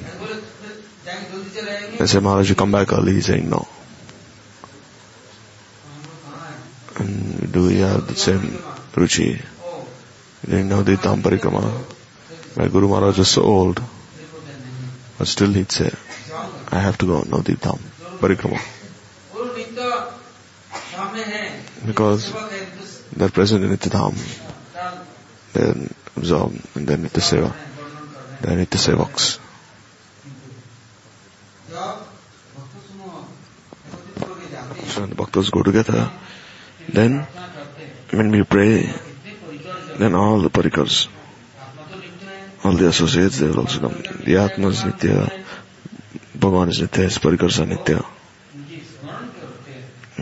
I 2.00 2.06
say, 2.06 2.20
Maharaj, 2.20 2.48
you 2.48 2.54
come 2.54 2.72
back 2.72 2.92
early. 2.92 3.12
He's 3.12 3.26
saying, 3.26 3.48
no. 3.48 3.66
And 6.96 7.52
do 7.52 7.66
we 7.68 7.78
have 7.78 8.06
the 8.06 8.14
same 8.14 8.40
ruchi? 8.92 9.40
You 10.46 10.50
didn't 10.50 10.70
have 10.70 10.84
the 10.84 10.96
Tamparikama. 10.96 11.62
My 12.56 12.68
Guru 12.68 12.88
Maharaj 12.88 13.18
is 13.18 13.28
so 13.28 13.42
old. 13.42 13.82
But 15.18 15.28
still 15.28 15.52
he'd 15.52 15.70
say, 15.72 15.90
I 16.70 16.80
have 16.80 16.98
to 16.98 17.06
go, 17.06 17.22
no 17.22 17.38
Diptam, 17.38 17.78
Parikrama. 18.20 18.60
Because 21.86 22.32
they're 23.16 23.28
present 23.28 23.64
in 23.64 23.70
Nitya 23.70 24.14
They're 25.52 25.88
absorbed 26.16 26.60
in 26.74 26.86
the 26.86 26.96
Nitya 26.96 27.54
They 28.40 28.52
are 28.52 28.56
Nitya 28.56 28.78
Sevaks. 28.78 29.38
So 34.88 35.00
when 35.00 35.10
the 35.10 35.16
bhaktas 35.16 35.50
go 35.50 35.62
together, 35.62 36.10
then 36.88 37.26
when 38.10 38.30
we 38.30 38.42
pray, 38.42 38.92
then 39.98 40.14
all 40.14 40.40
the 40.40 40.50
parikas, 40.50 41.08
all 42.64 42.72
the 42.72 42.88
associates, 42.88 43.38
they 43.38 43.46
will 43.46 43.60
also 43.60 43.80
come. 43.80 44.02
The 44.24 44.36
Atma 44.36 44.68
is 44.68 44.82
Nitya, 44.82 45.44
Bhagavan 46.36 46.68
is 46.68 46.80
Nitya, 46.80 47.04
his 47.04 47.18
parikas 47.18 47.60
are 47.60 47.66
Nitya. 47.66 48.04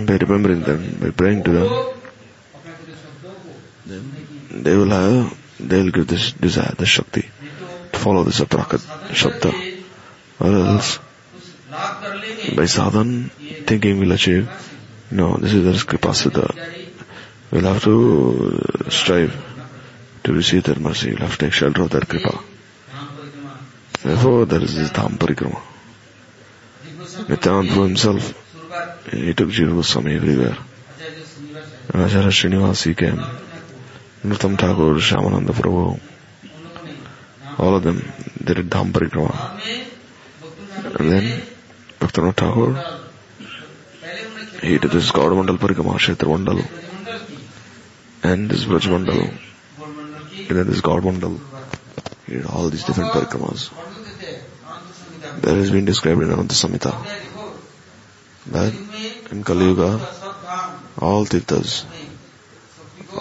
By 0.06 0.16
remembering 0.16 0.62
them, 0.62 0.98
by 1.00 1.10
praying 1.10 1.44
to 1.44 1.50
them, 1.50 2.01
they 4.52 4.76
will 4.76 4.90
have, 4.90 5.38
they 5.58 5.82
will 5.82 5.90
give 5.90 6.06
this 6.06 6.32
desire, 6.32 6.74
this 6.76 6.88
Shakti, 6.88 7.22
to 7.92 7.98
follow 7.98 8.24
this 8.24 8.40
Aprakat 8.40 8.80
Shabda. 9.10 9.82
Or 10.40 10.46
else, 10.46 10.98
by 11.70 12.64
sadhan, 12.64 13.30
thinking 13.66 13.98
we'll 13.98 14.12
achieve. 14.12 14.48
No, 15.10 15.36
this 15.36 15.54
is 15.54 15.64
the 15.64 15.72
Kripasita. 15.72 16.46
We'll 17.50 17.62
have 17.62 17.82
to 17.84 18.88
strive 18.88 19.34
to 20.24 20.32
receive 20.32 20.64
that 20.64 20.78
mercy. 20.78 21.10
We'll 21.10 21.20
have 21.20 21.32
to 21.32 21.38
take 21.38 21.52
shelter 21.52 21.82
of 21.82 21.90
that 21.90 22.08
Kripa. 22.08 22.38
Therefore, 24.02 24.46
there 24.46 24.62
is 24.62 24.74
this 24.74 24.90
Dham 24.90 25.16
Parikrama. 25.18 25.60
Nityanand 27.28 27.68
himself, 27.68 28.34
he 29.10 29.34
took 29.34 29.50
Jiva 29.50 29.74
Goswami 29.74 30.16
everywhere. 30.16 30.56
Acharya 31.90 32.28
Srinivas, 32.28 32.84
he 32.84 32.94
came. 32.94 33.22
Narottam 34.24 34.56
Thakur, 34.58 34.94
Shyamananda 35.00 35.52
Prabhu, 35.52 36.00
all 37.58 37.74
of 37.76 37.82
them, 37.82 38.12
they 38.40 38.54
did 38.54 38.70
Dham 38.70 38.92
Parikrama. 38.92 39.34
And 40.98 41.10
then, 41.10 41.42
Bhaktivinoda 41.98 42.36
Thakur, 42.36 42.72
he 44.66 44.78
did 44.78 44.90
this 44.90 45.10
Gaudamandal 45.10 45.58
Parikrama, 45.58 45.94
Kshetra 45.94 46.82
and 48.22 48.48
this 48.48 48.64
Braj 48.64 48.86
Mandal, 48.86 49.28
and 50.48 50.56
then 50.56 50.66
this 50.68 50.80
God 50.80 51.02
Mandal. 51.02 51.40
He 52.26 52.34
did 52.34 52.46
all 52.46 52.68
these 52.68 52.84
different 52.84 53.10
parikramas. 53.10 53.70
That 55.40 55.56
has 55.56 55.70
been 55.72 55.84
described 55.84 56.22
in 56.22 56.28
the 56.28 56.36
Samhita. 56.36 56.94
That 58.52 58.72
in 59.32 59.42
Kali 59.42 59.66
Yuga, 59.66 60.08
all 61.00 61.24
tirthas, 61.26 61.84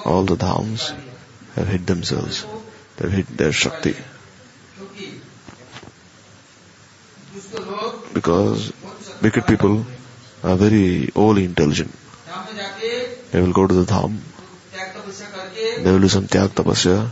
all 0.06 0.24
the 0.24 0.36
dhams 0.36 0.94
have 1.56 1.68
hid 1.68 1.86
themselves. 1.88 2.46
They've 2.98 3.12
hid 3.12 3.28
their 3.28 3.52
Shakti. 3.52 3.96
Because 8.14 8.74
wicked 9.22 9.48
people 9.48 9.86
are 10.44 10.56
very 10.56 11.10
overly 11.16 11.46
intelligent. 11.46 11.94
They 13.32 13.42
will 13.42 13.54
go 13.54 13.68
to 13.68 13.74
the 13.74 13.86
dham. 13.86 14.18
They 15.84 15.92
will 15.92 16.00
do 16.00 16.10
some 16.10 16.28
tyak 16.28 16.52
tapasya. 16.52 17.10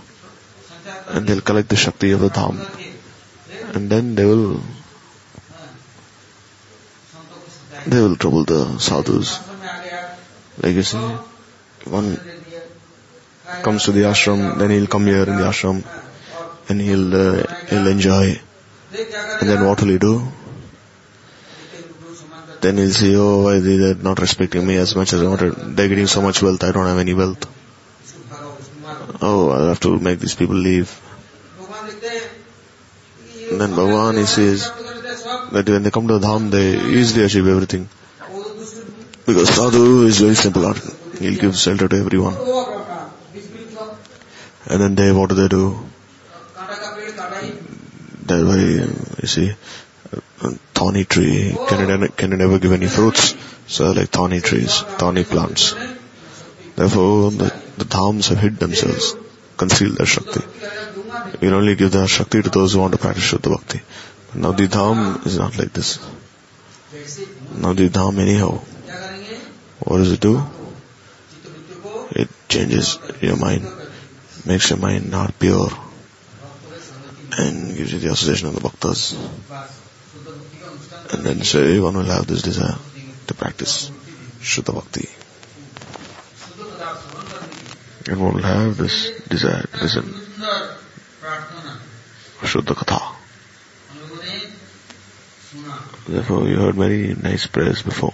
And 1.08 1.28
they'll 1.28 1.42
collect 1.42 1.70
the 1.70 1.76
Shakti 1.76 2.12
of 2.12 2.20
the 2.20 2.30
dham. 2.30 2.60
And 3.76 3.90
then 3.90 4.16
they 4.16 4.26
will 4.26 4.62
they 7.88 8.02
will 8.02 8.16
trouble 8.16 8.44
the 8.44 8.78
sadhus. 8.80 9.40
Like 10.62 10.76
you 10.76 10.84
see, 10.84 10.98
one 11.86 12.20
comes 13.64 13.84
to 13.86 13.92
the 13.92 14.02
ashram, 14.02 14.58
then 14.58 14.70
he'll 14.72 14.88
come 14.88 15.06
here 15.06 15.24
in 15.24 15.38
the 15.38 15.48
ashram 15.52 15.84
and 16.70 16.82
he'll, 16.82 17.16
uh, 17.16 17.44
he'll 17.70 17.88
enjoy. 17.88 18.40
And 18.92 19.50
then 19.50 19.66
what 19.66 19.82
will 19.82 19.90
he 19.90 19.98
do? 19.98 20.28
Then 22.62 22.78
he'll 22.78 22.92
say, 22.92 23.16
oh, 23.16 23.44
why 23.44 23.60
they're 23.60 23.96
not 23.96 24.20
respecting 24.20 24.66
me 24.68 24.76
as 24.78 24.96
much 24.96 25.14
as 25.14 25.22
I 25.22 25.28
wanted. 25.28 25.54
They're 25.76 25.88
getting 25.88 26.08
so 26.08 26.22
much 26.22 26.42
wealth, 26.42 26.64
I 26.64 26.72
don't 26.72 26.88
have 26.88 26.98
any 26.98 27.14
wealth. 27.14 27.48
Oh, 29.22 29.52
i 29.52 29.68
have 29.70 29.80
to 29.82 30.00
make 30.00 30.20
these 30.20 30.36
people 30.36 30.56
leave. 30.56 31.00
And 33.52 33.60
then 33.60 33.76
Bhagwan 33.76 34.18
he 34.18 34.26
says 34.26 34.70
that 35.52 35.66
when 35.68 35.84
they 35.84 35.92
come 35.92 36.08
to 36.08 36.20
the 36.20 36.28
Dham, 36.28 36.52
they 36.52 36.78
easily 37.00 37.26
achieve 37.26 37.48
everything. 37.48 37.90
Because 39.26 39.50
Sadhu 39.50 40.06
is 40.06 40.20
very 40.20 40.36
simple. 40.36 40.74
He'll 41.20 41.40
give 41.40 41.56
shelter 41.56 41.88
to 41.88 41.96
everyone. 41.98 42.36
And 44.70 44.82
then 44.82 44.96
they, 44.96 45.12
what 45.12 45.30
do 45.30 45.36
they 45.36 45.48
do? 45.48 45.80
They, 48.26 48.44
way, 48.44 48.86
you 49.22 49.28
see, 49.28 49.54
thorny 50.76 51.06
tree, 51.06 51.56
can 51.68 52.04
it, 52.04 52.16
can 52.16 52.34
it 52.34 52.42
ever 52.42 52.60
give 52.60 52.72
any 52.72 52.88
fruits? 52.88 53.36
So 53.68 53.92
like 53.92 54.10
thorny 54.10 54.42
trees, 54.42 54.82
thorny 55.00 55.24
plants. 55.24 55.74
Therefore, 56.76 57.32
the, 57.32 57.54
the 57.78 57.86
dhams 57.86 58.30
have 58.30 58.38
hid 58.40 58.58
themselves, 58.58 59.16
concealed 59.58 59.98
their 59.98 60.06
Shakti. 60.06 60.42
We'll 61.42 61.56
only 61.56 61.76
give 61.76 61.92
their 61.92 62.08
Shakti 62.08 62.42
to 62.44 62.50
those 62.50 62.74
who 62.74 62.80
want 62.80 62.94
to 62.94 63.00
practice 63.00 63.24
Shuddha 63.32 63.50
Bhakti. 63.56 63.82
Now 64.36 64.52
the 64.52 64.68
dham 64.68 65.26
is 65.26 65.38
not 65.38 65.58
like 65.58 65.74
this. 65.74 65.98
Now 67.58 67.74
the 67.74 67.90
dham 67.90 68.20
anyhow. 68.20 68.62
What 69.80 69.98
does 69.98 70.12
it 70.12 70.20
do? 70.20 70.44
It 72.12 72.30
changes 72.48 73.00
your 73.22 73.38
mind 73.38 73.66
makes 74.50 74.72
your 74.72 74.80
mind 74.80 75.12
not 75.12 75.38
pure 75.38 75.70
and 77.38 77.78
gives 77.78 77.94
you 77.94 78.00
the 78.00 78.12
association 78.12 78.48
of 78.48 78.56
the 78.56 78.62
bhaktas. 78.62 79.14
And 81.14 81.24
then 81.24 81.44
so 81.44 81.62
everyone 81.62 81.94
will 81.94 82.04
have 82.06 82.26
this 82.26 82.42
desire 82.42 82.78
to 83.28 83.34
practice 83.36 83.92
Shuddha 84.42 84.74
Bhakti. 84.74 85.08
And 88.12 88.20
one 88.20 88.34
will 88.34 88.42
have 88.42 88.76
this 88.78 89.22
desire 89.28 89.62
to 89.62 89.84
listen 89.84 90.06
Shuddha 92.42 92.74
Katha. 92.74 93.02
Therefore, 96.08 96.48
you 96.48 96.56
heard 96.56 96.74
very 96.74 97.14
nice 97.14 97.46
prayers 97.46 97.84
before 97.84 98.14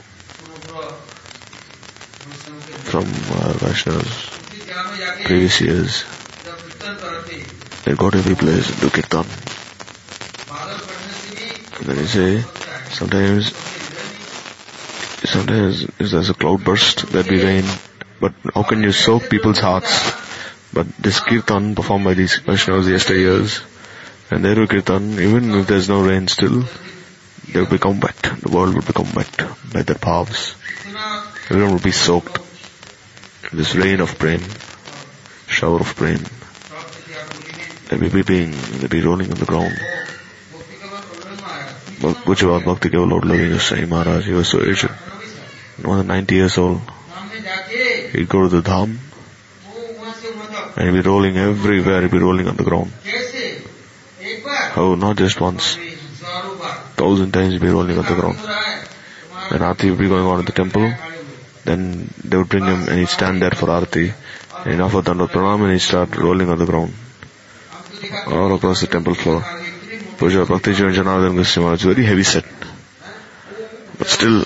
from 2.92 3.06
uh, 3.06 3.54
Vaishnavas 3.64 4.36
previous 5.26 5.62
years. 5.62 6.15
They 7.86 7.94
go 7.94 8.10
to 8.10 8.18
the 8.18 8.36
place 8.36 8.80
do 8.82 8.90
kirtan. 8.90 9.26
Then 11.86 11.98
you 11.98 12.08
say, 12.08 12.42
sometimes, 12.90 13.56
sometimes 15.24 15.86
there's 16.00 16.30
a 16.32 16.34
cloudburst, 16.34 17.12
there 17.12 17.24
be 17.24 17.44
rain, 17.44 17.64
but 18.20 18.34
how 18.56 18.64
can 18.64 18.82
you 18.82 18.92
soak 18.92 19.30
people's 19.30 19.60
hearts? 19.60 20.14
But 20.74 20.88
this 20.98 21.20
kirtan 21.20 21.76
performed 21.76 22.06
by 22.06 22.16
these 22.16 22.40
Vaishnavas 22.40 22.88
yesteryears, 22.88 23.62
and 24.32 24.44
their 24.44 24.66
kirtan, 24.66 25.20
even 25.20 25.54
if 25.54 25.68
there's 25.68 25.88
no 25.88 26.02
rain 26.02 26.28
still, 26.28 26.64
they'll 27.54 27.70
become 27.70 28.00
wet. 28.00 28.18
The 28.42 28.50
world 28.50 28.74
will 28.74 28.82
become 28.82 29.14
wet 29.14 29.38
by 29.72 29.84
their 29.84 29.96
paths. 29.96 30.56
Everyone 31.52 31.74
will 31.74 31.80
be 31.80 31.92
soaked. 31.92 32.40
This 33.54 33.76
rain 33.76 34.02
of 34.02 34.18
prem, 34.18 34.42
shower 35.46 35.82
of 35.82 35.96
prem 35.96 36.26
they'll 38.00 38.12
be 38.12 38.24
being, 38.24 38.52
they 38.80 38.88
be 38.88 39.02
rolling 39.02 39.32
on 39.32 39.38
the 39.38 39.46
ground. 39.46 39.74
Which 42.26 42.44
about 42.44 42.66
Bhakti 42.66 42.90
is 42.90 42.94
the 42.94 43.60
same 43.60 43.90
Maharaj, 43.90 44.26
he 44.26 44.34
was 44.34 44.50
so 44.50 44.62
aged. 44.62 44.90
More 45.84 45.98
than 45.98 46.08
90 46.08 46.36
years 46.36 46.58
old. 46.58 46.82
He'd 48.12 48.30
go 48.30 48.44
to 48.44 48.50
the 48.50 48.62
Dham. 48.62 48.98
And 50.78 50.90
he'd 50.90 51.04
be 51.04 51.10
rolling 51.10 51.38
everywhere, 51.38 52.02
he'd 52.02 52.12
be 52.12 52.20
rolling 52.20 52.48
on 52.48 52.58
the 52.58 52.64
ground. 52.64 52.92
Oh, 54.78 54.96
not 54.96 55.18
just 55.18 55.40
once. 55.40 55.78
Thousand 56.96 57.32
times 57.32 57.54
he'd 57.54 57.62
be 57.62 57.70
rolling 57.70 57.98
on 57.98 58.06
the 58.06 58.16
ground. 58.16 58.38
Then 58.38 59.62
Arati 59.62 59.90
would 59.90 60.00
be 60.00 60.08
going 60.08 60.26
on 60.26 60.44
the 60.44 60.52
temple. 60.52 60.94
Then 61.64 62.14
they 62.24 62.38
would 62.38 62.50
bring 62.50 62.66
him 62.66 62.88
and 62.90 63.00
he'd 63.00 63.10
stand 63.10 63.42
there 63.42 63.52
for 63.52 63.68
Arati. 63.68 64.14
And 64.64 64.74
he'd 64.74 64.82
offer 64.82 65.02
Dandot 65.02 65.30
Pranam 65.30 65.64
and 65.64 65.72
he'd 65.72 65.80
start 65.80 66.16
rolling 66.18 66.50
on 66.50 66.58
the 66.58 66.66
ground. 66.66 66.94
All 68.28 68.56
across 68.56 68.82
the 68.82 68.88
temple 68.88 69.16
floor. 69.16 69.44
Puja 70.18 70.46
Bhakti 70.46 70.72
Janardhan 70.72 71.36
Goswami 71.36 71.78
very 71.78 72.06
heavy 72.06 72.24
set. 72.24 72.46
But 73.98 74.08
still, 74.08 74.44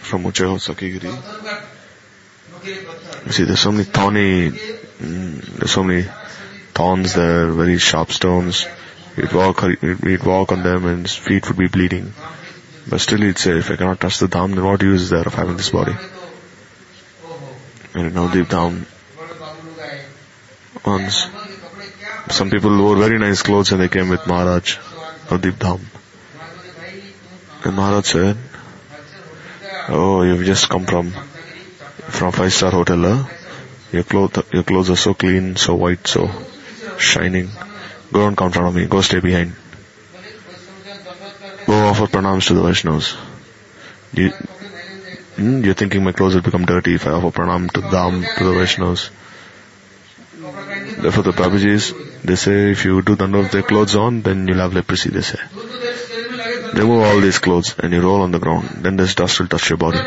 from 0.00 0.24
Uchaho 0.24 0.58
Sakigiri, 0.58 1.12
you 3.26 3.32
see 3.32 3.44
there's 3.44 3.60
so 3.60 3.72
many 3.72 3.84
thorny, 3.84 4.50
mm, 4.50 5.40
there's 5.56 5.72
so 5.72 5.82
many 5.82 6.06
thorns 6.72 7.14
there, 7.14 7.50
very 7.52 7.78
sharp 7.78 8.10
stones. 8.12 8.66
He'd 9.16 9.32
walk, 9.32 9.60
he'd 9.62 10.24
walk 10.24 10.52
on 10.52 10.62
them 10.62 10.86
and 10.86 11.02
his 11.02 11.14
feet 11.14 11.46
would 11.48 11.58
be 11.58 11.68
bleeding. 11.68 12.12
But 12.88 13.00
still 13.00 13.20
he'd 13.20 13.38
say, 13.38 13.58
if 13.58 13.70
I 13.70 13.76
cannot 13.76 14.00
touch 14.00 14.18
the 14.18 14.26
dham, 14.26 14.54
then 14.54 14.64
what 14.64 14.82
use 14.82 15.02
is 15.02 15.10
there 15.10 15.22
of 15.22 15.34
having 15.34 15.56
this 15.56 15.70
body? 15.70 15.94
And 17.94 18.14
now 18.14 18.28
deep 18.32 18.48
down, 18.48 18.86
once, 20.84 21.26
some 22.30 22.50
people 22.50 22.76
wore 22.78 22.96
very 22.96 23.18
nice 23.18 23.42
clothes 23.42 23.72
and 23.72 23.80
they 23.80 23.88
came 23.88 24.08
with 24.08 24.26
Maharaj, 24.26 24.76
Navadwip 25.28 25.52
Dham. 25.52 25.80
And 27.64 27.76
Maharaj 27.76 28.06
said, 28.06 28.36
Oh, 29.88 30.22
you've 30.22 30.44
just 30.44 30.68
come 30.68 30.86
from, 30.86 31.10
from 31.10 32.32
five 32.32 32.52
star 32.52 32.70
hotel, 32.70 33.00
huh? 33.02 33.24
Your 33.92 34.04
clothes, 34.04 34.42
your 34.52 34.62
clothes 34.62 34.90
are 34.90 34.96
so 34.96 35.14
clean, 35.14 35.56
so 35.56 35.74
white, 35.74 36.06
so 36.06 36.30
shining. 36.98 37.48
Go 38.12 38.20
don't 38.20 38.36
come 38.36 38.46
in 38.46 38.52
front 38.52 38.68
of 38.68 38.74
me, 38.74 38.86
go 38.86 39.00
stay 39.00 39.20
behind. 39.20 39.54
Go 41.66 41.88
offer 41.88 42.06
pranams 42.06 42.48
to 42.48 42.54
the 42.54 42.62
Vaishnavas. 42.62 43.16
You, 44.12 44.30
hmm, 44.30 45.64
you're 45.64 45.74
thinking 45.74 46.04
my 46.04 46.12
clothes 46.12 46.34
will 46.34 46.42
become 46.42 46.64
dirty 46.64 46.94
if 46.94 47.06
I 47.06 47.10
offer 47.10 47.30
pranam 47.30 47.70
to 47.72 47.80
Dham, 47.80 48.24
to 48.38 48.44
the 48.44 48.52
Vaishnavas. 48.52 49.10
Therefore 51.02 51.24
the 51.24 51.32
Prabhujis, 51.32 52.22
they 52.22 52.36
say 52.36 52.70
if 52.70 52.84
you 52.84 53.02
do 53.02 53.16
none 53.16 53.34
of 53.34 53.50
their 53.50 53.62
clothes 53.62 53.94
on, 53.96 54.22
then 54.22 54.46
you'll 54.48 54.58
have 54.58 54.74
leprosy, 54.74 55.10
they 55.10 55.22
say. 55.22 55.38
Remove 56.74 57.02
all 57.04 57.20
these 57.20 57.38
clothes 57.38 57.74
and 57.78 57.92
you 57.92 58.00
roll 58.00 58.22
on 58.22 58.30
the 58.32 58.38
ground, 58.38 58.68
then 58.82 58.96
this 58.96 59.14
dust 59.14 59.38
will 59.38 59.48
touch 59.48 59.70
your 59.70 59.76
body. 59.76 59.98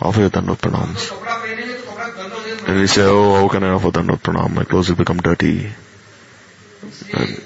Offer 0.00 0.20
your 0.20 0.30
Dandot 0.30 0.58
pranams. 0.58 1.12
And 2.68 2.80
we 2.80 2.86
say, 2.86 3.02
oh, 3.02 3.34
how 3.34 3.48
can 3.48 3.64
I 3.64 3.70
offer 3.70 3.90
Dandot 3.90 4.18
pranam? 4.18 4.54
My 4.54 4.64
clothes 4.64 4.88
will 4.90 4.96
become 4.96 5.18
dirty. 5.18 5.70
And 7.12 7.42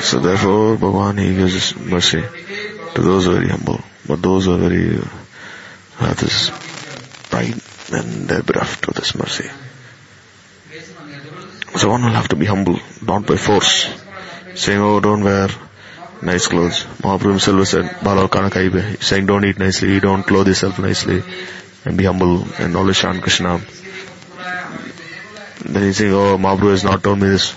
so 0.00 0.20
therefore, 0.20 0.76
Bhagavan, 0.76 1.18
He 1.18 1.34
gives 1.34 1.76
mercy 1.76 2.22
to 2.94 3.02
those 3.02 3.26
who 3.26 3.32
are 3.32 3.34
very 3.34 3.48
humble. 3.48 3.80
But 4.06 4.22
those 4.22 4.46
who 4.46 4.54
are 4.54 4.58
very, 4.58 4.98
uh, 4.98 5.04
have 5.98 6.18
this 6.18 6.50
pride, 7.28 7.54
then 7.88 8.26
they're 8.26 8.42
bereft 8.42 8.88
of 8.88 8.94
this 8.94 9.14
mercy. 9.14 9.50
So 11.76 11.90
one 11.90 12.04
will 12.04 12.12
have 12.12 12.28
to 12.28 12.36
be 12.36 12.46
humble, 12.46 12.78
not 13.02 13.26
by 13.26 13.36
force. 13.36 13.86
Saying, 14.54 14.80
oh, 14.80 15.00
don't 15.00 15.22
wear 15.22 15.48
nice 16.22 16.46
clothes. 16.48 16.84
Mahaprabhu 17.02 17.30
himself 17.30 17.68
said, 17.68 17.96
Bala 18.02 18.28
Kanakaibe. 18.28 19.02
saying, 19.02 19.26
don't 19.26 19.44
eat 19.44 19.58
nicely, 19.58 20.00
don't 20.00 20.22
clothe 20.22 20.48
yourself 20.48 20.78
nicely, 20.78 21.22
and 21.84 21.98
be 21.98 22.04
humble, 22.04 22.46
and 22.58 22.76
always 22.76 22.98
chant 22.98 23.20
Krishna. 23.22 23.60
Then 25.64 25.82
he's 25.82 25.98
saying, 25.98 26.12
oh, 26.12 26.38
Mahaprabhu 26.38 26.70
has 26.70 26.84
not 26.84 27.02
told 27.02 27.20
me 27.20 27.28
this. 27.28 27.54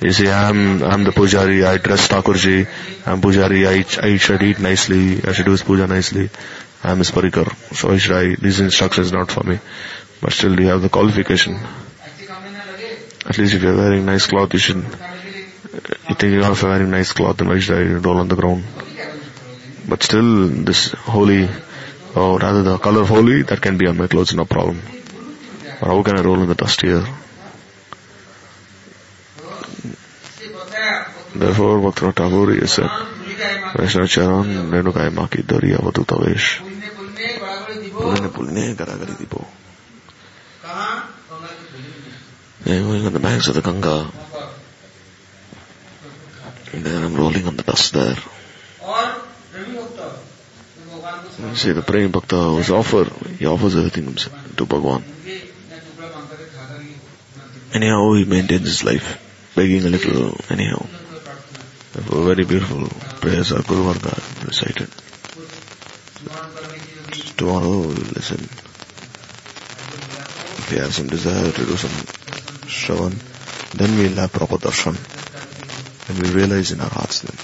You 0.00 0.12
see, 0.12 0.28
I'm, 0.28 0.82
I'm 0.82 1.04
the 1.04 1.10
pujari, 1.10 1.66
I 1.66 1.78
dress 1.78 2.06
Thakurji, 2.06 2.68
I'm 3.06 3.20
pujari, 3.20 3.66
I, 3.66 4.06
I 4.06 4.16
should 4.18 4.42
eat 4.42 4.60
nicely, 4.60 5.24
I 5.24 5.32
should 5.32 5.46
do 5.46 5.52
his 5.52 5.62
puja 5.62 5.86
nicely. 5.86 6.30
I'm 6.84 6.98
his 6.98 7.10
parikar. 7.10 7.48
So 7.74 7.88
why 7.88 7.98
should 7.98 8.16
I, 8.16 8.34
these 8.36 8.60
instructions 8.60 9.10
not 9.10 9.32
for 9.32 9.42
me. 9.42 9.58
But 10.20 10.32
still 10.32 10.58
you 10.60 10.68
have 10.68 10.82
the 10.82 10.88
qualification. 10.88 11.58
At 13.26 13.38
least 13.38 13.54
if 13.54 13.62
you're 13.62 13.76
wearing 13.76 14.06
nice 14.06 14.26
cloth, 14.26 14.52
you 14.52 14.60
should, 14.60 14.76
uh, 14.76 15.14
you 16.08 16.14
think 16.14 16.32
you're 16.32 16.46
of 16.46 16.62
wearing 16.62 16.90
nice 16.90 17.12
cloth, 17.12 17.40
and 17.40 17.50
why 17.50 17.58
should 17.58 17.76
I 17.76 17.82
roll 17.94 18.18
on 18.18 18.28
the 18.28 18.36
ground? 18.36 18.64
But 19.88 20.02
still, 20.02 20.48
this 20.48 20.92
holy, 20.92 21.48
or 22.14 22.38
rather 22.38 22.62
the 22.62 22.78
color 22.78 23.02
of 23.02 23.08
holy, 23.08 23.42
that 23.42 23.60
can 23.60 23.78
be 23.78 23.86
on 23.86 23.96
my 23.96 24.06
clothes, 24.06 24.34
no 24.34 24.44
problem. 24.44 24.80
But 25.80 25.86
how 25.88 26.02
can 26.02 26.18
I 26.18 26.22
roll 26.22 26.40
in 26.40 26.48
the 26.48 26.54
dust 26.54 26.82
here? 26.82 27.04
Therefore, 31.34 31.80
Bhaktivinoda 31.80 32.14
Thakur 32.14 32.50
is 32.52 32.72
said, 32.72 32.90
Vaishnava 33.76 34.08
Charan, 34.08 34.70
Renukai 34.70 35.10
Maki 35.10 35.42
Dariya 35.42 35.78
Vadutavesh. 35.78 36.60
Pulne 37.92 38.30
Pulne 38.30 38.74
Garagari 38.74 39.16
Dipo. 39.16 39.44
I'm 42.68 42.82
going 42.82 43.06
on 43.06 43.12
the 43.12 43.20
banks 43.20 43.46
of 43.46 43.54
the 43.54 43.62
Ganga. 43.62 44.10
And 46.72 46.84
then 46.84 47.04
I'm 47.04 47.14
rolling 47.14 47.46
on 47.46 47.56
the 47.56 47.62
dust 47.62 47.92
there. 47.92 48.16
You 51.38 51.54
see, 51.54 51.72
the 51.72 51.82
praying 51.82 52.10
bhakta 52.10 52.36
was 52.56 52.70
offer, 52.70 53.04
he 53.38 53.46
offers 53.46 53.76
everything 53.76 54.14
to 54.14 54.64
Bhagwan. 54.66 55.04
Anyhow, 57.72 58.14
he 58.14 58.24
maintains 58.24 58.64
his 58.64 58.84
life, 58.84 59.52
begging 59.54 59.84
a 59.84 59.90
little, 59.90 60.36
anyhow. 60.50 60.86
Therefore, 61.92 62.24
very 62.24 62.44
beautiful 62.44 62.88
prayers 63.20 63.52
are 63.52 63.62
Guru 63.62 63.92
Varga 63.92 64.20
recited. 64.44 64.90
Tomorrow 67.36 67.78
listen. 68.16 68.40
If 70.58 70.72
you 70.72 70.78
have 70.78 70.92
some 70.92 71.08
desire 71.08 71.52
to 71.52 71.64
do 71.64 71.76
some 71.76 72.25
Shravan, 72.66 73.14
then 73.72 73.98
we'll 73.98 74.16
have 74.16 74.32
proper 74.32 74.56
darshan. 74.56 74.96
And 76.08 76.18
we'll 76.22 76.34
realize 76.34 76.72
in 76.72 76.80
our 76.80 76.88
hearts 76.88 77.20
then. 77.20 77.36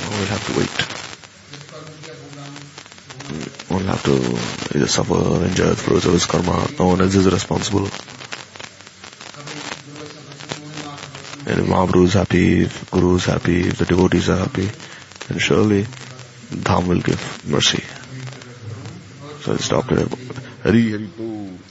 Now 0.00 0.10
we'll 0.16 0.26
have 0.26 0.46
to 0.46 0.52
wait. 0.58 1.00
We'll 3.70 3.86
have 3.86 4.02
to 4.04 4.76
either 4.76 4.88
suffer 4.88 5.44
enjoy 5.44 5.74
fruits 5.74 6.06
of 6.06 6.12
his 6.12 6.26
karma. 6.26 6.66
No 6.78 6.86
one 6.86 7.00
else 7.00 7.14
is 7.14 7.32
responsible. 7.32 7.88
And 11.46 11.58
if 11.60 11.66
Mahaprabhu 11.66 12.04
is 12.04 12.14
happy, 12.14 12.62
if 12.62 12.90
Guru 12.90 13.16
is 13.16 13.24
happy, 13.24 13.68
if 13.68 13.78
the 13.78 13.86
devotees 13.86 14.28
are 14.28 14.36
happy, 14.36 14.70
then 15.28 15.38
surely 15.38 15.86
Dham 16.50 16.86
will 16.86 17.00
give 17.00 17.48
mercy. 17.48 17.82
So 19.42 19.54
I 19.54 19.56
stopped 19.56 19.90
here. 19.90 20.06
Hari 20.62 20.90
Hari 20.90 21.06
Bol. 21.06 21.69